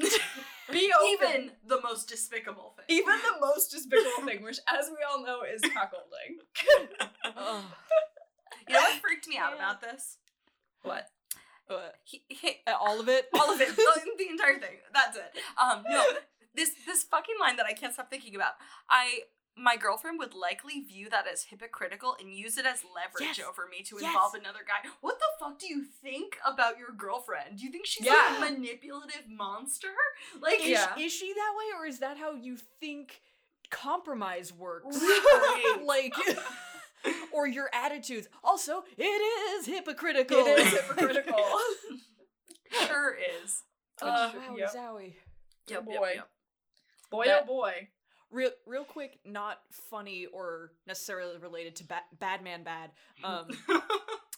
Be 0.72 0.92
open. 0.94 1.28
Even 1.30 1.52
the 1.68 1.82
most 1.82 2.08
despicable 2.08 2.76
thing. 2.78 2.86
even 2.98 3.16
the 3.18 3.40
most 3.46 3.72
despicable 3.72 4.24
thing, 4.26 4.44
which, 4.44 4.60
as 4.72 4.90
we 4.90 4.98
all 5.10 5.24
know, 5.26 5.42
is 5.42 5.62
cuckolding. 5.62 7.08
Ugh. 7.36 7.64
You 8.68 8.74
know 8.76 8.82
what 8.82 9.02
freaked 9.02 9.28
me 9.28 9.38
out 9.38 9.54
Yeah. 9.56 9.58
about 9.58 9.82
this? 9.82 10.18
What? 10.84 11.08
Uh, 11.70 11.90
He, 12.04 12.24
he, 12.28 12.58
all 12.80 13.00
of 13.00 13.10
it. 13.10 13.28
all 13.34 13.52
of 13.54 13.60
it, 13.62 13.70
the, 13.76 14.02
the 14.18 14.30
entire 14.30 14.60
thing. 14.60 14.78
That's 14.94 15.18
it. 15.18 15.32
Um, 15.62 15.84
no, 15.90 16.04
this 16.56 16.72
this 16.86 17.04
fucking 17.04 17.36
line 17.40 17.58
that 17.58 17.66
I 17.66 17.74
can't 17.74 17.94
stop 17.94 18.10
thinking 18.10 18.36
about. 18.36 18.54
I 18.90 19.22
my 19.58 19.78
girlfriend 19.78 20.20
would 20.20 20.34
likely 20.34 20.82
view 20.82 21.10
that 21.10 21.26
as 21.32 21.44
hypocritical 21.44 22.18
and 22.20 22.34
use 22.34 22.58
it 22.58 22.66
as 22.66 22.84
leverage 22.94 23.38
Yes. 23.38 23.48
over 23.48 23.68
me 23.72 23.84
to 23.84 23.96
Yes. 23.98 24.08
involve 24.10 24.34
another 24.34 24.60
guy. 24.68 24.90
What 25.00 25.18
the 25.18 25.26
fuck 25.40 25.60
do 25.60 25.68
you 25.68 25.86
think 26.04 26.38
about 26.46 26.78
your 26.78 26.92
girlfriend? 26.92 27.58
Do 27.60 27.64
you 27.66 27.72
think 27.72 27.86
she's 27.86 28.06
Yeah. 28.06 28.36
like 28.42 28.50
a 28.50 28.52
manipulative 28.54 29.30
monster? 29.30 29.94
Like, 30.42 30.60
Is, 30.60 30.68
Yeah. 30.68 30.98
is 31.00 31.14
she 31.14 31.32
that 31.34 31.54
way, 31.58 31.66
or 31.80 31.86
is 31.86 32.00
that 32.00 32.18
how 32.18 32.34
you 32.34 32.58
think 32.82 33.22
compromise 33.70 34.52
works? 34.52 34.98
Right. 35.02 35.78
like, 35.86 36.14
or 37.36 37.46
your 37.46 37.70
attitudes. 37.74 38.28
Also, 38.44 38.84
it 38.98 39.04
is 39.04 39.66
hypocritical. 39.66 40.38
It 40.38 40.60
is 40.60 40.74
hypocritical. 40.82 41.38
sure 42.88 43.18
is. 43.44 43.62
Uh, 44.02 44.32
Wowie 44.32 44.58
yep. 44.60 44.74
zowie. 44.74 45.14
Yep, 45.68 45.86
boy. 45.86 45.92
yep, 45.94 46.16
yep. 46.16 46.30
boy, 47.12 47.26
That- 47.26 47.44
oh 47.44 47.48
boy. 47.48 47.90
Real, 48.32 48.50
real 48.66 48.84
quick, 48.84 49.20
not 49.24 49.60
funny 49.90 50.26
or 50.26 50.72
necessarily 50.88 51.38
related 51.38 51.76
to 51.78 51.84
ba- 51.86 52.02
Bad 52.20 52.44
Man 52.44 52.64
Bad. 52.64 52.92
Um, 53.24 53.48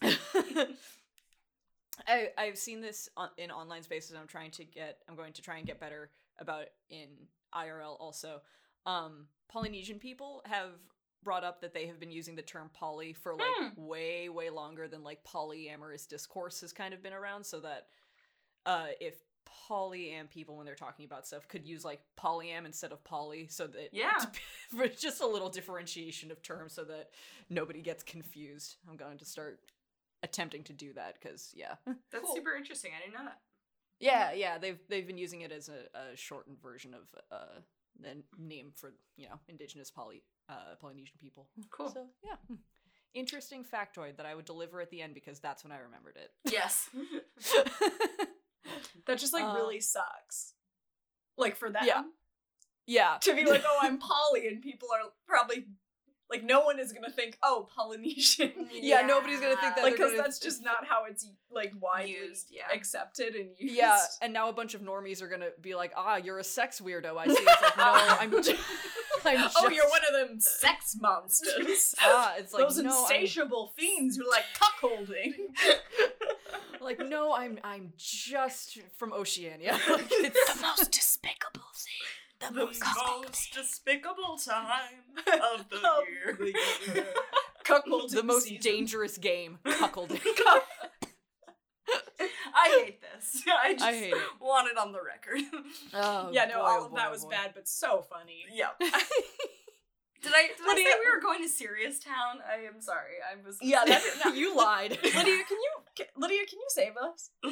I 2.07 2.29
I've 2.37 2.57
seen 2.57 2.81
this 2.81 3.09
on, 3.17 3.29
in 3.37 3.49
online 3.49 3.83
spaces. 3.83 4.15
I'm 4.19 4.27
trying 4.27 4.51
to 4.51 4.65
get. 4.65 4.99
I'm 5.09 5.15
going 5.15 5.33
to 5.33 5.41
try 5.41 5.57
and 5.57 5.65
get 5.65 5.79
better 5.79 6.11
about 6.37 6.63
it 6.63 6.73
in 6.89 7.07
IRL. 7.55 7.95
Also, 7.99 8.41
um, 8.85 9.27
Polynesian 9.49 9.99
people 9.99 10.43
have 10.45 10.71
brought 11.23 11.43
up 11.43 11.61
that 11.61 11.73
they 11.73 11.87
have 11.87 11.99
been 11.99 12.11
using 12.11 12.35
the 12.35 12.41
term 12.41 12.69
poly 12.73 13.13
for 13.13 13.33
like 13.33 13.41
Hmm. 13.59 13.69
way 13.75 14.29
way 14.29 14.49
longer 14.49 14.87
than 14.87 15.03
like 15.03 15.23
polyamorous 15.23 16.07
discourse 16.07 16.61
has 16.61 16.71
kind 16.73 16.93
of 16.93 17.01
been 17.03 17.13
around. 17.13 17.45
So 17.45 17.59
that 17.61 17.87
uh, 18.65 18.87
if 19.01 19.15
polyam 19.69 20.29
people 20.29 20.57
when 20.57 20.65
they're 20.65 20.75
talking 20.75 21.05
about 21.05 21.25
stuff 21.25 21.47
could 21.47 21.65
use 21.65 21.85
like 21.85 22.01
polyam 22.19 22.65
instead 22.65 22.91
of 22.91 23.01
poly 23.05 23.47
so 23.49 23.65
that 23.65 23.89
Yeah. 23.93 24.17
for 24.69 24.87
just 24.89 25.21
a 25.21 25.25
little 25.27 25.49
differentiation 25.49 26.31
of 26.31 26.41
terms 26.41 26.73
so 26.73 26.83
that 26.83 27.11
nobody 27.49 27.81
gets 27.81 28.03
confused 28.03 28.75
i'm 28.89 28.97
going 28.97 29.17
to 29.17 29.25
start 29.25 29.59
attempting 30.21 30.63
to 30.65 30.73
do 30.73 30.91
that 30.93 31.15
because 31.19 31.53
yeah 31.55 31.75
That's 32.11 32.25
Cool. 32.25 32.35
super 32.35 32.55
interesting. 32.55 32.91
I 32.97 32.99
didn't 33.01 33.13
know 33.17 33.25
that. 33.29 33.39
yeah 34.01 34.33
yeah 34.33 34.57
they've 34.57 34.79
they've 34.89 35.07
been 35.07 35.17
using 35.17 35.41
it 35.41 35.51
as 35.53 35.69
a, 35.69 35.97
a 35.97 36.15
shortened 36.17 36.61
version 36.61 36.93
of 36.93 37.03
uh 37.31 37.59
the 38.01 38.21
name 38.37 38.71
for 38.75 38.93
you 39.15 39.27
know 39.29 39.39
indigenous 39.47 39.89
poly 39.89 40.23
uh 40.49 40.75
polynesian 40.79 41.15
people 41.19 41.47
Cool. 41.69 41.89
so 41.89 42.05
yeah 42.23 42.35
interesting 43.13 43.63
factoid 43.65 44.17
that 44.17 44.25
i 44.25 44.33
would 44.35 44.45
deliver 44.45 44.79
at 44.81 44.89
the 44.91 45.01
end 45.01 45.13
because 45.13 45.39
that's 45.39 45.63
when 45.63 45.71
i 45.71 45.77
remembered 45.79 46.15
it. 46.17 46.31
Yes. 46.51 46.89
That 49.05 49.17
just 49.19 49.31
like 49.33 49.43
Uh, 49.45 49.53
really 49.55 49.79
sucks. 49.79 50.53
Like 51.37 51.55
for 51.55 51.69
them. 51.69 51.83
Yeah. 51.85 52.03
yeah 52.85 53.17
To 53.21 53.33
be 53.33 53.45
like, 53.45 53.63
oh, 53.65 53.77
I'm 53.81 53.97
poly, 54.11 54.47
and 54.47 54.61
people 54.61 54.89
are 54.93 55.09
probably 55.27 55.67
like, 56.29 56.43
no 56.43 56.59
one 56.61 56.77
is 56.77 56.91
gonna 56.91 57.09
think, 57.09 57.37
oh, 57.41 57.69
Polynesian. 57.73 58.51
Yeah, 58.73 59.03
nobody's 59.03 59.39
gonna 59.39 59.55
think 59.55 59.75
that 59.75 59.83
like, 59.83 59.93
because 59.95 60.17
that's 60.17 60.39
just 60.39 60.61
not 60.61 60.85
how 60.85 61.05
it's 61.09 61.25
like 61.49 61.71
widely 61.79 62.11
Used, 62.11 62.49
yeah. 62.51 62.63
accepted 62.73 63.35
and 63.35 63.51
used. 63.57 63.75
Yeah, 63.75 63.97
and 64.21 64.33
now 64.33 64.49
a 64.49 64.53
bunch 64.53 64.73
of 64.73 64.81
normies 64.81 65.21
are 65.21 65.29
gonna 65.29 65.51
be 65.61 65.73
like, 65.75 65.93
"Ah, 65.95 66.17
you're 66.17 66.39
a 66.39 66.43
sex 66.43 66.81
weirdo." 66.81 67.15
I 67.17 67.27
see. 67.27 67.33
It's 67.39 67.61
like, 67.61 67.77
no, 67.77 67.83
I'm. 68.19 68.43
Just, 69.33 69.37
I'm 69.37 69.51
just, 69.53 69.57
oh, 69.59 69.69
you're 69.69 69.89
one 69.89 70.01
of 70.09 70.29
them 70.29 70.39
sex 70.39 70.95
monsters. 70.99 71.95
Ah, 72.01 72.33
it's 72.37 72.53
like 72.53 72.63
Those 72.63 72.77
no, 72.79 72.89
I'm- 72.91 73.01
insatiable 73.03 73.73
fiends 73.77 74.17
who 74.17 74.29
like 74.29 74.45
cuckolding. 74.59 75.33
like 76.81 76.99
no, 76.99 77.33
I'm. 77.33 77.59
I'm 77.63 77.93
just 77.97 78.79
from 78.97 79.13
Oceania. 79.13 79.79
Like, 79.89 80.05
it's 80.11 80.61
most 80.61 80.91
despicable 80.91 81.61
thing. 81.75 81.93
The, 82.39 82.53
The 82.53 82.65
most, 82.65 82.83
most 83.21 83.53
despicable 83.53 84.37
time 84.37 85.01
of 85.55 85.65
the 85.69 85.77
Of 85.77 86.39
year. 86.95 87.05
Cuckolding 87.65 88.11
the 88.11 88.23
most 88.23 88.43
season. 88.45 88.61
dangerous 88.61 89.17
game, 89.17 89.57
cuckolding. 89.65 90.21
I 92.59 92.83
hate 92.85 93.01
this. 93.01 93.43
I 93.63 93.73
just 93.73 93.85
I 93.85 93.93
hate 93.93 94.13
it. 94.13 94.21
want 94.41 94.67
it 94.71 94.77
on 94.77 94.91
the 94.91 94.99
record. 95.01 95.41
Oh, 95.93 96.29
Yeah, 96.31 96.45
no, 96.45 96.55
boy, 96.55 96.61
all 96.61 96.81
oh 96.81 96.85
of 96.85 96.91
boy, 96.91 96.97
that 96.97 97.07
oh 97.07 97.11
was 97.11 97.23
boy. 97.23 97.29
bad, 97.31 97.51
but 97.53 97.67
so 97.67 98.01
funny. 98.01 98.45
yep. 98.53 98.75
Did 98.79 98.91
I 100.35 100.47
did 100.47 100.65
I 100.67 100.75
say 100.75 100.83
we 101.05 101.11
were 101.15 101.21
going 101.21 101.41
to 101.43 101.47
Serious 101.49 101.99
Town? 101.99 102.39
I 102.51 102.65
am 102.65 102.81
sorry. 102.81 103.13
I 103.23 103.35
was 103.45 103.57
Yeah, 103.61 103.83
that- 103.85 104.03
no. 104.25 104.33
you 104.33 104.55
lied. 104.57 104.91
Lydia, 105.03 105.13
can 105.13 105.23
you 105.25 105.71
ca- 105.97 106.11
Lydia, 106.17 106.45
can 106.49 106.57
you 106.59 106.65
save 106.69 106.97
us? 106.97 107.29
I 107.45 107.51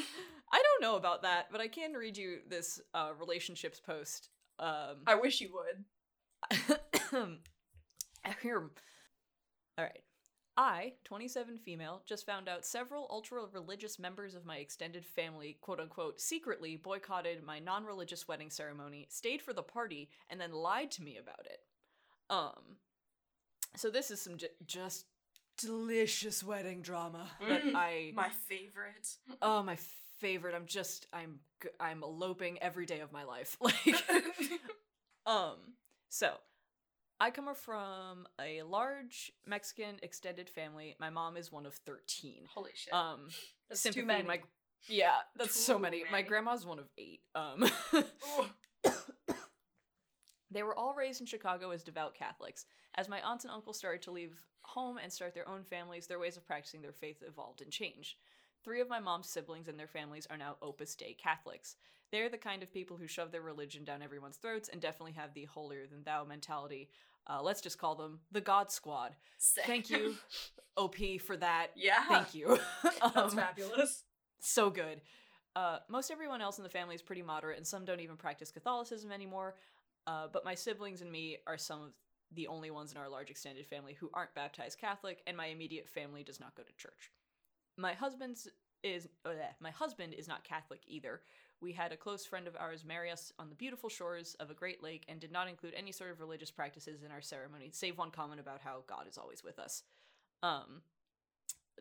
don't 0.63 0.81
know 0.81 0.95
about 0.95 1.21
that, 1.21 1.47
but 1.51 1.61
I 1.61 1.67
can 1.67 1.93
read 1.93 2.17
you 2.17 2.39
this 2.49 2.81
uh, 2.93 3.11
relationships 3.19 3.79
post. 3.79 4.29
Um, 4.59 4.97
I 5.05 5.15
wish 5.15 5.41
you 5.41 5.51
would. 5.53 5.85
Here. 8.41 8.59
All 9.77 9.83
right. 9.83 9.99
I, 10.57 10.93
27 11.03 11.57
female, 11.57 12.01
just 12.05 12.25
found 12.25 12.47
out 12.47 12.65
several 12.65 13.07
ultra 13.09 13.41
religious 13.51 13.99
members 13.99 14.35
of 14.35 14.45
my 14.45 14.57
extended 14.57 15.05
family, 15.05 15.57
quote 15.61 15.79
unquote, 15.79 16.21
secretly 16.21 16.77
boycotted 16.77 17.43
my 17.43 17.59
non 17.59 17.83
religious 17.85 18.27
wedding 18.27 18.49
ceremony, 18.49 19.07
stayed 19.09 19.41
for 19.41 19.53
the 19.53 19.63
party, 19.63 20.09
and 20.29 20.39
then 20.39 20.53
lied 20.53 20.91
to 20.91 21.03
me 21.03 21.17
about 21.17 21.45
it. 21.45 21.59
Um, 22.29 22.77
so 23.75 23.89
this 23.89 24.11
is 24.11 24.21
some 24.21 24.37
j- 24.37 24.47
just 24.65 25.05
delicious 25.57 26.43
wedding 26.43 26.81
drama 26.81 27.29
that 27.47 27.63
Mm, 27.63 27.75
I 27.75 28.11
My 28.15 28.29
favorite. 28.47 29.17
oh 29.41 29.63
my 29.63 29.77
favorite. 30.19 30.55
I'm 30.55 30.65
just 30.65 31.07
I'm 31.13 31.39
I'm 31.79 32.03
eloping 32.03 32.59
every 32.61 32.85
day 32.85 33.01
of 33.01 33.11
my 33.11 33.23
life. 33.23 33.57
Like 33.61 33.95
um 35.25 35.57
so 36.09 36.35
I 37.25 37.31
come 37.31 37.49
from 37.55 38.27
a 38.39 38.61
large 38.61 39.31
Mexican 39.47 39.95
extended 40.03 40.47
family. 40.47 40.95
My 40.99 41.09
mom 41.09 41.37
is 41.37 41.51
one 41.51 41.65
of 41.65 41.73
13. 41.73 42.43
Holy 42.53 42.69
shit. 42.75 42.93
Um 42.93 43.29
That's 43.67 43.81
sympathy 43.81 44.01
too 44.01 44.05
many. 44.05 44.27
my 44.27 44.41
yeah, 44.87 45.15
that's 45.35 45.59
so 45.59 45.77
Too 45.77 45.79
many. 45.81 46.03
My 46.03 46.17
many. 46.19 46.27
grandma's 46.27 46.67
one 46.67 46.77
of 46.77 46.85
8. 46.95 47.19
Um 47.33 47.65
They 50.51 50.61
were 50.61 50.77
all 50.77 50.93
raised 50.93 51.19
in 51.19 51.25
Chicago 51.25 51.71
as 51.71 51.81
devout 51.81 52.13
Catholics. 52.13 52.67
As 52.93 53.09
my 53.09 53.19
aunts 53.21 53.43
and 53.43 53.51
uncles 53.51 53.79
started 53.79 54.03
to 54.03 54.11
leave 54.11 54.39
home 54.61 54.99
and 55.01 55.11
start 55.11 55.33
their 55.33 55.49
own 55.49 55.63
families, 55.63 56.05
their 56.05 56.19
ways 56.19 56.37
of 56.37 56.45
practicing 56.45 56.83
their 56.83 56.93
faith 56.93 57.23
evolved 57.27 57.61
and 57.61 57.71
changed. 57.71 58.17
Three 58.65 58.81
of 58.81 58.89
my 58.89 58.99
mom's 58.99 59.29
siblings 59.29 59.67
and 59.67 59.79
their 59.79 59.87
families 59.87 60.27
are 60.29 60.37
now 60.37 60.57
Opus 60.61 60.95
Dei 60.95 61.13
Catholics. 61.13 61.75
They're 62.11 62.29
the 62.29 62.37
kind 62.37 62.63
of 62.63 62.73
people 62.73 62.97
who 62.97 63.07
shove 63.07 63.31
their 63.31 63.41
religion 63.41 63.83
down 63.83 64.01
everyone's 64.01 64.37
throats 64.37 64.69
and 64.69 64.81
definitely 64.81 65.11
have 65.13 65.33
the 65.35 65.45
holier 65.45 65.85
than 65.85 66.03
thou 66.03 66.23
mentality. 66.23 66.89
Uh, 67.27 67.41
let's 67.43 67.61
just 67.61 67.77
call 67.77 67.93
them 67.95 68.19
the 68.31 68.41
God 68.41 68.71
Squad. 68.71 69.15
Sick. 69.37 69.65
Thank 69.65 69.89
you, 69.89 70.15
OP, 70.77 70.95
for 71.25 71.37
that. 71.37 71.67
Yeah. 71.75 72.03
Thank 72.07 72.33
you. 72.33 72.57
That's 72.83 73.15
Um, 73.15 73.29
fabulous. 73.31 74.03
so 74.39 74.69
good. 74.69 75.01
Uh, 75.55 75.77
most 75.87 76.11
everyone 76.11 76.41
else 76.41 76.57
in 76.57 76.63
the 76.63 76.69
family 76.69 76.95
is 76.95 77.01
pretty 77.01 77.21
moderate, 77.21 77.57
and 77.57 77.65
some 77.65 77.85
don't 77.85 77.99
even 78.01 78.17
practice 78.17 78.51
Catholicism 78.51 79.11
anymore. 79.11 79.55
Uh, 80.07 80.27
but 80.31 80.43
my 80.45 80.53
siblings 80.55 81.01
and 81.01 81.11
me 81.11 81.37
are 81.47 81.57
some 81.57 81.81
of 81.81 81.91
the 82.33 82.47
only 82.47 82.69
ones 82.71 82.91
in 82.91 82.97
our 82.97 83.09
large 83.09 83.29
extended 83.29 83.65
family 83.65 83.93
who 83.93 84.09
aren't 84.13 84.33
baptized 84.35 84.79
Catholic, 84.79 85.21
and 85.27 85.37
my 85.37 85.47
immediate 85.47 85.87
family 85.87 86.23
does 86.23 86.39
not 86.39 86.55
go 86.55 86.63
to 86.63 86.73
church. 86.77 87.11
My 87.77 87.93
husband's 87.93 88.47
is 88.83 89.07
uh, 89.25 89.29
my 89.59 89.71
husband 89.71 90.13
is 90.13 90.27
not 90.27 90.43
Catholic 90.43 90.81
either. 90.87 91.21
We 91.61 91.71
had 91.71 91.91
a 91.91 91.97
close 91.97 92.25
friend 92.25 92.47
of 92.47 92.55
ours 92.59 92.83
marry 92.85 93.09
us 93.09 93.31
on 93.39 93.49
the 93.49 93.55
beautiful 93.55 93.89
shores 93.89 94.35
of 94.39 94.51
a 94.51 94.53
great 94.53 94.83
lake 94.83 95.05
and 95.07 95.19
did 95.19 95.31
not 95.31 95.47
include 95.47 95.73
any 95.75 95.91
sort 95.91 96.11
of 96.11 96.19
religious 96.19 96.51
practices 96.51 97.01
in 97.03 97.11
our 97.11 97.21
ceremony, 97.21 97.69
save 97.71 97.97
one 97.97 98.11
comment 98.11 98.39
about 98.39 98.61
how 98.61 98.83
God 98.87 99.07
is 99.09 99.17
always 99.17 99.43
with 99.43 99.57
us. 99.57 99.83
Um, 100.43 100.81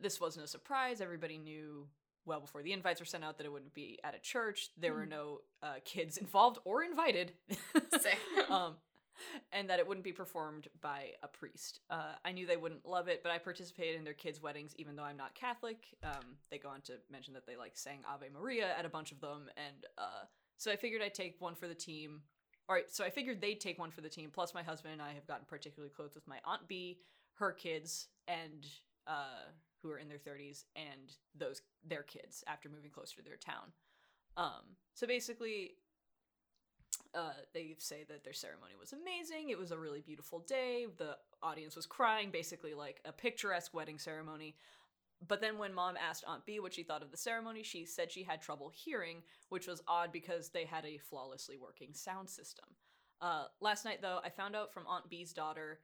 this 0.01 0.21
wasn't 0.21 0.45
a 0.45 0.49
surprise. 0.49 1.01
Everybody 1.01 1.37
knew 1.39 1.87
well 2.25 2.41
before 2.41 2.63
the 2.63 2.73
invites 2.73 3.01
were 3.01 3.05
sent 3.07 3.25
out 3.25 3.37
that 3.37 3.45
it 3.47 3.53
wouldn't 3.53 3.75
be 3.75 3.99
at 4.03 4.15
a 4.15 4.19
church. 4.21 4.71
There 4.79 4.95
were 4.95 5.05
Mhm. 5.05 5.11
no 5.11 5.41
uh, 5.63 5.75
kids 5.85 6.17
involved 6.17 6.59
or 6.65 6.83
invited. 6.83 7.33
Um, 8.49 8.77
and 9.53 9.69
that 9.69 9.79
it 9.79 9.87
wouldn't 9.87 10.05
be 10.05 10.13
performed 10.13 10.69
by 10.81 11.11
a 11.23 11.29
priest. 11.29 11.81
Uh, 11.91 12.13
I 12.25 12.33
knew 12.33 12.47
they 12.47 12.57
wouldn't 12.57 12.87
love 12.87 13.09
it, 13.09 13.23
but 13.23 13.33
I 13.33 13.39
participated 13.39 13.97
in 13.97 14.05
their 14.05 14.15
kids' 14.15 14.43
weddings, 14.43 14.75
even 14.77 14.97
though 14.97 15.03
I'm 15.03 15.17
not 15.17 15.35
Catholic. 15.35 15.87
Um, 16.03 16.37
they 16.51 16.59
go 16.59 16.69
on 16.69 16.81
to 16.83 16.95
mention 17.11 17.35
that 17.35 17.47
they 17.47 17.57
like 17.57 17.77
sang 17.77 18.01
Ave 18.09 18.27
Maria 18.31 18.75
at 18.79 18.85
a 18.85 18.89
bunch 18.89 19.13
of 19.13 19.21
them, 19.21 19.49
and 19.57 19.87
uh, 19.99 20.25
so 20.57 20.71
I 20.71 20.77
figured 20.77 21.03
I'd 21.03 21.15
take 21.15 21.41
one 21.41 21.55
for 21.55 21.69
the 21.69 21.75
team. 21.75 22.23
All 22.69 22.75
right, 22.75 22.91
so 22.91 23.05
I 23.05 23.11
figured 23.11 23.41
they'd 23.41 23.61
take 23.61 23.79
one 23.79 23.91
for 23.91 24.01
the 24.01 24.09
team. 24.09 24.31
Plus, 24.33 24.55
my 24.55 24.63
husband 24.63 24.95
and 24.95 25.03
I 25.03 25.13
have 25.13 25.27
gotten 25.27 25.45
particularly 25.47 25.93
close 25.95 26.15
with 26.15 26.27
my 26.27 26.39
aunt 26.47 26.67
B, 26.67 27.01
her 27.35 27.53
kids, 27.53 28.09
and 28.27 28.67
uh, 29.07 29.51
who 29.83 29.91
are 29.91 29.99
in 29.99 30.09
their 30.09 30.19
30s, 30.19 30.65
and 30.75 31.13
those 31.37 31.61
their 31.87 32.03
kids 32.03 32.43
after 32.47 32.69
moving 32.71 32.91
closer 32.91 33.17
to 33.17 33.23
their 33.23 33.37
town. 33.37 33.73
Um, 34.37 34.77
so 34.95 35.07
basically, 35.07 35.73
uh, 37.15 37.33
they 37.53 37.75
say 37.79 38.05
that 38.09 38.25
their 38.25 38.33
ceremony 38.33 38.75
was 38.79 38.93
amazing. 38.93 39.51
It 39.51 39.59
was 39.59 39.71
a 39.71 39.79
really 39.79 40.01
beautiful 40.01 40.41
day. 40.41 40.87
The 40.97 41.17
audience 41.43 41.77
was 41.77 41.87
crying, 41.87 42.31
basically 42.31 42.75
like 42.75 43.01
a 43.05 43.13
picturesque 43.13 43.75
wedding 43.75 43.99
ceremony. 43.99 44.57
But 45.27 45.41
then 45.41 45.59
when 45.59 45.73
mom 45.73 45.97
asked 45.97 46.25
Aunt 46.27 46.45
B 46.45 46.61
what 46.61 46.75
she 46.75 46.83
thought 46.83 47.03
of 47.03 47.11
the 47.11 47.17
ceremony, 47.17 47.63
she 47.63 47.85
said 47.85 48.11
she 48.11 48.25
had 48.25 48.43
trouble 48.43 48.71
hearing, 48.75 49.23
which 49.49 49.67
was 49.67 49.83
odd 49.89 50.13
because 50.13 50.51
they 50.51 50.65
had 50.65 50.85
a 50.85 50.99
flawlessly 50.99 51.57
working 51.57 51.95
sound 51.95 52.29
system. 52.29 52.67
Uh, 53.21 53.45
last 53.61 53.85
night, 53.85 54.03
though, 54.03 54.21
I 54.25 54.29
found 54.29 54.55
out 54.55 54.73
from 54.73 54.87
Aunt 54.87 55.09
B's 55.09 55.33
daughter 55.33 55.79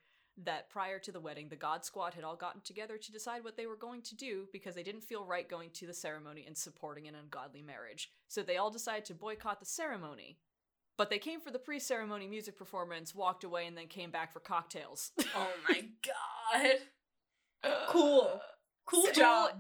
that 0.45 0.71
prior 0.71 0.99
to 0.99 1.13
the 1.13 1.21
wedding, 1.21 1.49
the 1.49 1.57
God 1.57 1.85
Squad 1.85 2.15
had 2.15 2.25
all 2.25 2.37
gotten 2.37 2.61
together 2.63 2.97
to 2.97 3.13
decide 3.13 3.45
what 3.45 3.57
they 3.57 3.67
were 3.67 3.77
going 3.77 4.03
to 4.03 4.17
do 4.17 4.47
because 4.53 4.75
they 4.75 4.83
didn't 4.83 5.05
feel 5.05 5.25
right 5.25 5.49
going 5.49 5.71
to 5.71 5.87
the 5.87 5.95
ceremony 5.95 6.45
and 6.47 6.57
supporting 6.57 7.07
an 7.09 7.15
ungodly 7.15 7.63
marriage. 7.63 8.11
So 8.29 8.43
they 8.43 8.57
all 8.57 8.71
decided 8.71 9.05
to 9.07 9.15
boycott 9.15 9.61
the 9.61 9.67
ceremony. 9.67 10.39
But 11.01 11.09
they 11.09 11.19
came 11.19 11.41
for 11.41 11.51
the 11.51 11.59
pre 11.59 11.79
ceremony 11.79 12.27
music 12.27 12.59
performance, 12.59 13.15
walked 13.15 13.43
away, 13.43 13.67
and 13.67 13.75
then 13.75 13.87
came 13.87 14.11
back 14.11 14.35
for 14.35 14.41
cocktails. 14.41 15.13
oh 15.35 15.49
my 15.67 15.83
god. 16.05 17.73
Cool. 17.89 18.39
Cool 18.85 19.05
Cool. 19.05 19.13
job. 19.15 19.51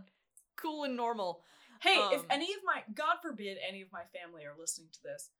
cool 0.56 0.84
and 0.84 0.96
normal. 0.98 1.42
Hey, 1.80 1.96
if 2.12 2.20
Um, 2.20 2.26
any 2.28 2.52
of 2.52 2.60
my 2.62 2.82
God 2.94 3.16
forbid 3.22 3.56
any 3.66 3.80
of 3.80 3.88
my 3.90 4.02
family 4.14 4.44
are 4.44 4.54
listening 4.58 4.88
to 4.92 4.98
this, 5.02 5.30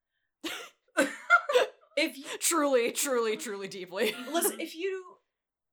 if 1.99 2.17
you 2.17 2.25
Truly, 2.39 2.93
truly, 2.93 3.37
truly 3.37 3.69
deeply. 3.69 4.15
listen, 4.33 4.59
if 4.59 4.75
you 4.75 5.05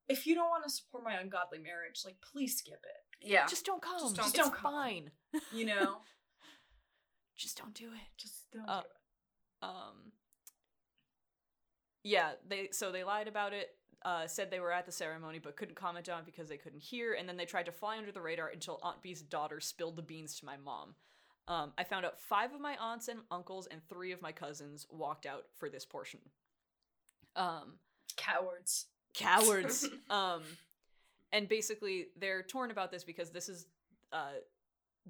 if 0.10 0.28
you 0.28 0.36
don't 0.36 0.50
want 0.50 0.66
to 0.66 0.70
support 0.70 1.06
my 1.06 1.14
ungodly 1.14 1.60
marriage, 1.60 2.02
like 2.04 2.16
please 2.34 2.58
skip 2.58 2.84
it. 2.84 3.26
Yeah. 3.30 3.46
Just 3.48 3.66
don't 3.66 3.82
come. 3.82 4.00
Just 4.02 4.16
Just 4.18 4.36
don't 4.36 4.46
don't, 4.48 4.56
come. 4.56 4.74
fine. 4.74 5.12
You 5.54 5.68
know, 5.68 5.98
Just 7.38 7.58
don't 7.58 7.74
do 7.74 7.86
it. 7.94 8.08
just 8.18 8.52
don't 8.52 8.68
Uh, 8.68 8.82
do 8.82 8.88
it. 8.88 8.92
Um 9.62 10.12
yeah 12.04 12.32
they 12.48 12.70
so 12.72 12.92
they 12.92 13.04
lied 13.04 13.28
about 13.28 13.54
it 13.54 13.76
uh 14.06 14.28
said 14.28 14.52
they 14.52 14.60
were 14.60 14.72
at 14.72 14.86
the 14.86 14.92
ceremony 14.92 15.40
but 15.40 15.56
couldn't 15.56 15.76
comment 15.76 16.08
on 16.10 16.20
it 16.20 16.26
because 16.26 16.48
they 16.48 16.58
couldn't 16.58 16.82
hear 16.82 17.14
and 17.14 17.28
then 17.28 17.36
they 17.38 17.46
tried 17.46 17.66
to 17.66 17.72
fly 17.72 17.98
under 17.98 18.12
the 18.12 18.22
radar 18.22 18.50
until 18.50 18.80
aunt 18.84 19.02
b's 19.02 19.22
daughter 19.22 19.60
spilled 19.60 19.96
the 19.96 20.02
beans 20.02 20.40
to 20.40 20.46
my 20.46 20.56
mom. 20.58 20.94
Um 21.48 21.74
i 21.78 21.84
found 21.84 22.06
out 22.06 22.20
five 22.20 22.54
of 22.54 22.62
my 22.62 22.76
aunts 22.80 23.08
and 23.08 23.20
uncles 23.32 23.68
and 23.68 23.82
three 23.90 24.12
of 24.12 24.22
my 24.22 24.32
cousins 24.32 24.86
walked 24.92 25.26
out 25.26 25.46
for 25.58 25.70
this 25.70 25.86
portion. 25.86 26.20
Um 27.36 27.74
Cowards. 28.16 28.86
cowards. 29.14 29.88
Um 30.10 30.44
and 31.34 31.50
basically 31.50 32.08
they're 32.18 32.44
torn 32.44 32.72
about 32.72 32.92
this 32.92 33.04
because 33.04 33.32
this 33.32 33.50
is 33.50 33.66
uh 34.14 34.40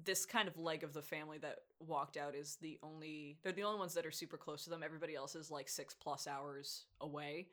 this 0.04 0.26
kind 0.26 0.48
of 0.48 0.58
leg 0.58 0.84
of 0.84 0.92
the 0.92 1.02
family 1.02 1.38
that 1.38 1.58
walked 1.80 2.16
out 2.16 2.34
is 2.34 2.56
the 2.60 2.78
only 2.82 3.38
they're 3.42 3.52
the 3.52 3.62
only 3.64 3.78
ones 3.78 3.94
that 3.94 4.06
are 4.06 4.10
super 4.10 4.36
close 4.36 4.64
to 4.64 4.70
them. 4.70 4.82
Everybody 4.82 5.14
else 5.14 5.34
is 5.34 5.50
like 5.50 5.68
six 5.68 5.94
plus 5.94 6.26
hours 6.26 6.86
away. 7.00 7.48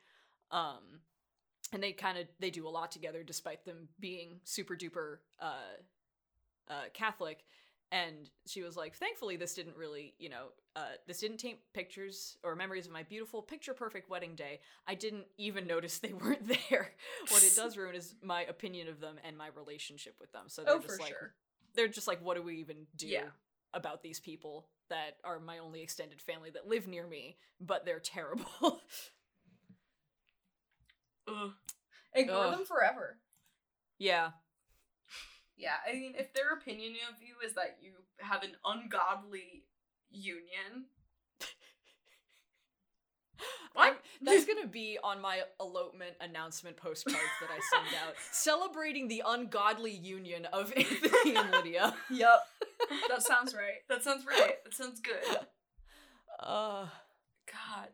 Um 0.50 1.00
and 1.72 1.82
they 1.82 1.92
kind 1.92 2.18
of 2.18 2.26
they 2.40 2.50
do 2.50 2.66
a 2.66 2.70
lot 2.70 2.90
together 2.92 3.22
despite 3.22 3.64
them 3.64 3.88
being 4.00 4.40
super 4.44 4.76
duper 4.76 5.18
uh 5.40 5.78
uh 6.68 6.84
catholic. 6.92 7.44
And 7.92 8.28
she 8.46 8.62
was 8.62 8.76
like 8.76 8.96
thankfully 8.96 9.36
this 9.36 9.54
didn't 9.54 9.76
really 9.76 10.14
you 10.18 10.28
know 10.28 10.46
uh 10.74 10.94
this 11.06 11.20
didn't 11.20 11.38
taint 11.38 11.58
pictures 11.72 12.36
or 12.42 12.56
memories 12.56 12.86
of 12.86 12.92
my 12.92 13.04
beautiful 13.04 13.42
picture 13.42 13.74
perfect 13.74 14.10
wedding 14.10 14.34
day. 14.34 14.60
I 14.86 14.94
didn't 14.94 15.26
even 15.38 15.66
notice 15.66 15.98
they 15.98 16.12
weren't 16.20 16.48
there. 16.48 16.92
What 17.28 17.44
it 17.44 17.54
does 17.56 17.76
ruin 17.76 17.94
is 17.94 18.14
my 18.22 18.42
opinion 18.42 18.88
of 18.88 19.00
them 19.00 19.16
and 19.24 19.36
my 19.38 19.48
relationship 19.56 20.16
with 20.20 20.32
them. 20.32 20.44
So 20.48 20.64
they're 20.64 20.74
Oh, 20.74 20.80
just 20.80 21.00
like 21.00 21.10
sure. 21.10 21.34
They're 21.76 21.88
just 21.88 22.08
like 22.08 22.22
what 22.24 22.36
do 22.36 22.42
we 22.42 22.56
even 22.56 22.86
do 22.96 23.06
Yeah. 23.06 23.28
about 23.74 24.02
these 24.02 24.18
people 24.20 24.68
that 24.88 25.16
are 25.24 25.38
my 25.38 25.58
only 25.58 25.82
extended 25.82 26.20
family 26.20 26.50
that 26.50 26.66
live 26.66 26.86
near 26.86 27.06
me 27.06 27.36
but 27.60 27.84
they're 27.84 28.00
terrible 28.00 28.46
Ugh. 31.28 31.52
Ignore 32.14 32.44
Ugh. 32.46 32.50
them 32.58 32.64
forever. 32.66 33.18
yeah 33.98 34.30
Yeah, 35.56 35.76
I 35.88 35.92
mean, 35.94 36.14
if 36.18 36.32
their 36.34 36.52
opinion 36.52 36.92
of 37.10 37.20
you 37.22 37.34
is 37.46 37.54
that 37.54 37.78
you 37.80 37.92
have 38.18 38.42
an 38.42 38.52
ungodly 38.64 39.64
union, 40.10 40.86
I'm- 43.76 43.96
that's 44.22 44.44
gonna 44.50 44.66
be 44.66 44.98
on 45.02 45.20
my 45.20 45.42
elopement 45.60 46.14
announcement 46.20 46.76
postcards 46.76 47.18
that 47.40 47.50
I 47.50 47.60
send 47.70 47.94
out, 48.06 48.14
celebrating 48.32 49.08
the 49.08 49.22
ungodly 49.26 49.92
union 49.92 50.46
of 50.46 50.72
Anthony 50.76 51.36
and 51.36 51.50
Lydia. 51.50 51.94
Yep. 52.10 52.38
that 53.08 53.22
sounds 53.22 53.54
right. 53.54 53.80
that 53.88 54.02
sounds 54.02 54.24
right. 54.26 54.62
That 54.64 54.74
sounds 54.74 55.00
good. 55.00 55.38
Uh, 56.40 56.86
God. 57.50 57.88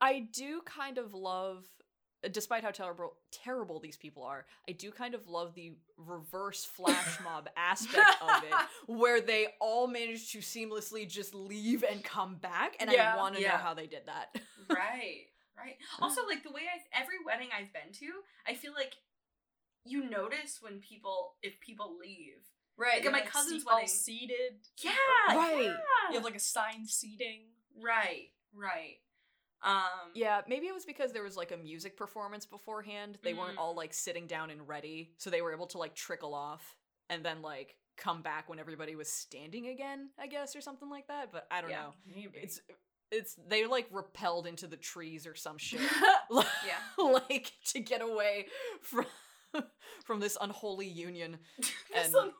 I 0.00 0.26
do 0.32 0.62
kind 0.64 0.98
of 0.98 1.14
love, 1.14 1.64
despite 2.30 2.62
how 2.62 2.70
terrible 2.70 3.14
terrible 3.32 3.80
these 3.80 3.96
people 3.96 4.22
are, 4.22 4.46
I 4.68 4.72
do 4.72 4.90
kind 4.92 5.14
of 5.14 5.26
love 5.28 5.54
the 5.54 5.72
reverse 5.96 6.64
flash 6.64 7.18
mob 7.24 7.48
aspect 7.56 8.16
of 8.20 8.44
it, 8.44 8.54
where 8.86 9.20
they 9.20 9.48
all 9.60 9.86
manage 9.88 10.30
to 10.32 10.38
seamlessly 10.38 11.08
just 11.08 11.34
leave 11.34 11.82
and 11.82 12.04
come 12.04 12.36
back, 12.36 12.76
and 12.78 12.90
Yeah, 12.92 13.14
I 13.14 13.16
want 13.16 13.34
to 13.36 13.40
yeah. 13.42 13.52
know 13.52 13.56
how 13.56 13.74
they 13.74 13.86
did 13.86 14.02
that. 14.06 14.36
Right. 14.70 15.26
Right. 15.56 15.76
Also, 16.00 16.22
like 16.26 16.42
the 16.44 16.50
way 16.50 16.62
I 16.62 17.00
every 17.02 17.16
wedding 17.26 17.48
I've 17.56 17.72
been 17.72 17.92
to, 17.94 18.06
I 18.46 18.54
feel 18.54 18.72
like 18.72 18.94
you 19.84 20.08
notice 20.08 20.60
when 20.62 20.78
people 20.80 21.34
if 21.42 21.60
people 21.60 21.96
leave. 22.00 22.38
Right. 22.78 22.98
Like, 22.98 23.06
at 23.06 23.12
my 23.12 23.18
like, 23.18 23.30
cousin's 23.30 23.64
wedding- 23.66 23.86
seated. 23.88 24.54
Yeah. 24.82 24.92
Right. 25.28 25.62
yeah. 25.64 25.72
You 26.08 26.14
have 26.14 26.24
like 26.24 26.34
a 26.34 26.38
assigned 26.38 26.88
seating. 26.88 27.40
Right. 27.82 28.28
Right. 28.54 28.96
Um. 29.64 30.10
Yeah, 30.14 30.40
maybe 30.48 30.66
it 30.66 30.74
was 30.74 30.84
because 30.84 31.12
there 31.12 31.22
was 31.22 31.36
like 31.36 31.52
a 31.52 31.56
music 31.56 31.96
performance 31.96 32.44
beforehand. 32.46 33.18
They 33.22 33.34
weren't 33.34 33.56
Mm. 33.56 33.60
all 33.60 33.74
like 33.74 33.94
sitting 33.94 34.26
down 34.26 34.50
and 34.50 34.66
ready, 34.66 35.12
so 35.18 35.30
they 35.30 35.42
were 35.42 35.52
able 35.52 35.66
to 35.68 35.78
like 35.78 35.94
trickle 35.94 36.34
off 36.34 36.76
and 37.10 37.24
then 37.24 37.42
like 37.42 37.76
come 37.96 38.22
back 38.22 38.48
when 38.48 38.58
everybody 38.58 38.96
was 38.96 39.08
standing 39.08 39.68
again, 39.68 40.08
I 40.18 40.26
guess, 40.26 40.56
or 40.56 40.60
something 40.60 40.88
like 40.90 41.06
that. 41.08 41.30
But 41.30 41.46
I 41.50 41.60
don't 41.60 41.70
Yeah, 41.70 41.82
know. 41.82 41.92
Maybe. 42.14 42.38
It's 42.42 42.60
it's 43.10 43.36
they 43.46 43.66
like 43.66 43.86
repelled 43.92 44.46
into 44.46 44.66
the 44.66 44.76
trees 44.78 45.26
or 45.26 45.34
some 45.34 45.58
shit. 45.58 45.80
Yeah. 46.30 46.78
like 46.98 47.52
to 47.66 47.80
get 47.80 48.00
away 48.00 48.46
from 48.80 49.04
from 50.04 50.18
this 50.20 50.38
unholy 50.40 50.88
union. 50.88 51.38
this 51.58 51.68
And- 51.94 52.06
unholy 52.14 52.24
union, 52.24 52.32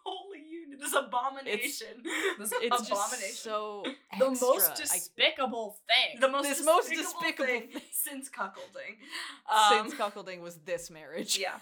this 0.80 0.94
abomination. 0.96 2.02
This 2.38 2.52
It's 2.60 2.88
abomination. 2.88 3.34
so 3.34 3.82
the 4.18 4.26
extra. 4.26 4.46
most 4.48 4.70
I- 4.70 4.74
despicable 4.76 5.76
thing. 5.86 6.20
the 6.20 6.28
most 6.28 6.48
This 6.48 6.64
most 6.64 6.90
despicable, 6.90 7.12
despicable 7.20 7.46
thing, 7.46 7.68
thing. 7.68 7.82
since 7.92 8.28
cuckolding. 8.30 8.96
Um, 9.50 9.88
since 9.88 9.94
cuckolding 10.00 10.40
was 10.40 10.56
this 10.58 10.90
marriage. 10.90 11.38
yeah, 11.38 11.54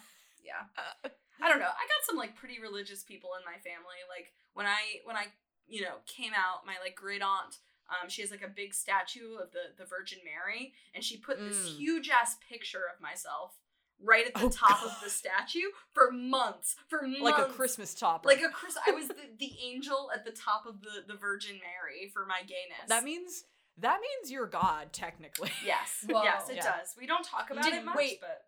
yeah. 0.44 1.10
I 1.42 1.48
don't 1.48 1.58
know. 1.58 1.64
I 1.66 1.84
got 1.88 2.02
some 2.06 2.16
like 2.16 2.36
pretty 2.36 2.60
religious 2.60 3.02
people 3.02 3.30
in 3.38 3.44
my 3.44 3.58
family. 3.60 4.00
Like 4.08 4.32
when 4.54 4.66
I 4.66 5.00
when 5.04 5.16
I 5.16 5.26
you 5.66 5.82
know 5.82 5.96
came 6.06 6.32
out, 6.34 6.66
my 6.66 6.74
like 6.84 6.94
great 6.94 7.22
aunt. 7.22 7.56
Um, 7.90 8.08
she 8.08 8.22
has 8.22 8.30
like 8.30 8.42
a 8.44 8.48
big 8.48 8.72
statue 8.74 9.34
of 9.42 9.50
the 9.52 9.72
the 9.76 9.84
Virgin 9.84 10.18
Mary, 10.24 10.74
and 10.94 11.02
she 11.02 11.16
put 11.16 11.38
this 11.38 11.56
Mm. 11.56 11.76
huge 11.78 12.08
ass 12.10 12.36
picture 12.48 12.82
of 12.94 13.00
myself 13.00 13.56
right 14.02 14.26
at 14.26 14.34
the 14.34 14.46
Oh, 14.46 14.48
top 14.48 14.82
of 14.84 14.96
the 15.04 15.10
statue 15.10 15.68
for 15.92 16.10
months. 16.10 16.76
For 16.88 17.02
months, 17.02 17.20
Like 17.20 17.38
a 17.38 17.44
Christmas 17.50 17.94
topper. 17.94 18.28
like 18.28 18.42
a 18.42 18.48
Chris. 18.48 18.76
I 18.86 18.92
was 18.92 19.08
the, 19.08 19.14
the 19.38 19.52
angel 19.64 20.10
at 20.14 20.24
the 20.24 20.32
top 20.32 20.64
of 20.66 20.82
the 20.82 21.04
the 21.12 21.18
Virgin 21.18 21.56
Mary 21.56 22.10
for 22.12 22.24
my 22.26 22.40
gayness. 22.40 22.88
That 22.88 23.04
means 23.04 23.44
that 23.78 24.00
means 24.00 24.30
you're 24.30 24.46
God, 24.46 24.92
technically. 24.92 25.50
yes, 25.64 26.04
Whoa. 26.08 26.22
yes, 26.24 26.48
it 26.50 26.56
Yeah. 26.56 26.64
does. 26.78 26.94
We 26.98 27.06
don't 27.06 27.24
talk 27.24 27.50
about 27.50 27.66
it 27.72 27.84
much, 27.84 27.96
wait. 27.96 28.20
but 28.20 28.42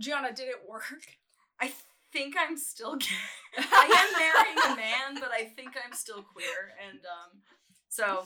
Gianna, 0.00 0.32
did 0.32 0.48
it 0.48 0.68
work? 0.68 0.84
I 1.60 1.72
think 2.12 2.34
I'm 2.38 2.56
still 2.56 2.96
gay. 2.96 3.06
I 3.58 4.06
am 4.06 4.18
marrying 4.18 4.72
a 4.72 4.76
man, 4.76 5.20
but 5.20 5.30
I 5.32 5.44
think 5.44 5.70
I'm 5.84 5.92
still 5.92 6.22
queer, 6.22 6.72
and 6.88 6.98
um, 7.00 7.38
so. 7.88 8.24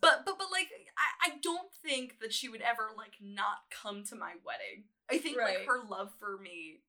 But 0.00 0.22
but 0.24 0.38
but 0.38 0.46
like 0.52 0.68
I, 0.96 1.30
I 1.30 1.38
don't 1.42 1.70
think 1.84 2.20
that 2.20 2.32
she 2.32 2.48
would 2.48 2.60
ever 2.62 2.90
like 2.96 3.14
not 3.20 3.66
come 3.70 4.04
to 4.04 4.14
my 4.16 4.32
wedding. 4.46 4.84
I 5.12 5.18
think 5.18 5.36
Right. 5.38 5.58
like 5.58 5.66
her 5.66 5.82
love 5.88 6.10
for 6.18 6.38
me 6.38 6.80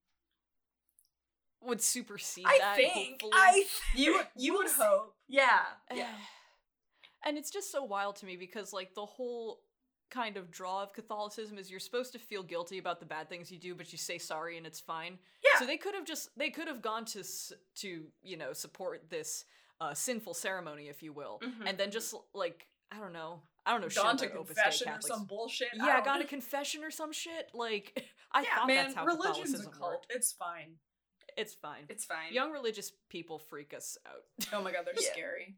would 1.62 1.82
supersede 1.82 2.46
I 2.48 2.58
that. 2.60 2.76
think. 2.76 3.22
I 3.34 3.52
think. 3.54 3.68
You 3.96 4.22
you 4.36 4.54
would 4.56 4.68
hope. 4.70 5.16
Yeah. 5.28 5.60
Yeah. 5.94 6.10
And 7.26 7.38
it's 7.38 7.50
just 7.52 7.72
so 7.72 7.86
wild 7.86 8.18
to 8.18 8.26
me 8.26 8.36
because 8.36 8.74
like 8.74 8.96
the 8.96 9.06
whole 9.06 9.62
kind 10.12 10.36
of 10.36 10.52
draw 10.52 10.84
of 10.84 10.92
Catholicism 10.92 11.58
is 11.58 11.72
you're 11.72 11.80
supposed 11.80 12.12
to 12.12 12.20
feel 12.20 12.44
guilty 12.44 12.80
about 12.80 13.00
the 13.00 13.06
bad 13.06 13.30
things 13.30 13.50
you 13.50 13.58
do, 13.58 13.74
but 13.76 13.94
you 13.94 13.98
say 13.98 14.18
sorry 14.18 14.58
and 14.58 14.68
it's 14.68 14.82
fine. 14.82 15.18
Yeah. 15.42 15.58
So 15.58 15.66
they 15.66 15.78
could 15.78 15.96
have 15.96 16.04
just 16.06 16.38
they 16.38 16.50
could 16.50 16.68
have 16.68 16.82
gone 16.82 17.06
to 17.06 17.24
to 17.76 18.04
you 18.22 18.36
know 18.36 18.52
support 18.52 19.10
this 19.10 19.46
uh, 19.80 19.94
sinful 19.94 20.34
ceremony, 20.34 20.90
if 20.90 21.02
you 21.02 21.14
will, 21.14 21.40
Mhm. 21.42 21.66
and 21.66 21.78
then 21.78 21.92
just 21.92 22.14
like 22.34 22.68
I 22.92 23.00
don't 23.00 23.14
know, 23.14 23.42
I 23.66 23.72
don't 23.72 23.82
know, 23.82 23.88
Gone 24.04 24.18
to 24.18 24.28
confession 24.28 24.90
or 24.90 25.02
some 25.02 25.26
bullshit. 25.26 25.70
Yeah, 25.74 26.04
gone 26.04 26.20
to 26.20 26.26
confession 26.26 26.84
or 26.84 26.92
some 26.92 27.14
shit. 27.14 27.50
Like 27.54 28.06
I 28.34 28.42
Yeah, 28.42 28.56
thought 28.58 28.68
Man, 28.68 28.84
that's 28.86 28.96
how 28.96 29.06
religion's 29.06 29.54
a 29.60 29.70
cult. 29.70 29.82
worked. 29.82 30.08
It's 30.10 30.32
fine. 30.34 30.76
It's 31.38 31.54
fine. 31.54 31.86
It's 31.90 32.06
fine. 32.06 32.32
Young 32.34 32.52
religious 32.52 32.92
people 33.10 33.40
freak 33.40 33.74
us 33.74 33.98
out. 34.06 34.24
Oh 34.54 34.62
my 34.62 34.72
god, 34.72 34.82
they're 34.86 34.94
Yeah. 35.00 35.12
scary. 35.14 35.56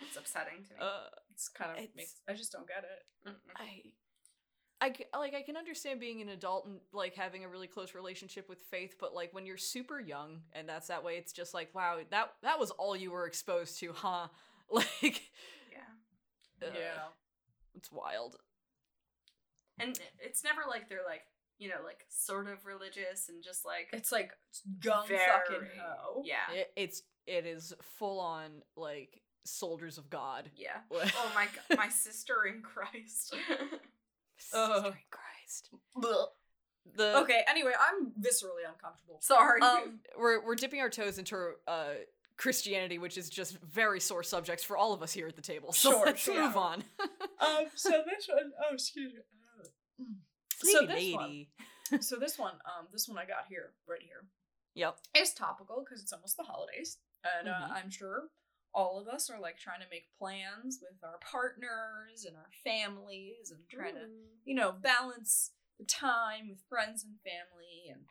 It's 0.00 0.16
upsetting 0.16 0.64
to 0.68 0.74
me. 0.74 0.80
uh, 0.80 1.08
It's 1.32 1.48
kind 1.48 1.72
of 1.72 1.76
It's- 1.78 1.92
makes. 1.96 2.14
I 2.28 2.32
just 2.34 2.52
don't 2.52 2.66
get 2.68 2.84
it. 2.84 3.28
Mm-mm. 3.28 3.34
I, 3.56 3.82
I 5.12 5.18
like 5.18 5.34
I 5.34 5.42
can 5.42 5.58
understand 5.58 6.00
being 6.00 6.22
an 6.22 6.30
adult 6.30 6.64
and 6.66 6.80
like 6.94 7.14
having 7.14 7.44
a 7.44 7.48
really 7.48 7.66
close 7.66 7.94
relationship 7.94 8.48
with 8.48 8.60
faith, 8.70 8.94
but 8.98 9.12
like 9.14 9.34
when 9.34 9.44
you're 9.44 9.58
super 9.58 10.00
young 10.00 10.40
and 10.54 10.66
that's 10.66 10.86
that 10.86 11.04
way, 11.04 11.16
it's 11.18 11.32
just 11.32 11.52
like 11.52 11.74
wow, 11.74 11.98
that 12.10 12.32
that 12.42 12.58
was 12.58 12.70
all 12.70 12.96
you 12.96 13.10
were 13.10 13.26
exposed 13.26 13.78
to, 13.80 13.92
huh? 13.92 14.28
Like, 14.70 15.22
yeah. 15.72 16.66
uh, 16.68 16.70
yeah. 16.72 17.02
It's 17.74 17.90
wild. 17.92 18.36
And 19.78 19.98
it's 20.18 20.44
never 20.44 20.62
like 20.68 20.88
they're 20.88 20.98
like, 21.06 21.22
you 21.58 21.68
know, 21.68 21.82
like 21.84 22.04
sort 22.08 22.48
of 22.48 22.64
religious 22.66 23.28
and 23.28 23.42
just 23.42 23.64
like 23.64 23.88
It's 23.92 24.12
like 24.12 24.32
gung 24.80 25.06
very 25.08 25.20
fucking 25.26 25.68
ho. 25.78 26.22
Yeah. 26.24 26.54
It, 26.54 26.72
it's 26.76 27.02
it 27.26 27.46
is 27.46 27.72
full 27.98 28.20
on 28.20 28.62
like 28.76 29.22
soldiers 29.44 29.98
of 29.98 30.10
God. 30.10 30.50
Yeah. 30.56 30.78
Oh 30.92 31.32
my 31.34 31.46
god, 31.46 31.78
my 31.78 31.88
sister 31.88 32.44
in 32.46 32.62
Christ. 32.62 33.34
Sister 34.38 34.86
in 34.86 34.92
Christ. 35.10 35.70
Blech. 35.96 36.28
The 36.96 37.18
Okay. 37.18 37.42
Anyway, 37.46 37.72
I'm 37.78 38.06
viscerally 38.20 38.66
uncomfortable. 38.66 39.18
Sorry. 39.20 39.60
Um, 39.60 40.00
we're 40.18 40.44
we're 40.44 40.54
dipping 40.54 40.80
our 40.80 40.90
toes 40.90 41.18
into 41.18 41.52
uh 41.68 41.90
Christianity, 42.40 42.98
which 42.98 43.18
is 43.18 43.28
just 43.28 43.58
very 43.60 44.00
sore 44.00 44.22
subjects 44.22 44.64
for 44.64 44.76
all 44.76 44.92
of 44.94 45.02
us 45.02 45.12
here 45.12 45.28
at 45.28 45.36
the 45.36 45.42
table. 45.42 45.72
So 45.72 45.90
Sure, 45.92 46.06
let's 46.06 46.20
sure. 46.22 46.42
move 46.42 46.56
on. 46.56 46.82
um. 47.40 47.66
So 47.74 47.90
this 48.06 48.26
one. 48.28 48.50
Oh, 48.68 48.74
excuse 48.74 49.12
me. 49.12 49.20
So 50.62 50.78
Sleepy 50.86 50.86
this 50.94 51.14
one- 51.14 52.02
So 52.02 52.16
this 52.16 52.38
one. 52.38 52.54
Um. 52.64 52.86
This 52.92 53.08
one 53.08 53.18
I 53.18 53.24
got 53.26 53.44
here. 53.48 53.72
Right 53.86 54.02
here. 54.02 54.24
Yep. 54.74 54.96
It's 55.14 55.34
topical 55.34 55.84
because 55.84 56.00
it's 56.02 56.12
almost 56.12 56.36
the 56.36 56.44
holidays, 56.44 56.98
and 57.38 57.48
uh, 57.48 57.52
Mhm. 57.52 57.70
I'm 57.72 57.90
sure 57.90 58.28
all 58.72 59.00
of 59.00 59.08
us 59.08 59.28
are 59.28 59.40
like 59.40 59.58
trying 59.58 59.80
to 59.80 59.86
make 59.90 60.04
plans 60.18 60.78
with 60.80 61.02
our 61.02 61.18
partners 61.18 62.24
and 62.24 62.36
our 62.36 62.50
families 62.64 63.50
and 63.50 63.60
trying 63.68 63.94
to 63.96 64.06
you 64.44 64.54
know, 64.54 64.70
balance 64.70 65.50
the 65.78 65.84
time 65.84 66.48
with 66.48 66.60
friends 66.68 67.02
and 67.02 67.14
family 67.24 67.90
and 67.92 68.02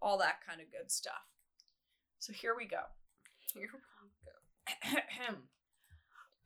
all 0.00 0.16
that 0.18 0.38
kind 0.48 0.62
of 0.62 0.72
good 0.72 0.90
stuff. 0.90 1.28
So 2.20 2.32
here 2.32 2.54
we 2.56 2.64
go. 2.66 2.80
Here 3.52 3.62
we 3.62 3.68
go. 3.68 3.78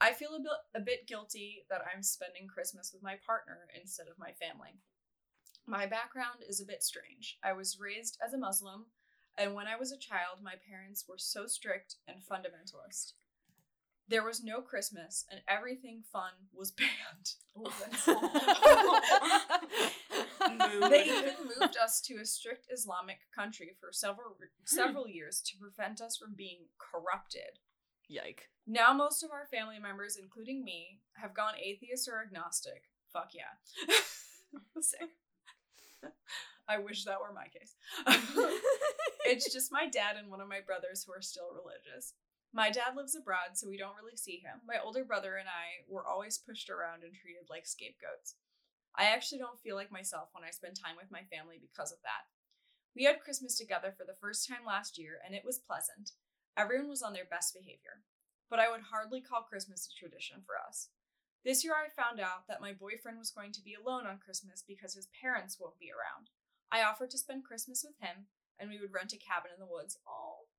I 0.01 0.13
feel 0.13 0.35
a 0.35 0.41
bit, 0.41 0.53
a 0.75 0.81
bit 0.81 1.07
guilty 1.07 1.65
that 1.71 1.83
I'm 1.83 2.03
spending 2.03 2.49
Christmas 2.49 2.93
with 2.93 3.03
my 3.03 3.17
partner 3.25 3.69
instead 3.81 4.09
of 4.09 4.19
my 4.19 4.33
family. 4.33 4.81
My 5.67 5.87
background 5.87 6.41
is 6.49 6.61
a 6.61 6.67
bit 6.67 6.83
strange. 6.83 7.39
I 7.45 7.53
was 7.53 7.79
raised 7.79 8.19
as 8.25 8.35
a 8.35 8.39
Muslim, 8.39 8.87
and 9.39 9.55
when 9.55 9.69
I 9.69 9.77
was 9.77 9.93
a 9.93 9.99
child, 9.99 10.39
my 10.43 10.55
parents 10.69 11.05
were 11.09 11.19
so 11.19 11.47
strict 11.47 11.97
and 12.09 12.19
fundamentalist. 12.19 13.13
There 14.09 14.25
was 14.25 14.43
no 14.43 14.61
Christmas, 14.61 15.25
and 15.31 15.41
everything 15.49 16.03
fun 16.13 16.33
was 16.53 16.71
banned. 16.73 17.35
Oh, 17.57 17.71
They 20.49 21.05
even 21.05 21.35
moved 21.45 21.77
us 21.77 22.01
to 22.03 22.17
a 22.17 22.25
strict 22.25 22.67
Islamic 22.73 23.21
country 23.35 23.77
for 23.81 23.91
several 23.93 24.37
several 24.65 25.09
years 25.09 25.41
to 25.47 25.59
prevent 25.59 26.01
us 26.01 26.17
from 26.17 26.35
being 26.37 26.67
corrupted. 26.79 27.59
Yike. 28.09 28.49
Now 28.67 28.93
most 28.93 29.23
of 29.23 29.31
our 29.31 29.47
family 29.47 29.79
members, 29.79 30.17
including 30.21 30.65
me, 30.65 31.01
have 31.15 31.35
gone 31.35 31.55
atheist 31.63 32.09
or 32.09 32.23
agnostic. 32.23 32.85
Fuck 33.13 33.31
yeah. 33.35 33.95
Sick. 34.81 35.11
I 36.69 36.79
wish 36.79 37.05
that 37.05 37.21
were 37.21 37.35
my 37.35 37.47
case. 37.49 37.75
it's 39.27 39.53
just 39.53 39.73
my 39.73 39.89
dad 39.89 40.17
and 40.17 40.31
one 40.31 40.41
of 40.41 40.49
my 40.49 40.61
brothers 40.65 41.05
who 41.05 41.13
are 41.13 41.23
still 41.23 41.51
religious. 41.53 42.15
My 42.55 42.71
dad 42.71 42.95
lives 42.97 43.17
abroad, 43.17 43.55
so 43.55 43.69
we 43.69 43.79
don't 43.79 43.97
really 43.97 44.17
see 44.17 44.39
him. 44.45 44.61
My 44.67 44.77
older 44.83 45.05
brother 45.05 45.37
and 45.37 45.49
I 45.49 45.89
were 45.89 46.07
always 46.07 46.39
pushed 46.39 46.71
around 46.71 47.03
and 47.03 47.13
treated 47.15 47.49
like 47.49 47.67
scapegoats. 47.67 48.37
I 48.97 49.05
actually 49.05 49.39
don't 49.39 49.61
feel 49.61 49.77
like 49.77 49.91
myself 49.91 50.29
when 50.33 50.45
I 50.45 50.51
spend 50.51 50.77
time 50.77 50.97
with 50.97 51.11
my 51.11 51.25
family 51.33 51.57
because 51.61 51.93
of 51.93 51.99
that. 52.05 52.29
We 52.95 53.05
had 53.05 53.25
Christmas 53.25 53.57
together 53.57 53.95
for 53.97 54.05
the 54.05 54.19
first 54.21 54.47
time 54.47 54.69
last 54.69 54.99
year, 54.99 55.17
and 55.25 55.35
it 55.35 55.45
was 55.45 55.59
pleasant. 55.65 56.13
Everyone 56.57 56.93
was 56.93 57.03
on 57.03 57.15
their 57.15 57.25
best 57.25 57.55
behavior. 57.57 58.05
But 58.53 58.61
I 58.61 58.69
would 58.69 58.93
hardly 58.93 59.23
call 59.25 59.49
Christmas 59.49 59.89
a 59.89 59.97
tradition 59.97 60.45
for 60.45 60.61
us. 60.61 60.93
This 61.43 61.65
year 61.65 61.73
I 61.73 61.89
found 61.89 62.21
out 62.21 62.47
that 62.49 62.61
my 62.61 62.77
boyfriend 62.77 63.19
was 63.19 63.33
going 63.33 63.51
to 63.53 63.65
be 63.65 63.73
alone 63.75 64.07
on 64.07 64.21
Christmas 64.21 64.63
because 64.63 64.95
his 64.95 65.09
parents 65.09 65.57
won't 65.59 65.81
be 65.81 65.89
around. 65.89 66.29
I 66.71 66.85
offered 66.85 67.11
to 67.11 67.19
spend 67.19 67.45
Christmas 67.45 67.83
with 67.83 67.97
him, 67.99 68.29
and 68.61 68.69
we 68.69 68.79
would 68.79 68.93
rent 68.93 69.13
a 69.13 69.19
cabin 69.19 69.51
in 69.53 69.59
the 69.59 69.67
woods. 69.67 69.97
All. 70.07 70.53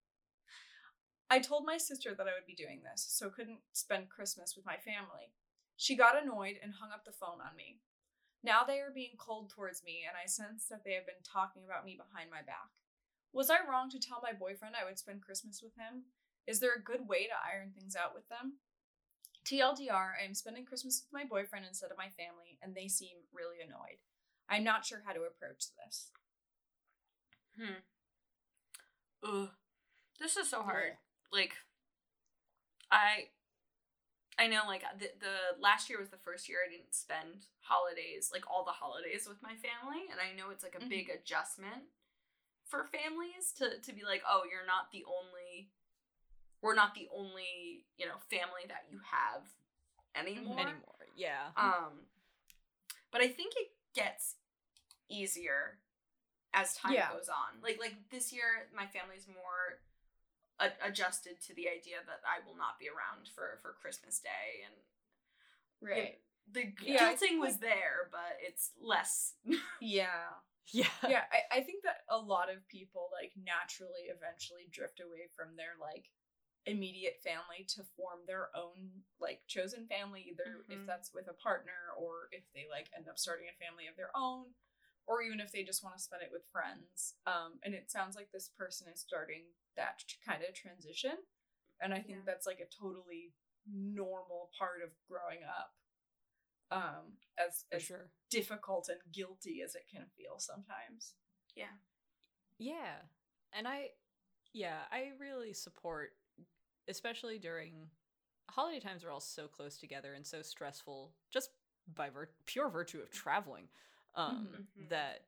I 1.29 1.39
told 1.39 1.65
my 1.65 1.77
sister 1.77 2.13
that 2.17 2.27
I 2.27 2.33
would 2.33 2.49
be 2.49 2.57
doing 2.57 2.81
this, 2.81 3.05
so 3.07 3.29
couldn't 3.29 3.61
spend 3.71 4.09
Christmas 4.09 4.55
with 4.55 4.65
my 4.65 4.77
family. 4.77 5.33
She 5.77 5.95
got 5.95 6.21
annoyed 6.21 6.57
and 6.61 6.73
hung 6.73 6.91
up 6.91 7.05
the 7.05 7.13
phone 7.13 7.41
on 7.41 7.55
me. 7.55 7.79
Now 8.43 8.63
they 8.63 8.79
are 8.79 8.91
being 8.93 9.15
cold 9.17 9.49
towards 9.49 9.84
me, 9.84 10.03
and 10.08 10.17
I 10.21 10.27
sense 10.27 10.67
that 10.69 10.84
they 10.84 10.93
have 10.93 11.06
been 11.06 11.23
talking 11.23 11.63
about 11.65 11.86
me 11.86 11.95
behind 11.95 12.29
my 12.29 12.43
back. 12.43 12.75
Was 13.32 13.49
I 13.49 13.65
wrong 13.67 13.89
to 13.89 13.99
tell 13.99 14.19
my 14.21 14.34
boyfriend 14.34 14.75
I 14.75 14.86
would 14.86 14.99
spend 14.99 15.23
Christmas 15.23 15.62
with 15.63 15.73
him? 15.79 16.12
Is 16.45 16.60
there 16.60 16.75
a 16.75 16.84
good 16.84 17.08
way 17.08 17.25
to 17.25 17.39
iron 17.39 17.71
things 17.71 17.95
out 17.95 18.13
with 18.13 18.27
them? 18.27 18.60
TLDR, 19.45 20.19
I 20.19 20.25
am 20.25 20.36
spending 20.36 20.65
Christmas 20.65 21.03
with 21.03 21.13
my 21.13 21.27
boyfriend 21.27 21.65
instead 21.65 21.91
of 21.91 21.97
my 21.97 22.10
family, 22.15 22.60
and 22.62 22.75
they 22.75 22.88
seem 22.88 23.23
really 23.34 23.63
annoyed. 23.63 24.03
I'm 24.49 24.63
not 24.63 24.86
sure 24.86 25.01
how 25.06 25.13
to 25.13 25.23
approach 25.23 25.65
this. 25.79 26.12
Hmm. 27.58 27.82
Ugh. 29.23 29.49
This 30.19 30.38
is 30.38 30.49
so 30.49 30.62
hard. 30.62 30.93
Like, 31.32 31.53
I, 32.91 33.29
I 34.39 34.47
know. 34.47 34.61
Like 34.67 34.83
the 34.99 35.09
the 35.19 35.61
last 35.61 35.89
year 35.89 35.99
was 35.99 36.09
the 36.09 36.17
first 36.17 36.49
year 36.49 36.59
I 36.65 36.71
didn't 36.71 36.93
spend 36.95 37.45
holidays, 37.61 38.29
like 38.33 38.43
all 38.49 38.65
the 38.65 38.71
holidays, 38.71 39.27
with 39.27 39.41
my 39.41 39.53
family, 39.55 40.03
and 40.11 40.19
I 40.19 40.35
know 40.35 40.49
it's 40.49 40.63
like 40.63 40.75
a 40.75 40.83
Mhm. 40.83 40.89
big 40.89 41.09
adjustment 41.09 41.83
for 42.65 42.85
families 42.85 43.51
to 43.57 43.79
to 43.79 43.93
be 43.93 44.03
like, 44.03 44.23
oh, 44.27 44.43
you're 44.49 44.65
not 44.65 44.91
the 44.91 45.05
only, 45.05 45.69
we're 46.61 46.75
not 46.75 46.95
the 46.95 47.07
only 47.13 47.85
you 47.97 48.05
know 48.07 48.17
family 48.29 48.65
that 48.67 48.86
you 48.89 48.99
have 49.11 49.43
anymore. 50.15 50.59
Anymore. 50.59 51.07
Yeah. 51.15 51.51
Um, 51.55 52.07
but 53.11 53.21
I 53.21 53.27
think 53.27 53.53
it 53.55 53.71
gets 53.93 54.36
easier 55.09 55.77
as 56.53 56.75
time 56.75 56.93
Yeah. 56.93 57.09
goes 57.11 57.29
on. 57.29 57.61
Like 57.61 57.79
like 57.79 57.95
this 58.09 58.34
year, 58.34 58.67
my 58.75 58.88
family's 58.88 59.27
more 59.27 59.79
a- 60.64 60.88
adjusted 60.88 61.41
to 61.47 61.53
the 61.53 61.68
idea 61.68 61.97
that 62.07 62.22
I 62.24 62.39
will 62.47 62.55
not 62.55 62.80
be 62.80 62.88
around 62.88 63.28
for 63.36 63.59
for 63.61 63.74
Christmas 63.82 64.20
Day, 64.20 64.64
and 64.66 64.76
Right. 65.82 66.22
the 66.51 66.74
Yeah, 66.82 67.11
guilting 67.14 67.20
think, 67.20 67.41
was 67.43 67.53
like- 67.53 67.61
there, 67.61 68.09
but 68.11 68.38
it's 68.39 68.72
less. 68.80 69.36
Yeah. 69.82 70.30
Yeah. 70.72 70.88
yeah, 71.03 71.24
I, 71.30 71.59
I 71.59 71.61
think 71.61 71.84
that 71.84 72.05
a 72.09 72.18
lot 72.18 72.47
of 72.49 72.66
people 72.70 73.09
like 73.11 73.34
naturally 73.36 74.07
eventually 74.07 74.70
drift 74.72 75.01
away 75.01 75.28
from 75.36 75.57
their 75.57 75.76
like 75.80 76.07
immediate 76.66 77.20
family 77.22 77.66
to 77.76 77.84
form 77.99 78.24
their 78.26 78.47
own 78.55 79.03
like 79.20 79.41
chosen 79.45 79.86
family, 79.88 80.24
either 80.32 80.64
if 80.70 80.80
Mhm. 80.80 80.88
that's 80.88 81.14
with 81.14 81.28
a 81.28 81.34
partner 81.34 81.91
or 81.99 82.30
if 82.32 82.43
they 82.53 82.66
like 82.72 82.88
end 82.95 83.09
up 83.09 83.20
starting 83.20 83.47
a 83.51 83.59
family 83.59 83.88
of 83.88 83.97
their 83.97 84.16
own, 84.16 84.55
or 85.08 85.22
even 85.22 85.39
if 85.39 85.51
they 85.51 85.64
just 85.64 85.84
want 85.84 85.97
to 85.97 86.01
spend 86.04 86.22
it 86.24 86.30
with 86.32 86.43
friends. 86.51 87.16
Um, 87.28 87.60
and 87.64 87.74
it 87.74 87.91
sounds 87.91 88.16
like 88.16 88.32
this 88.32 88.49
person 88.58 88.88
is 88.93 88.99
starting 89.01 89.43
that 89.76 90.04
kind 90.26 90.43
of 90.47 90.54
transition, 90.56 91.18
and 91.82 91.93
I 91.93 91.97
think 92.01 92.20
Yeah. 92.20 92.24
that's 92.26 92.45
like 92.47 92.60
a 92.60 92.70
totally 92.82 93.34
normal 93.68 94.51
part 94.58 94.82
of 94.84 94.89
growing 95.10 95.43
up. 95.43 95.74
Um, 96.72 97.18
as 97.38 97.66
For 97.70 97.76
as 97.76 97.84
sure. 97.84 98.10
difficult 98.32 98.89
and 98.89 98.99
guilty 99.14 99.62
as 99.64 99.76
it 99.76 99.84
can 99.91 100.06
feel 100.18 100.39
sometimes. 100.39 101.14
yeah. 101.56 101.78
Yeah. 102.58 103.01
And 103.51 103.68
I 103.68 103.89
yeah, 104.54 104.80
I 104.91 105.12
really 105.20 105.54
support 105.54 106.12
especially 106.88 107.39
during 107.39 107.89
holiday 108.49 108.80
times 108.80 109.04
are 109.04 109.10
all 109.12 109.20
so 109.20 109.47
close 109.47 109.78
together 109.78 110.14
and 110.14 110.26
so 110.26 110.41
stressful 110.41 111.14
just 111.32 111.49
by 111.95 112.10
vir- 112.10 112.30
pure 112.45 112.70
virtue 112.70 112.99
of 113.01 113.10
traveling 113.12 113.68
um 114.16 114.47
Mhm. 114.78 114.89
that 114.89 115.26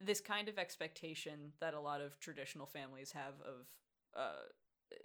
this 0.00 0.20
kind 0.20 0.48
of 0.48 0.58
expectation 0.58 1.52
that 1.60 1.74
a 1.74 1.80
lot 1.80 2.00
of 2.00 2.18
traditional 2.20 2.66
families 2.66 3.12
have 3.12 3.34
of 3.42 3.66
uh, 4.16 4.48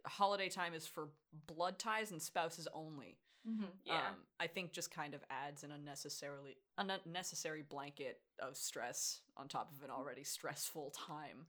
holiday 0.05 0.49
time 0.49 0.73
is 0.73 0.87
for 0.87 1.09
blood 1.47 1.77
ties 1.77 2.11
and 2.11 2.21
spouses 2.21 2.67
only. 2.73 3.17
Mm-hmm. 3.47 3.65
Yeah. 3.83 4.07
Um, 4.09 4.15
I 4.39 4.47
think 4.47 4.71
just 4.71 4.89
kind 4.89 5.13
of 5.13 5.23
adds 5.29 5.63
an 5.63 5.71
unnecessarily 5.71 6.57
an 6.77 6.91
unnecessary 7.05 7.61
blanket 7.61 8.21
of 8.39 8.57
stress 8.57 9.21
on 9.37 9.47
top 9.47 9.71
of 9.71 9.83
an 9.83 9.91
already 9.91 10.23
stressful 10.23 10.91
time. 10.91 11.45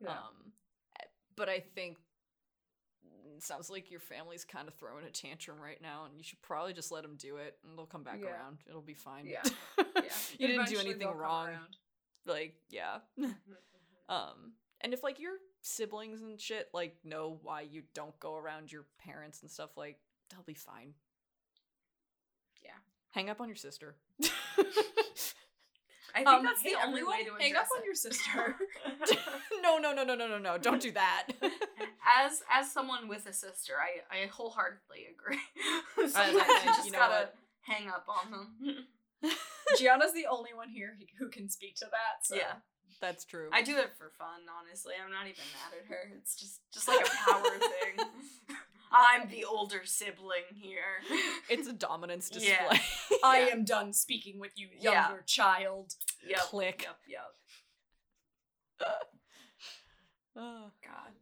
Yeah. 0.00 0.10
Um, 0.10 0.52
eh, 1.00 1.04
but 1.36 1.48
I 1.48 1.60
think 1.60 1.98
it 1.98 2.05
sounds 3.38 3.70
like 3.70 3.90
your 3.90 4.00
family's 4.00 4.44
kind 4.44 4.68
of 4.68 4.74
throwing 4.74 5.04
a 5.04 5.10
tantrum 5.10 5.58
right 5.60 5.80
now, 5.80 6.04
and 6.06 6.16
you 6.16 6.24
should 6.24 6.40
probably 6.42 6.72
just 6.72 6.90
let 6.92 7.02
them 7.02 7.16
do 7.16 7.36
it, 7.36 7.56
and 7.64 7.76
they'll 7.78 7.86
come 7.86 8.02
back 8.02 8.20
Yeah. 8.22 8.30
around. 8.30 8.58
It'll 8.68 8.80
be 8.82 8.94
fine. 8.94 9.26
Yeah. 9.26 9.42
Yeah. 9.96 10.12
you 10.38 10.46
didn't 10.48 10.68
do 10.68 10.78
anything 10.78 11.08
wrong. 11.08 11.50
Like, 12.26 12.54
yeah. 12.70 12.98
um, 14.08 14.52
and 14.80 14.92
if 14.92 15.02
like 15.02 15.18
your 15.18 15.32
siblings 15.62 16.20
and 16.22 16.40
shit 16.40 16.68
like 16.74 16.96
know 17.04 17.38
why 17.42 17.62
you 17.62 17.82
don't 17.94 18.18
go 18.20 18.36
around 18.36 18.70
your 18.70 18.84
parents 18.98 19.42
and 19.42 19.50
stuff, 19.50 19.70
like 19.76 19.98
they'll 20.30 20.42
be 20.42 20.54
fine. 20.54 20.92
Yeah. 22.62 22.70
Hang 23.10 23.30
up 23.30 23.40
on 23.40 23.48
your 23.48 23.56
sister. 23.56 23.96
I 26.16 26.20
think 26.20 26.28
Um, 26.28 26.44
that's 26.44 26.62
the 26.62 26.74
only 26.82 27.02
way 27.04 27.24
to 27.24 27.30
everyone, 27.32 27.40
hang 27.42 27.56
up 27.56 27.66
address 27.66 27.78
on 27.78 27.84
your 27.84 27.94
sister. 27.94 28.56
no, 29.62 29.76
no, 29.78 29.92
no, 29.92 30.02
no, 30.02 30.14
no, 30.14 30.26
no, 30.26 30.38
no! 30.38 30.56
Don't 30.56 30.80
do 30.80 30.90
that. 30.92 31.26
as 32.18 32.42
as 32.50 32.72
someone 32.72 33.06
with 33.06 33.26
a 33.26 33.32
sister, 33.34 33.74
I 33.78 34.22
I 34.24 34.26
wholeheartedly 34.26 35.06
agree. 35.12 35.38
I- 35.98 36.08
Sometimes 36.08 36.36
I- 36.48 36.60
you 36.64 36.66
just 36.72 36.86
you 36.86 36.92
know 36.92 36.98
gotta 36.98 37.14
what? 37.26 37.34
hang 37.60 37.88
up 37.88 38.06
on 38.08 38.30
them. 38.30 38.86
Gianna's 39.78 40.14
the 40.14 40.26
only 40.26 40.54
one 40.54 40.68
here 40.70 40.96
who- 40.98 41.24
who 41.26 41.30
can 41.30 41.48
speak 41.50 41.76
to 41.76 41.86
that. 41.86 42.24
So. 42.24 42.36
Yeah, 42.36 42.54
That's 43.00 43.24
true. 43.24 43.50
I 43.52 43.60
do 43.62 43.76
it 43.76 43.90
for 43.98 44.10
fun. 44.16 44.40
Honestly, 44.48 44.94
I'm 45.02 45.10
not 45.12 45.26
even 45.26 45.44
mad 45.52 45.78
at 45.78 45.86
her. 45.88 46.12
It's 46.16 46.34
just 46.36 46.60
just 46.72 46.88
like 46.88 47.04
a 47.06 47.10
power 47.10 47.58
thing. 47.58 48.06
I'm 48.92 49.28
the 49.28 49.44
older 49.44 49.82
sibling 49.84 50.44
here. 50.54 51.02
It's 51.48 51.68
a 51.68 51.72
dominance 51.88 52.28
display. 52.30 52.54
Yeah. 53.10 53.16
I 53.24 53.38
am 53.52 53.64
done 53.64 53.92
speaking 53.92 54.38
with 54.40 54.52
you, 54.56 54.68
Yeah. 54.78 55.08
younger 55.08 55.22
child. 55.26 55.94
Yep. 56.26 56.38
Click. 56.40 56.82
Yep. 56.82 56.96
Yep. 57.08 58.90
Uh, 60.36 60.68
God. 60.84 61.12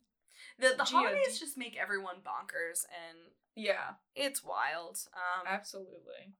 The 0.58 0.74
the 0.76 0.84
Gia, 0.84 0.96
holidays 0.96 1.38
just 1.38 1.56
make 1.56 1.76
everyone 1.76 2.16
bonkers, 2.16 2.84
and 2.90 3.18
Yeah, 3.54 3.94
it's 4.14 4.42
wild. 4.42 4.98
Um, 5.14 5.46
absolutely. 5.46 6.34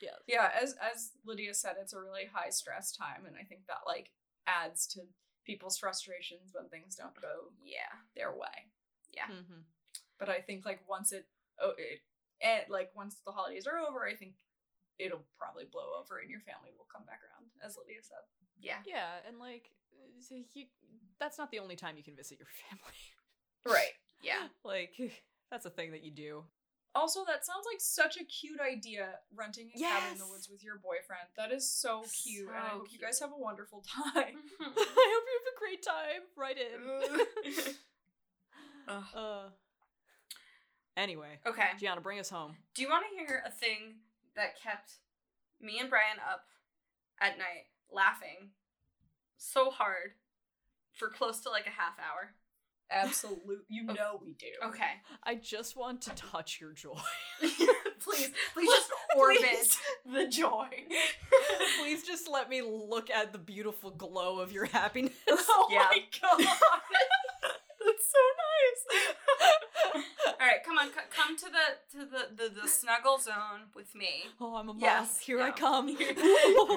yeah. 0.00 0.16
Yeah, 0.26 0.50
as 0.60 0.74
as 0.80 1.12
Lydia 1.26 1.54
said, 1.54 1.76
it's 1.80 1.92
a 1.92 2.00
really 2.00 2.26
high 2.32 2.50
stress 2.50 2.92
time, 2.96 3.24
and 3.26 3.36
I 3.36 3.44
think 3.44 3.66
that 3.66 3.78
like 3.86 4.10
adds 4.46 4.86
to 4.88 5.00
people's 5.44 5.78
frustrations 5.78 6.50
when 6.52 6.68
things 6.68 6.94
don't 6.94 7.14
go 7.20 7.52
yeah. 7.62 7.92
their 8.16 8.32
way. 8.32 8.70
Yeah. 9.12 9.26
Mm 9.26 9.44
mhm. 9.44 9.62
But 10.18 10.28
I 10.28 10.40
think 10.40 10.64
like 10.64 10.80
once 10.88 11.12
it 11.12 11.26
oh 11.60 11.72
it 11.78 12.00
and 12.40 12.62
like 12.70 12.90
once 12.94 13.16
the 13.24 13.32
holidays 13.32 13.66
are 13.66 13.78
over, 13.78 14.06
I 14.06 14.14
think 14.14 14.34
it'll 14.98 15.24
probably 15.38 15.64
blow 15.70 15.94
over 15.98 16.18
and 16.18 16.30
your 16.30 16.40
family 16.40 16.70
will 16.76 16.86
come 16.90 17.06
back 17.06 17.20
around, 17.22 17.46
as 17.64 17.78
Lydia 17.78 18.02
said. 18.02 18.22
Yeah. 18.60 18.82
Yeah, 18.84 19.22
and 19.26 19.38
like, 19.38 19.70
uh, 19.94 20.34
you, 20.54 20.66
that's 21.18 21.38
not 21.38 21.50
the 21.50 21.60
only 21.60 21.76
time 21.76 21.96
you 21.96 22.02
can 22.02 22.16
visit 22.16 22.38
your 22.38 22.50
family. 22.68 22.98
Right. 23.66 23.94
Yeah. 24.22 24.50
like, 24.64 24.94
that's 25.50 25.66
a 25.66 25.70
thing 25.70 25.92
that 25.92 26.04
you 26.04 26.10
do. 26.10 26.44
Also, 26.94 27.24
that 27.26 27.46
sounds 27.46 27.64
like 27.70 27.78
such 27.80 28.16
a 28.16 28.24
cute 28.24 28.58
idea, 28.60 29.20
renting 29.36 29.70
a 29.76 29.78
cabin 29.78 30.12
in 30.12 30.18
the 30.18 30.26
woods 30.26 30.48
with 30.50 30.64
your 30.64 30.78
boyfriend. 30.82 31.28
That 31.36 31.52
is 31.52 31.70
so 31.70 32.02
cute, 32.24 32.48
and 32.48 32.56
I 32.56 32.70
So 32.70 32.78
hope 32.78 32.86
you 32.90 32.98
guys 32.98 33.20
have 33.20 33.30
a 33.30 33.38
wonderful 33.38 33.84
time. 33.86 34.14
I 34.60 34.64
hope 34.64 34.74
you 34.74 35.38
have 35.38 35.52
a 35.54 35.58
great 35.58 35.82
time. 35.84 36.22
Right 36.36 36.56
in. 36.56 37.74
Ugh. 38.88 39.04
uh. 39.14 39.48
Anyway, 40.98 41.38
okay. 41.46 41.68
Gianna, 41.78 42.00
bring 42.00 42.18
us 42.18 42.28
home. 42.28 42.56
Do 42.74 42.82
you 42.82 42.88
want 42.88 43.04
to 43.08 43.16
hear 43.24 43.40
a 43.46 43.50
thing 43.52 43.94
that 44.34 44.60
kept 44.60 44.94
me 45.60 45.78
and 45.78 45.88
Brian 45.88 46.16
up 46.28 46.42
at 47.20 47.38
night 47.38 47.66
laughing 47.92 48.50
so 49.36 49.70
hard 49.70 50.10
for 50.92 51.08
close 51.08 51.38
to 51.42 51.50
like 51.50 51.66
a 51.68 51.70
half 51.70 51.94
hour? 52.00 52.34
Absolute, 52.90 53.64
you 53.68 53.84
Okay. 53.84 53.92
know 53.98 54.18
we 54.20 54.32
do. 54.32 54.46
Okay. 54.66 54.90
I 55.22 55.36
just 55.36 55.76
want 55.76 56.00
to 56.02 56.10
touch 56.16 56.58
your 56.60 56.72
joy. 56.72 56.98
please, 58.00 58.30
please 58.54 58.68
just 58.68 58.90
orbit 59.16 59.38
Please. 59.40 59.78
the 60.12 60.26
joy. 60.26 60.66
Please 61.78 62.02
just 62.04 62.28
let 62.28 62.48
me 62.50 62.60
look 62.62 63.08
at 63.10 63.32
the 63.32 63.38
beautiful 63.38 63.90
glow 63.92 64.40
of 64.40 64.50
your 64.52 64.64
happiness. 64.64 65.12
Oh 65.28 65.68
Yeah. 65.70 65.86
my 65.92 66.02
god. 66.20 66.38
That's 66.40 68.10
so. 68.10 68.18
All 70.40 70.46
right, 70.46 70.62
come 70.64 70.78
on, 70.78 70.88
c- 70.88 71.10
come 71.10 71.36
to 71.36 71.46
the 71.46 71.98
to 71.98 72.04
the, 72.06 72.28
the 72.36 72.60
the 72.62 72.68
snuggle 72.68 73.18
zone 73.18 73.70
with 73.74 73.94
me. 73.94 74.24
Oh, 74.40 74.54
I'm 74.56 74.68
a 74.68 74.72
moth. 74.74 74.82
Yes, 74.82 75.18
Here 75.18 75.40
I 75.40 75.50
come. 75.50 75.88
Here 75.96 76.14
they 76.14 76.24
go. 76.24 76.68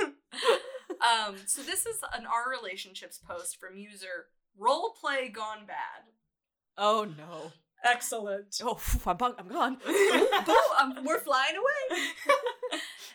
um, 1.06 1.36
so 1.46 1.62
this 1.62 1.86
is 1.86 1.98
an 2.16 2.26
our 2.26 2.50
relationships 2.50 3.18
post 3.26 3.58
from 3.58 3.76
user 3.78 4.26
roleplay 4.60 5.32
gone 5.32 5.66
bad. 5.66 6.04
Oh 6.76 7.06
no. 7.16 7.52
Excellent. 7.84 8.60
Oh, 8.62 8.80
I'm, 9.06 9.16
bung- 9.18 9.34
I'm 9.38 9.48
gone. 9.48 9.76
Boom, 9.84 10.56
um, 10.80 10.98
we're 11.04 11.20
flying 11.20 11.54
away. 11.54 12.00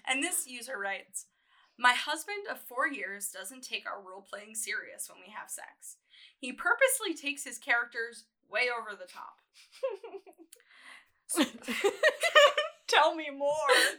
and 0.07 0.23
this 0.23 0.45
user 0.47 0.77
writes 0.77 1.25
My 1.77 1.93
husband 1.93 2.45
of 2.51 2.59
four 2.59 2.87
years 2.87 3.29
doesn't 3.33 3.63
take 3.63 3.85
our 3.87 3.99
role 3.99 4.21
playing 4.21 4.53
serious 4.53 5.09
when 5.09 5.19
we 5.25 5.33
have 5.33 5.49
sex. 5.49 5.97
He 6.37 6.53
purposely 6.53 7.13
takes 7.13 7.43
his 7.43 7.57
characters 7.57 8.25
way 8.49 8.67
over 8.69 8.95
the 8.95 9.07
top. 9.07 9.41
Tell 12.87 13.13
me 13.15 13.29
more. 13.29 13.53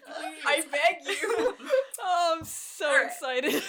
Please. 0.07 0.43
I 0.45 0.63
beg 0.63 1.07
you. 1.07 1.55
oh, 2.01 2.37
I'm 2.39 2.45
so 2.45 2.87
right. 2.87 3.07
excited. 3.07 3.63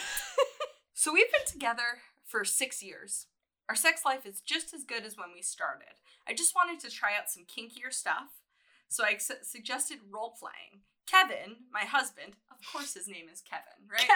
So 0.93 1.13
we've 1.13 1.31
been 1.31 1.51
together 1.51 2.01
for 2.25 2.45
six 2.45 2.83
years. 2.83 3.25
Our 3.69 3.75
sex 3.75 4.01
life 4.05 4.25
is 4.25 4.41
just 4.41 4.73
as 4.73 4.83
good 4.83 5.05
as 5.05 5.17
when 5.17 5.29
we 5.33 5.41
started. 5.41 5.97
I 6.27 6.33
just 6.33 6.53
wanted 6.55 6.79
to 6.81 6.95
try 6.95 7.17
out 7.17 7.29
some 7.29 7.43
kinkier 7.45 7.91
stuff, 7.91 8.29
so 8.91 9.03
I 9.05 9.17
su- 9.17 9.41
suggested 9.41 9.99
role 10.11 10.35
playing. 10.37 10.83
Kevin, 11.07 11.55
my 11.73 11.81
husband, 11.81 12.33
of 12.51 12.57
course 12.71 12.93
his 12.93 13.07
name 13.07 13.25
is 13.31 13.41
Kevin, 13.41 13.87
right? 13.89 14.07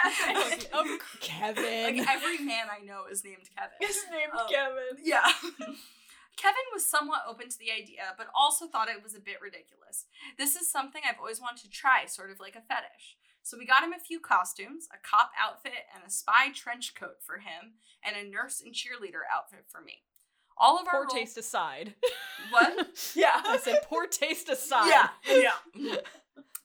Kevin. 0.70 0.98
Kevin. 1.20 1.96
like 1.98 2.08
every 2.08 2.38
man 2.44 2.66
I 2.70 2.84
know 2.84 3.04
is 3.10 3.24
named 3.24 3.48
Kevin. 3.56 3.76
His 3.80 3.98
name's 4.10 4.32
Oh. 4.34 4.44
Um, 4.44 4.48
Kevin. 4.50 5.02
Yeah. 5.02 5.26
Kevin 6.36 6.68
was 6.72 6.84
somewhat 6.84 7.22
open 7.26 7.48
to 7.48 7.58
the 7.58 7.72
idea, 7.72 8.12
but 8.18 8.28
also 8.34 8.66
thought 8.66 8.88
it 8.88 9.02
was 9.02 9.14
a 9.14 9.20
bit 9.20 9.40
ridiculous. 9.40 10.04
This 10.36 10.54
is 10.54 10.70
something 10.70 11.00
I've 11.04 11.18
always 11.18 11.40
wanted 11.40 11.64
to 11.64 11.70
try, 11.70 12.04
sort 12.06 12.30
of 12.30 12.40
like 12.40 12.56
a 12.56 12.60
fetish. 12.60 13.16
So 13.42 13.56
we 13.56 13.64
got 13.64 13.82
him 13.84 13.92
a 13.94 13.98
few 14.02 14.20
costumes, 14.20 14.88
a 14.92 14.98
cop 15.00 15.30
outfit 15.40 15.88
and 15.94 16.04
a 16.06 16.10
spy 16.10 16.50
trench 16.54 16.94
coat 16.94 17.22
for 17.24 17.38
him, 17.38 17.80
and 18.04 18.16
a 18.16 18.28
nurse 18.28 18.60
and 18.60 18.74
cheerleader 18.74 19.24
outfit 19.32 19.64
for 19.68 19.80
me. 19.80 20.02
All 20.58 20.78
of 20.78 20.86
our 20.88 21.04
poor 21.04 21.06
taste 21.06 21.36
aside. 21.38 21.94
What? 22.50 22.88
Yeah. 23.14 23.42
I 23.44 23.58
said 23.58 23.80
poor 23.88 24.06
taste 24.06 24.48
aside. 24.48 24.88
Yeah, 24.88 25.08
yeah. 25.74 25.96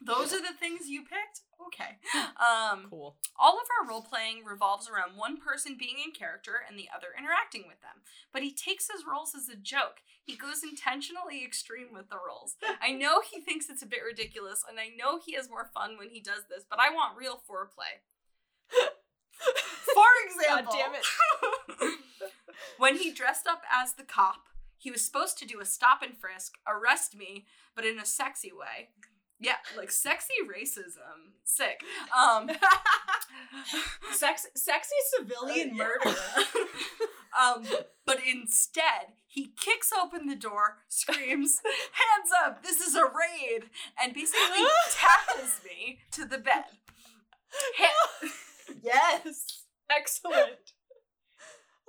Those 0.03 0.33
are 0.33 0.41
the 0.41 0.53
things 0.59 0.87
you 0.87 1.01
picked. 1.01 1.41
Okay. 1.67 1.97
Um, 2.41 2.87
Cool. 2.89 3.15
all 3.39 3.57
of 3.57 3.67
our 3.79 3.87
role 3.87 4.01
playing 4.01 4.43
revolves 4.45 4.89
around 4.89 5.15
one 5.15 5.37
person 5.37 5.75
being 5.77 5.97
in 6.03 6.11
character 6.11 6.53
and 6.67 6.77
the 6.77 6.89
other 6.95 7.07
interacting 7.17 7.65
with 7.67 7.79
them. 7.81 8.01
But 8.33 8.41
he 8.41 8.51
takes 8.51 8.89
his 8.91 9.03
roles 9.05 9.35
as 9.35 9.47
a 9.47 9.55
joke. 9.55 10.01
He 10.23 10.35
goes 10.35 10.63
intentionally 10.63 11.43
extreme 11.45 11.93
with 11.93 12.09
the 12.09 12.17
roles. 12.17 12.55
I 12.81 12.91
know 12.97 13.21
he 13.21 13.41
thinks 13.41 13.69
it's 13.69 13.83
a 13.83 13.87
bit 13.87 14.01
ridiculous, 14.05 14.63
and 14.67 14.79
I 14.79 14.89
know 14.97 15.19
he 15.23 15.33
has 15.35 15.49
more 15.49 15.69
fun 15.73 15.97
when 15.99 16.09
he 16.09 16.19
does 16.19 16.43
this, 16.49 16.63
but 16.67 16.79
I 16.79 16.89
want 16.93 17.17
real 17.17 17.39
foreplay. 17.49 18.01
For 19.93 20.11
example, 20.25 20.73
God 20.73 20.77
damn 20.77 20.95
it. 20.95 21.99
When 22.77 22.97
he 22.97 23.11
dressed 23.11 23.47
up 23.47 23.63
as 23.71 23.93
the 23.93 24.03
cop, 24.03 24.47
he 24.77 24.91
was 24.91 25.03
supposed 25.03 25.37
to 25.39 25.45
do 25.45 25.59
a 25.61 25.65
stop 25.65 26.01
and 26.01 26.17
frisk, 26.17 26.53
arrest 26.67 27.15
me, 27.15 27.45
but 27.75 27.85
in 27.85 27.99
a 27.99 28.05
sexy 28.05 28.51
way. 28.51 28.89
Yeah, 29.39 29.57
like 29.75 29.91
sexy 29.91 30.35
racism. 30.47 31.33
Sick. 31.43 31.81
Um 32.15 32.49
Sex, 34.13 34.47
sexy 34.55 34.95
civilian 35.17 35.75
murder. 35.75 36.15
um, 37.41 37.65
but 38.05 38.19
instead, 38.27 39.13
he 39.27 39.53
kicks 39.59 39.91
open 39.91 40.27
the 40.27 40.35
door, 40.35 40.77
screams, 40.89 41.61
"Hands 41.93 42.29
up! 42.45 42.63
This 42.63 42.81
is 42.81 42.95
a 42.95 43.03
raid!" 43.05 43.69
and 44.01 44.13
basically 44.13 44.65
tackles 44.91 45.61
me 45.63 45.99
to 46.11 46.25
the 46.25 46.37
bed. 46.37 46.65
Ha- 47.77 48.29
yes. 48.81 49.63
Excellent. 49.89 50.73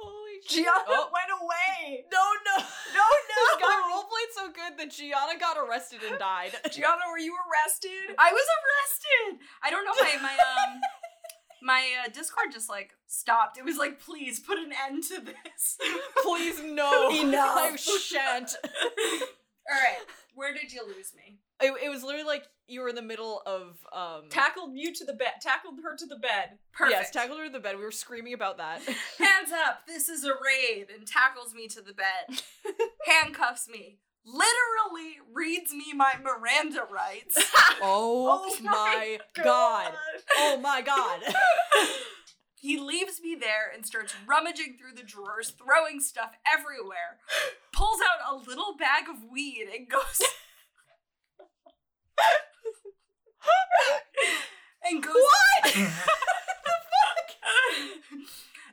Holy 0.02 0.40
shit. 0.42 0.64
Gianna 0.64 0.84
Oh, 0.88 1.08
went 1.12 1.30
away. 1.40 2.04
no, 2.12 2.24
no. 2.46 2.56
No, 2.58 3.06
no. 3.06 3.40
This 3.52 3.68
guy 3.68 3.78
roleplayed 3.90 4.32
so 4.34 4.46
good 4.52 4.78
that 4.78 4.90
Gianna 4.90 5.38
got 5.38 5.56
arrested 5.56 6.00
and 6.08 6.18
died. 6.18 6.52
Gianna, 6.72 7.02
were 7.10 7.18
you 7.18 7.34
arrested? 7.48 8.14
I 8.18 8.32
was 8.32 8.46
arrested. 8.58 9.46
I 9.62 9.70
don't 9.70 9.84
know 9.84 9.92
my 10.00 10.16
my 10.22 10.32
um 10.34 10.80
my 11.62 11.82
uh, 12.04 12.08
Discord 12.08 12.46
just 12.52 12.68
like 12.68 12.90
stopped. 13.06 13.56
It 13.58 13.64
was 13.64 13.76
like, 13.78 14.00
please 14.00 14.40
put 14.40 14.58
an 14.58 14.72
end 14.86 15.04
to 15.04 15.20
this. 15.20 15.78
Please 16.22 16.60
no. 16.62 17.10
Enough. 17.10 17.56
I 17.56 17.76
shan't. 17.76 18.50
All 18.64 19.78
right, 19.78 19.98
where 20.34 20.52
did 20.52 20.72
you 20.72 20.82
lose 20.86 21.12
me? 21.14 21.38
It, 21.62 21.72
it 21.84 21.88
was 21.88 22.02
literally 22.02 22.26
like 22.26 22.44
you 22.68 22.80
were 22.80 22.88
in 22.88 22.94
the 22.94 23.02
middle 23.02 23.42
of 23.46 23.76
um 23.92 24.28
Tackled 24.30 24.72
you 24.74 24.92
to 24.94 25.04
the 25.04 25.12
bed. 25.12 25.32
Tackled 25.40 25.80
her 25.82 25.96
to 25.96 26.06
the 26.06 26.16
bed. 26.16 26.58
Perfect. 26.72 26.98
Yes, 26.98 27.10
tackled 27.10 27.38
her 27.38 27.46
to 27.46 27.52
the 27.52 27.60
bed. 27.60 27.76
We 27.78 27.84
were 27.84 27.90
screaming 27.92 28.34
about 28.34 28.58
that. 28.58 28.80
Hands 29.18 29.50
up, 29.66 29.86
this 29.86 30.08
is 30.08 30.24
a 30.24 30.30
raid, 30.32 30.86
and 30.96 31.06
tackles 31.06 31.54
me 31.54 31.68
to 31.68 31.80
the 31.82 31.92
bed, 31.94 32.40
handcuffs 33.06 33.68
me, 33.68 33.98
literally 34.24 35.18
reads 35.34 35.72
me 35.72 35.92
my 35.94 36.14
Miranda 36.22 36.84
rights. 36.90 37.38
Oh, 37.84 38.44
Oh 38.46 38.62
my 38.62 39.18
my 39.36 39.42
god. 39.42 39.92
Oh 40.36 40.60
my 40.60 40.82
god. 40.82 41.20
He 42.54 42.78
leaves 42.78 43.20
me 43.20 43.34
there 43.34 43.72
and 43.74 43.84
starts 43.84 44.14
rummaging 44.24 44.76
through 44.78 44.94
the 44.94 45.02
drawers, 45.02 45.50
throwing 45.50 45.98
stuff 45.98 46.30
everywhere, 46.46 47.18
pulls 47.72 47.98
out 48.00 48.32
a 48.32 48.36
little 48.48 48.76
bag 48.78 49.08
of 49.10 49.16
weed 49.32 49.66
and 49.76 49.88
goes. 49.88 50.22
And 54.84 55.02
goes. 55.02 55.14
What? 55.14 55.64
the 55.64 55.70
fuck? 55.90 57.28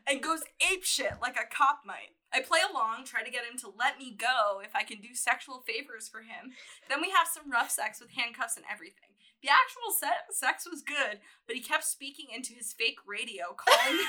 and 0.08 0.22
goes 0.24 0.41
ape 0.72 0.84
shit 0.84 1.14
like 1.22 1.36
a 1.38 1.45
cop 1.54 1.82
might. 1.86 2.14
I 2.34 2.41
play 2.41 2.60
along, 2.62 3.06
try 3.06 3.24
to 3.24 3.32
get 3.32 3.45
him 3.45 3.58
to 3.60 3.74
let 3.78 3.97
me 3.97 4.16
go 4.16 4.62
if 4.64 4.76
I 4.76 4.84
can 4.84 5.02
do 5.02 5.16
sexual 5.16 5.64
favors 5.66 6.08
for 6.08 6.22
him. 6.22 6.54
Then 6.88 7.02
we 7.02 7.10
have 7.10 7.28
some 7.28 7.52
rough 7.52 7.72
sex 7.72 8.00
with 8.00 8.12
handcuffs 8.12 8.56
and 8.56 8.66
everything. 8.72 9.10
The 9.41 9.50
actual 9.50 9.89
se- 9.97 10.30
sex 10.32 10.68
was 10.70 10.82
good, 10.84 11.20
but 11.47 11.56
he 11.56 11.62
kept 11.62 11.86
speaking 11.86 12.28
into 12.34 12.54
his 12.54 12.74
fake 12.74 13.00
radio, 13.08 13.56
calling 13.58 13.97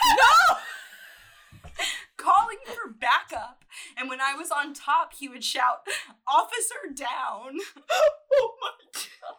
calling 2.21 2.59
for 2.67 2.91
backup. 2.91 3.65
And 3.97 4.09
when 4.09 4.21
I 4.21 4.35
was 4.35 4.51
on 4.51 4.75
top, 4.75 5.15
he 5.15 5.29
would 5.29 5.45
shout, 5.45 5.87
"Officer 6.27 6.93
down!" 6.95 7.59
oh 8.33 8.55
my 8.61 8.71
god. 8.93 9.37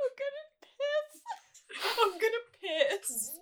I'm 0.00 0.12
gonna 0.18 0.46
piss. 0.62 1.20
I'm 2.02 2.12
gonna 2.12 2.44
piss. 2.60 3.38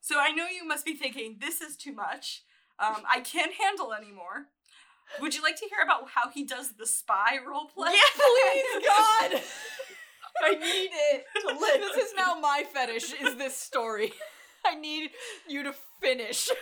so 0.00 0.18
I 0.18 0.32
know 0.32 0.46
you 0.46 0.66
must 0.66 0.84
be 0.84 0.94
thinking, 0.94 1.38
"This 1.40 1.60
is 1.60 1.76
too 1.76 1.92
much. 1.92 2.42
Um, 2.78 3.02
I 3.08 3.20
can't 3.20 3.52
handle 3.54 3.92
anymore." 3.92 4.48
Would 5.20 5.34
you 5.34 5.42
like 5.42 5.56
to 5.56 5.66
hear 5.66 5.82
about 5.82 6.10
how 6.14 6.30
he 6.30 6.44
does 6.44 6.72
the 6.72 6.86
spy 6.86 7.38
roleplay? 7.44 7.96
Please, 8.14 8.86
God. 8.86 9.42
I 10.42 10.54
need 10.54 10.90
it 11.12 11.24
to 11.42 11.48
live. 11.48 11.80
This 11.80 11.96
is 12.08 12.14
now 12.16 12.34
my 12.40 12.64
fetish, 12.72 13.12
is 13.20 13.36
this 13.36 13.56
story. 13.56 14.12
I 14.66 14.74
need 14.74 15.10
you 15.48 15.62
to 15.64 15.74
finish. 16.00 16.48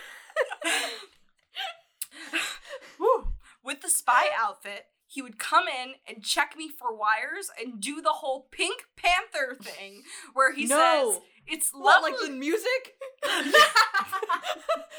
With 3.61 3.81
the 3.81 3.89
spy 3.89 4.27
outfit, 4.37 4.85
he 5.05 5.21
would 5.21 5.37
come 5.37 5.65
in 5.67 5.93
and 6.07 6.23
check 6.23 6.55
me 6.57 6.69
for 6.69 6.95
wires 6.95 7.49
and 7.59 7.79
do 7.81 8.01
the 8.01 8.09
whole 8.13 8.47
Pink 8.51 8.83
Panther 8.95 9.57
thing 9.61 10.03
where 10.33 10.53
he 10.53 10.65
No. 10.65 11.11
says, 11.13 11.21
It's 11.45 11.69
What, 11.73 12.01
lovely. 12.01 12.11
like 12.11 12.21
the 12.21 12.31
music? 12.35 12.95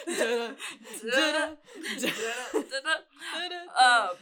Da-da, 0.06 0.54
da-da, 1.10 2.96
da-da. 3.34 4.08
um, 4.10 4.16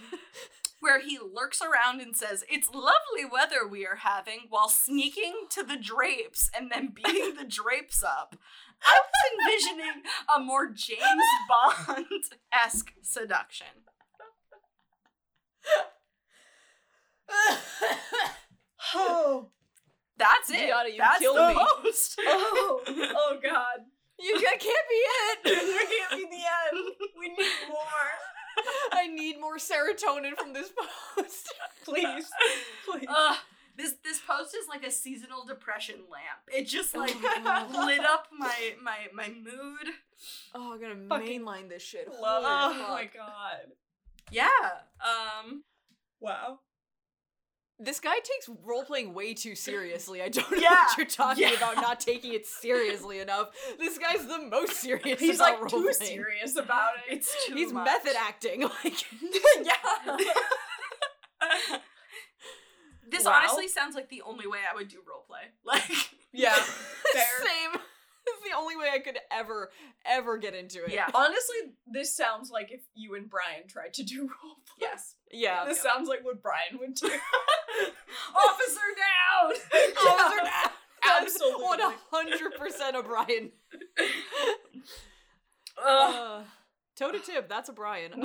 where 0.81 1.01
he 1.01 1.19
lurks 1.19 1.61
around 1.61 2.01
and 2.01 2.17
says, 2.17 2.45
It's 2.49 2.69
lovely 2.69 3.25
weather 3.31 3.67
we 3.69 3.87
are 3.87 3.97
having, 3.97 4.43
while 4.49 4.69
sneaking 4.69 5.47
to 5.51 5.63
the 5.63 5.77
drapes 5.77 6.51
and 6.57 6.71
then 6.71 6.89
beating 6.95 7.35
the 7.37 7.45
drapes 7.45 8.03
up. 8.03 8.37
I 8.87 9.01
was 9.01 9.49
envisioning 9.51 10.03
a 10.35 10.39
more 10.41 10.69
James 10.71 11.01
Bond 11.49 12.07
esque 12.53 12.93
seduction. 13.03 13.67
Oh, 18.95 19.51
That's 20.17 20.51
it. 20.51 20.67
Gianna, 20.69 20.89
you 20.89 20.99
That's 20.99 21.19
killed 21.19 21.37
the 21.37 21.49
me. 21.49 21.55
oh, 22.27 22.81
oh 22.87 23.39
God. 23.43 23.85
you 24.19 24.41
that 24.41 24.59
can't 24.59 24.87
be 24.89 24.95
it. 24.95 25.39
That 25.45 25.87
can't 25.99 26.31
be 26.31 26.37
the 26.37 26.43
end. 26.43 26.95
We 27.19 27.29
need 27.29 27.53
more. 27.69 28.09
I 28.93 29.09
need 29.13 29.41
more 29.41 29.57
serotonin 29.57 30.37
from 30.37 30.53
this 30.53 30.71
post. 31.17 31.53
Please, 31.85 32.29
please. 32.85 33.07
Ugh, 33.09 33.37
this 33.77 33.95
this 34.05 34.21
post 34.21 34.55
is 34.55 34.69
like 34.69 34.85
a 34.85 34.91
seasonal 34.91 35.47
depression 35.47 35.97
lamp. 36.11 36.41
It 36.55 36.67
just 36.67 36.95
like 36.95 37.15
lit 37.23 38.05
up 38.05 38.29
my 38.37 38.75
my 38.83 39.07
my 39.15 39.29
mood. 39.29 39.95
Oh, 40.55 40.75
I'm 40.75 40.81
gonna 40.81 40.97
Fucking 41.09 41.41
mainline 41.41 41.69
this 41.71 41.83
shit. 41.83 42.09
Love 42.09 42.43
it. 42.43 42.81
Oh 42.81 42.89
my. 42.93 43.09
God. 43.15 43.73
Yeah. 44.31 44.49
Um. 45.01 45.65
Wow. 46.21 46.61
This 47.81 48.01
guy 48.01 48.15
takes 48.17 48.49
role 48.65 48.83
playing 48.85 49.15
way 49.15 49.35
too 49.35 49.55
seriously. 49.55 50.21
I 50.21 50.29
don't 50.29 50.51
know 50.51 50.59
Yeah, 50.59 50.71
what 50.71 50.97
you're 50.97 51.07
talking 51.07 51.45
yeah. 51.45 51.53
about 51.57 51.77
not 51.77 52.01
taking 52.01 52.35
it 52.35 52.45
seriously 52.45 53.21
enough. 53.21 53.51
This 53.79 53.99
guy's 53.99 54.27
the 54.27 54.39
most 54.41 54.73
serious. 54.81 55.21
He's 55.21 55.39
like 55.39 55.57
too 55.69 55.77
role-playing. 55.77 55.93
serious 55.95 56.57
about 56.57 56.95
it. 57.09 57.15
It's 57.19 57.47
too 57.47 57.55
He's 57.55 57.73
much. 57.73 57.85
method 57.85 58.17
acting. 58.19 58.63
Like 58.85 59.05
yeah. 59.63 60.17
this 63.11 63.25
Wow. 63.25 63.39
honestly 63.41 63.69
sounds 63.69 63.95
like 63.95 64.09
the 64.09 64.23
only 64.23 64.47
way 64.47 64.59
I 64.71 64.75
would 64.75 64.89
do 64.89 64.99
roleplay. 64.99 65.47
Like, 65.65 65.83
yeah. 66.33 66.55
Fair. 66.55 67.25
same. 67.43 67.81
It's 68.27 68.51
the 68.51 68.57
only 68.59 68.77
way 68.77 68.89
I 68.93 68.99
could 68.99 69.19
ever, 69.33 69.71
ever 70.05 70.37
get 70.37 70.55
into 70.55 70.85
it. 70.85 70.93
yeah. 70.93 71.09
Honestly, 71.15 71.57
this 71.91 72.15
sounds 72.15 72.51
like 72.51 72.71
if 72.71 72.81
you 72.95 73.15
and 73.15 73.31
Brian 73.31 73.67
tried 73.67 73.95
to 73.95 74.03
do 74.03 74.25
roleplay. 74.25 74.81
Yes. 74.81 75.15
Yeah. 75.31 75.65
This 75.65 75.81
sounds 75.81 76.09
like 76.09 76.25
what 76.25 76.43
Brian 76.43 76.79
would 76.79 76.95
do. 76.95 77.09
Officer 78.35 78.89
down. 78.97 79.53
Officer 80.09 80.45
down. 80.45 80.71
Absolutely. 81.23 81.63
One 81.65 81.81
hundred 82.11 82.55
percent 82.59 82.97
O'Brien. 82.97 83.51
Ugh. 85.87 86.15
Uh, 86.15 86.43
toe 86.97 87.13
to 87.13 87.21
tip, 87.21 87.49
that's 87.49 87.69
a 87.69 87.73
Brian. 87.73 88.13
Um, 88.15 88.21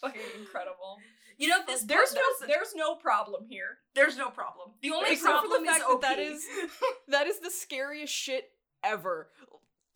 Fucking 0.00 0.20
incredible. 0.38 0.98
you 1.38 1.48
know 1.48 1.58
this. 1.66 1.82
There's 1.82 2.14
no 2.14 2.20
there's 2.46 2.74
no 2.76 2.94
problem 2.94 3.46
here. 3.48 3.78
There's 3.94 4.16
no 4.16 4.28
problem. 4.30 4.70
The 4.82 4.90
only 4.92 5.12
Except 5.12 5.42
for 5.42 5.48
problem 5.48 5.64
the 5.64 5.70
fact 5.70 5.82
is 5.82 5.86
that 5.88 6.00
that 6.02 6.18
is 6.18 6.46
that 7.08 7.26
is 7.26 7.40
the 7.40 7.50
scariest 7.50 8.12
shit 8.14 8.50
ever. 8.84 9.28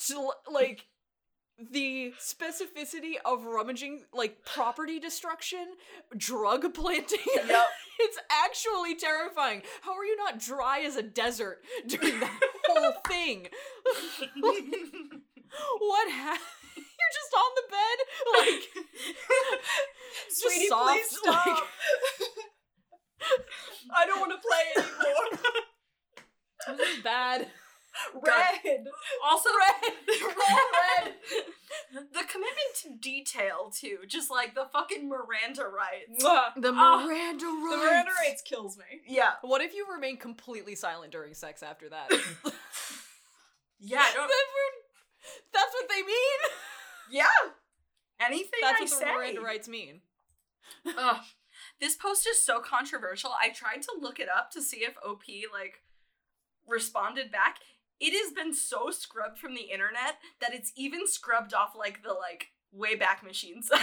To, 0.07 0.31
like 0.53 0.87
the 1.73 2.13
specificity 2.21 3.15
of 3.25 3.45
rummaging 3.45 4.05
like 4.13 4.45
property 4.45 5.01
destruction, 5.01 5.67
drug 6.17 6.73
planting. 6.75 7.19
Yep. 7.49 7.67
it's 8.01 8.19
actually 8.31 8.95
terrifying. 8.95 9.63
How 9.83 9.97
are 9.97 10.05
you 10.05 10.17
not 10.17 10.39
dry 10.39 10.81
as 10.81 10.97
a 10.97 11.03
desert 11.03 11.65
during 11.87 12.21
that 12.21 12.41
whole 12.69 12.93
thing? 13.09 13.49
what 15.79 16.11
happened? 16.11 16.45
You're 16.77 17.15
just 17.15 17.35
on 17.35 17.51
the 17.57 17.63
bed, 17.71 17.99
like 18.39 18.63
just 20.29 20.43
Sweetie, 20.43 20.69
soft, 20.69 20.93
please 20.93 21.11
stop. 21.11 21.47
like- 21.47 21.65
I 23.97 24.07
don't 24.07 24.21
want 24.21 24.33
to 24.33 24.39
play 24.39 24.65
anymore. 24.77 25.39
this 26.79 26.89
is 26.99 27.03
bad. 27.03 27.49
Red. 28.15 28.87
also 29.25 29.49
Red. 29.51 29.93
red. 31.05 31.15
the 32.13 32.25
commitment 32.29 32.75
to 32.83 32.91
detail 33.01 33.71
too, 33.75 33.99
just 34.07 34.31
like 34.31 34.55
the 34.55 34.67
fucking 34.73 35.09
Miranda 35.09 35.65
rights. 35.65 36.23
The 36.23 36.73
Oh, 36.77 37.05
Miranda 37.07 37.45
The 37.45 37.47
rights. 37.47 37.83
Miranda 37.85 38.11
rights 38.27 38.43
kills 38.43 38.77
me. 38.79 38.85
Yeah, 39.07 39.33
What 39.43 39.61
if 39.63 39.75
you 39.75 39.87
remain 39.91 40.17
completely 40.17 40.75
silent 40.75 41.13
during 41.13 41.35
sex 41.35 41.63
after 41.63 41.89
that? 41.89 42.11
yeah. 43.81 44.01
I 44.03 44.13
don't, 44.15 44.31
That's 45.53 45.73
what 45.75 45.89
they 45.89 46.03
mean. 46.03 46.39
yeah. 47.11 47.27
Anything 48.21 48.61
That's 48.61 48.79
I 48.79 48.83
what 48.83 48.91
the 48.91 48.97
say. 48.97 49.13
Miranda 49.15 49.41
rights 49.41 49.69
mean. 49.69 50.01
Ugh. 50.97 51.17
This 51.81 51.95
post 51.97 52.27
is 52.27 52.41
so 52.41 52.61
controversial. 52.61 53.31
I 53.41 53.51
tried 53.51 53.83
to 53.83 53.93
look 54.01 54.19
it 54.21 54.29
up 54.29 54.51
to 54.53 54.63
see 54.63 54.79
if 54.79 54.95
OP 55.07 55.23
like 55.53 55.83
responded 56.67 57.31
back. 57.31 57.59
It 58.01 58.13
has 58.13 58.33
been 58.33 58.55
so 58.55 58.91
scrubbed 58.91 59.39
from 59.39 59.55
the 59.55 59.63
internet 59.73 60.17
that 60.41 60.55
it's 60.55 60.73
even 60.77 61.07
scrubbed 61.07 61.53
off 61.55 61.75
like 61.77 62.03
the 62.03 62.13
like 62.13 62.49
Wayback 62.77 63.23
Machine 63.25 63.63
sites. 63.65 63.83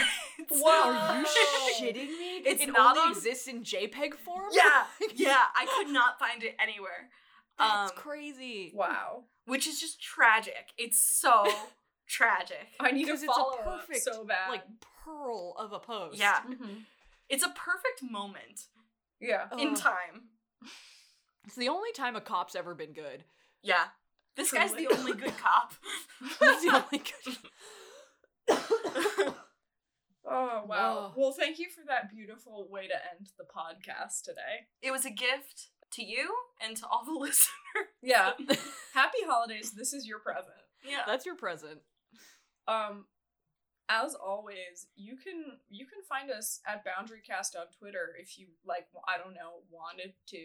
Whoa. 0.50 0.92
Are 0.94 1.20
you 1.20 1.26
shitting 1.80 1.96
me? 2.18 2.38
It's 2.46 2.62
it 2.64 2.72
not 2.72 2.98
only 2.98 3.10
on- 3.10 3.18
exists 3.18 3.48
in 3.48 3.64
JPEG 3.64 4.14
form. 4.16 4.50
yeah, 4.52 4.84
yeah. 5.16 5.42
I 5.56 5.66
could 5.78 5.92
not 5.92 6.18
find 6.20 6.44
it 6.44 6.56
anywhere. 6.62 7.10
that's 7.58 7.92
um, 7.92 7.98
crazy. 7.98 8.72
Wow. 8.76 9.24
which 9.46 9.68
is 9.68 9.80
just 9.80 10.02
tragic. 10.02 10.72
It's 10.78 11.00
so 11.00 11.46
tragic. 12.08 12.68
I 12.80 12.92
need 12.92 13.02
to 13.06 13.06
Because 13.08 13.24
it's 13.24 13.32
a 13.32 13.36
follow 13.36 13.54
up 13.58 13.66
perfect, 13.88 14.04
so 14.04 14.24
bad. 14.24 14.50
like 14.50 14.64
pearl 15.04 15.56
of 15.58 15.74
a 15.74 15.80
post. 15.80 16.18
Yeah. 16.20 16.40
Mhm. 16.48 16.84
It's 17.28 17.44
a 17.44 17.50
perfect 17.50 18.04
moment 18.04 18.66
Yeah. 19.20 19.48
in 19.58 19.70
Ugh. 19.70 19.78
time. 19.78 20.30
It's 21.46 21.56
the 21.56 21.70
only 21.70 21.92
time 21.92 22.16
a 22.16 22.22
cop's 22.22 22.56
ever 22.56 22.76
been 22.76 22.94
good. 22.94 23.24
Yeah. 23.64 23.86
This 24.36 24.52
guy's 24.52 24.74
the 24.74 24.88
only 24.88 25.14
good 25.14 25.34
cop. 25.42 25.74
He's 26.20 26.62
the 26.64 26.72
only 26.74 27.04
good. 27.04 27.38
Oh 30.28 30.64
wow. 30.66 31.12
Oh. 31.12 31.14
Well, 31.16 31.32
thank 31.34 31.60
you 31.60 31.68
for 31.70 31.82
that 31.88 32.10
beautiful 32.10 32.68
way 32.72 32.88
to 32.88 32.96
end 32.96 33.30
the 33.38 33.44
podcast 33.44 34.24
today. 34.24 34.66
it 34.82 34.90
was 34.92 35.06
a 35.06 35.12
gift 35.12 35.70
to 35.92 36.04
you 36.04 36.34
and 36.60 36.76
to 36.78 36.88
all 36.88 37.06
the 37.06 37.12
listeners. 37.12 37.52
Yeah. 38.02 38.32
Happy 38.94 39.20
holidays. 39.28 39.72
This 39.78 39.94
is 39.94 40.08
your 40.08 40.18
present. 40.20 40.56
Yeah. 40.84 41.02
That's 41.06 41.26
your 41.28 41.36
present. 41.36 41.80
Um 42.68 43.06
as 43.88 44.16
always, 44.16 44.88
you 44.96 45.16
can 45.16 45.60
you 45.70 45.86
can 45.86 46.00
find 46.10 46.32
us 46.32 46.60
at 46.68 46.84
BoundaryCast 46.84 47.56
on 47.56 47.68
Twitter 47.78 48.16
if 48.20 48.40
you 48.40 48.48
like 48.66 48.88
I 49.08 49.18
don't 49.20 49.36
know, 49.36 49.62
wanted 49.70 50.14
to. 50.30 50.38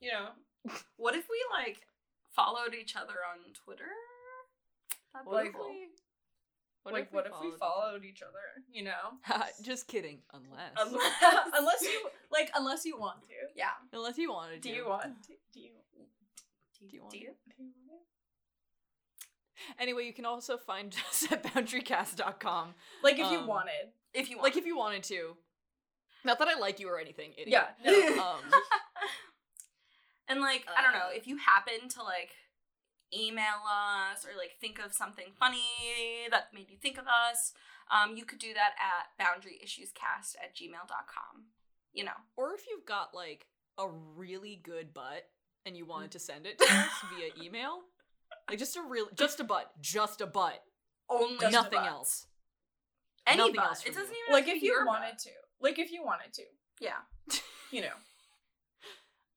You 0.00 0.10
know. 0.12 0.28
What 0.96 1.14
if 1.14 1.24
we 1.30 1.42
like 1.50 1.78
followed 2.34 2.74
each 2.74 2.96
other 2.96 3.14
on 3.30 3.52
Twitter? 3.64 3.84
That'd 5.12 5.26
be 5.26 5.30
What 5.30 5.44
Like- 5.44 5.48
if 5.48 5.54
we? 5.54 5.88
like 6.84 7.12
what 7.12 7.26
if 7.26 7.32
we 7.40 7.50
followed 7.52 7.58
followed 7.60 8.04
each 8.04 8.22
other, 8.22 8.64
you 8.72 8.82
know? 8.82 9.18
Just 9.62 9.86
kidding. 9.86 10.18
Unless. 10.32 10.72
Unless, 10.76 11.12
unless 11.54 11.82
you 11.82 12.08
like 12.30 12.50
unless 12.56 12.84
you 12.84 12.98
want 12.98 13.22
to. 13.22 13.34
Yeah. 13.54 13.70
Unless 13.92 14.18
you 14.18 14.32
wanted 14.32 14.62
to. 14.62 14.68
Do 14.68 14.74
you 14.74 14.88
want 14.88 15.02
to? 15.02 15.32
Do 15.52 15.60
you 15.60 15.68
Do 16.80 16.86
you 16.96 17.02
want 17.02 17.12
Do 17.12 17.18
to? 17.18 17.24
you? 17.24 17.30
do 17.56 17.62
you 17.62 17.70
want 17.88 18.02
Anyway, 19.78 20.04
you 20.06 20.12
can 20.12 20.24
also 20.24 20.56
find 20.56 20.92
us 21.08 21.24
at 21.30 21.44
boundarycast.com. 21.44 22.68
to? 22.70 22.74
Like 23.04 23.14
if 23.18 23.30
you 23.30 23.38
Um, 23.38 23.46
wanted. 23.46 23.92
If 24.12 24.28
you 24.28 24.36
want. 24.38 24.44
Like 24.44 24.56
if 24.56 24.66
you 24.66 24.76
wanted 24.76 25.04
to. 25.04 25.36
Not 26.24 26.38
that 26.40 26.48
I 26.48 26.54
like 26.58 26.80
you 26.80 26.88
or 26.88 26.98
anything, 27.00 27.32
idiot. 27.36 27.48
Yeah. 27.84 27.90
No. 28.16 28.22
Um, 28.22 28.40
and 30.32 30.40
like, 30.40 30.66
I 30.76 30.82
don't 30.82 30.92
know, 30.92 31.08
Uh, 31.08 31.14
if 31.14 31.26
you 31.26 31.36
happen 31.36 31.88
to 31.90 32.02
like 32.02 32.30
email 33.14 33.60
us 33.68 34.24
or 34.24 34.36
like 34.38 34.52
think 34.60 34.78
of 34.78 34.92
something 34.92 35.26
funny 35.38 35.62
that 36.30 36.52
made 36.54 36.70
you 36.70 36.76
think 36.80 36.98
of 36.98 37.04
us, 37.06 37.52
um, 37.90 38.16
you 38.16 38.24
could 38.24 38.38
do 38.38 38.54
that 38.54 38.72
at 38.80 39.12
boundaryissuescast 39.22 40.36
at 40.42 40.56
gmail.com. 40.56 41.44
You 41.92 42.04
know. 42.04 42.16
or 42.36 42.54
if 42.54 42.62
you've 42.68 42.86
got 42.86 43.14
like 43.14 43.46
a 43.78 43.86
really 44.16 44.56
good 44.62 44.94
butt 44.94 45.28
and 45.66 45.76
you 45.76 45.84
wanted 45.84 46.10
to 46.12 46.18
send 46.18 46.46
it 46.46 46.58
to 46.58 46.64
us 46.64 46.88
via 47.14 47.44
email, 47.44 47.80
like 48.48 48.58
just 48.58 48.76
a 48.76 48.82
real, 48.82 49.06
just 49.14 49.40
a 49.40 49.44
butt, 49.44 49.70
just 49.80 50.20
a 50.22 50.26
butt, 50.26 50.62
Only 51.10 51.38
Just 51.38 51.52
nothing 51.52 51.80
butt. 51.80 51.86
else. 51.88 52.26
any 53.26 53.36
nothing 53.38 53.56
butt. 53.56 53.64
else 53.66 53.84
It 53.84 53.94
doesn't 53.94 54.10
you. 54.10 54.22
even 54.26 54.32
Like 54.32 54.48
if 54.48 54.62
you 54.62 54.82
wanted 54.86 55.10
butt. 55.10 55.18
to. 55.18 55.30
Like 55.60 55.78
if 55.78 55.92
you 55.92 56.02
wanted 56.02 56.32
to. 56.34 56.42
Yeah. 56.80 57.00
You 57.70 57.80
know. 57.82 57.96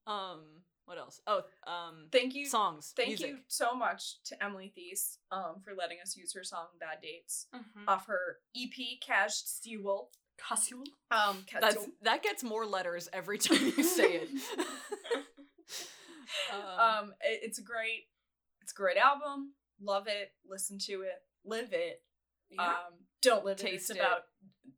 Um, 0.12 0.42
what 0.86 0.98
else? 0.98 1.20
Oh, 1.28 1.42
um, 1.68 2.08
Thank 2.12 2.36
you. 2.36 2.46
songs. 2.46 2.94
Thank 2.96 3.10
music. 3.10 3.28
you 3.30 3.38
so 3.48 3.74
much 3.76 4.22
to 4.26 4.44
Emily 4.44 4.72
Thies 4.76 5.18
um, 5.32 5.56
for 5.64 5.74
letting 5.78 5.98
us 6.02 6.16
use 6.16 6.34
her 6.34 6.44
song 6.44 6.68
"Bad 6.80 7.00
Dates" 7.02 7.48
Mm-hmm. 7.56 7.88
off 7.90 8.08
her 8.08 8.38
EP 8.56 9.00
"Cash 9.06 9.42
Sewell." 9.46 10.10
Casual. 10.38 10.84
Um, 11.12 11.46
That's 11.62 11.78
that 12.02 12.22
gets 12.22 12.44
more 12.44 12.66
letters 12.66 13.08
every 13.14 13.38
time 13.40 13.72
you 13.78 13.84
say 13.84 14.22
it. 14.24 14.30
um, 16.54 16.80
um, 16.80 17.14
it- 17.22 17.40
it's 17.44 17.58
a 17.60 17.64
great, 17.64 18.08
it's 18.62 18.72
a 18.72 18.76
great 18.76 18.98
album. 18.98 19.54
Love 19.82 20.08
it. 20.08 20.32
Listen 20.48 20.78
to 20.80 21.02
it. 21.02 21.22
Live 21.46 21.70
it. 21.74 22.02
Yeah. 22.50 22.64
Um, 22.68 22.94
don't 23.22 23.46
live 23.46 23.60
it. 23.62 23.66
It's 23.74 23.90
it. 23.90 23.98
about 23.98 24.22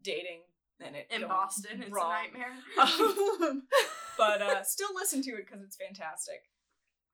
dating 0.04 0.42
and 0.80 0.96
it 0.96 1.08
In 1.10 1.28
Boston, 1.28 1.82
it's 1.82 1.92
wrong. 1.92 2.12
a 2.12 2.24
nightmare. 2.24 2.54
Um, 2.80 3.64
but 4.18 4.42
uh, 4.42 4.64
still 4.64 4.90
listen 4.96 5.22
to 5.24 5.32
it 5.32 5.46
because 5.46 5.62
it's 5.64 5.76
fantastic. 5.78 6.44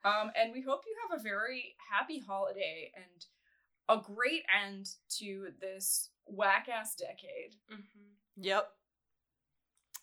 Um, 0.06 0.32
and 0.36 0.52
we 0.52 0.62
hope 0.62 0.82
you 0.86 0.96
have 1.10 1.20
a 1.20 1.24
very 1.24 1.76
happy 1.92 2.20
holiday 2.20 2.92
and 2.96 3.26
a 3.90 4.02
great 4.02 4.44
end 4.64 4.90
to 5.20 5.48
this 5.62 6.10
whack 6.26 6.68
ass 6.74 6.96
decade. 6.96 7.56
mm-hmm. 7.72 8.10
Yep. 8.38 8.70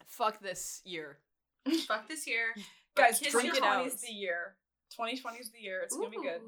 Fuck 0.06 0.40
this 0.40 0.80
year. 0.84 1.18
Fuck 1.86 2.08
this 2.08 2.26
year. 2.26 2.54
Guys, 2.96 3.18
kiss 3.18 3.32
drink 3.32 3.54
it 3.54 3.62
out. 3.62 3.84
2020 3.84 3.86
is 3.86 4.00
the 4.00 4.12
year. 4.12 4.56
2020 4.90 5.38
is 5.38 5.50
the 5.50 5.60
year. 5.60 5.80
It's 5.82 5.96
gonna 5.96 6.10
be 6.10 6.16
good. 6.16 6.40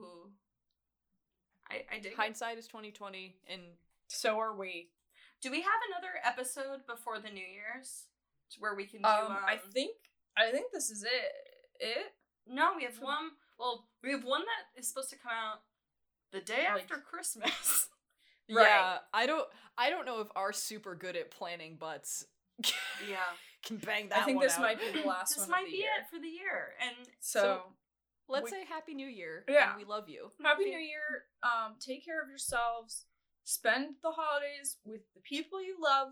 I, 1.70 1.84
I 1.94 1.98
dig. 2.00 2.14
Hindsight 2.16 2.58
is 2.58 2.66
twenty 2.66 2.90
twenty, 2.90 3.36
and 3.48 3.62
So 4.08 4.38
are 4.38 4.54
we. 4.54 4.90
Do 5.40 5.50
we 5.50 5.60
have 5.62 5.80
another 5.90 6.12
episode 6.24 6.86
before 6.88 7.18
the 7.18 7.30
New 7.30 7.44
Year's 7.44 8.06
where 8.58 8.74
we 8.74 8.84
can 8.84 9.00
do? 9.02 9.08
Um, 9.08 9.26
Um, 9.32 9.36
I 9.46 9.56
think 9.72 9.96
I 10.36 10.50
think 10.50 10.66
this 10.72 10.90
is 10.90 11.02
it. 11.04 11.10
It. 11.80 12.06
no, 12.46 12.72
we 12.76 12.84
have 12.84 12.98
one. 13.00 13.30
Well, 13.58 13.86
we 14.02 14.10
have 14.12 14.24
one 14.24 14.42
that 14.42 14.80
is 14.80 14.88
supposed 14.88 15.10
to 15.10 15.16
come 15.16 15.32
out 15.32 15.58
the 16.32 16.40
day 16.40 16.64
Like- 16.72 16.82
after 16.82 16.96
Christmas. 16.98 17.88
Right. 18.50 18.66
yeah, 18.66 18.98
I 19.14 19.24
don't, 19.26 19.46
I 19.78 19.88
don't 19.88 20.04
know 20.04 20.20
if 20.20 20.26
our 20.34 20.52
super 20.52 20.94
good 20.96 21.16
at 21.16 21.30
planning 21.30 21.76
butts 21.76 22.26
yeah, 23.08 23.16
can 23.64 23.76
bang 23.78 24.08
that. 24.10 24.18
I 24.22 24.24
think 24.24 24.42
this 24.42 24.56
out. 24.56 24.62
might 24.62 24.78
be 24.80 25.00
the 25.00 25.06
last 25.08 25.36
this 25.36 25.48
might 25.48 25.66
be 25.66 25.76
year. 25.76 25.86
it 26.00 26.10
for 26.14 26.20
the 26.20 26.28
year. 26.28 26.74
And 26.82 27.06
So, 27.20 27.62
Let's 28.28 28.46
we- 28.46 28.50
say 28.50 28.64
Happy 28.68 28.94
New 28.94 29.06
Year. 29.06 29.44
Yeah. 29.48 29.70
and 29.70 29.78
we 29.78 29.84
love 29.88 30.08
you. 30.08 30.32
Happy 30.42 30.64
New 30.64 30.76
Year. 30.76 31.24
Um, 31.44 31.76
take 31.80 32.04
care 32.04 32.20
of 32.20 32.28
yourselves. 32.28 33.06
Spend 33.44 33.94
the 34.02 34.10
holidays 34.10 34.76
with 34.84 35.00
the 35.14 35.20
people 35.20 35.62
you 35.62 35.76
love, 35.80 36.08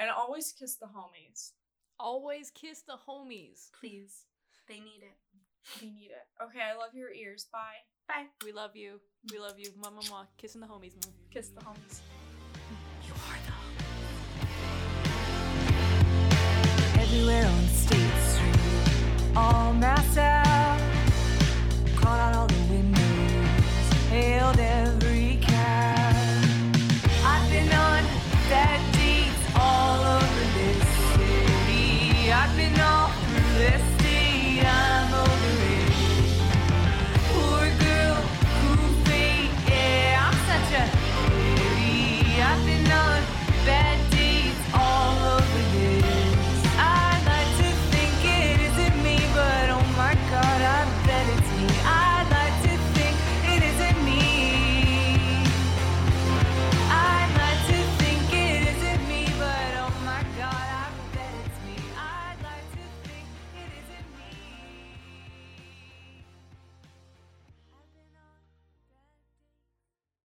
and 0.00 0.10
always 0.10 0.52
kiss 0.52 0.74
the 0.74 0.86
homies. 0.86 1.52
Always 2.00 2.50
kiss 2.50 2.82
the 2.82 2.96
homies. 3.08 3.70
Please. 3.78 4.24
They 4.68 4.80
need 4.80 5.00
it. 5.02 5.16
They 5.80 5.86
need 5.86 6.10
it. 6.10 6.26
Okay, 6.44 6.60
I 6.60 6.76
love 6.76 6.92
your 6.94 7.10
ears. 7.10 7.46
Bye. 7.50 7.80
Bye. 8.06 8.26
We 8.44 8.52
love 8.52 8.76
you. 8.76 9.00
We 9.32 9.38
love 9.38 9.58
you. 9.58 9.70
mama 9.82 10.02
mwah. 10.02 10.26
Kissing 10.36 10.60
the 10.60 10.66
homies. 10.66 10.92
Kiss 11.30 11.48
the 11.48 11.62
homies. 11.62 12.00
You 13.06 13.14
are 13.14 13.38
the. 13.46 13.54
Everywhere 17.00 17.46
on 17.46 17.64
State 17.68 18.20
Street, 18.28 19.36
all 19.36 19.72
masked 19.72 20.18
out. 20.18 20.80
Caught 21.96 22.20
out 22.20 22.34
all 22.36 22.46
the 22.46 22.62
windows, 22.68 23.88
Hail 24.10 24.52
them. 24.52 24.87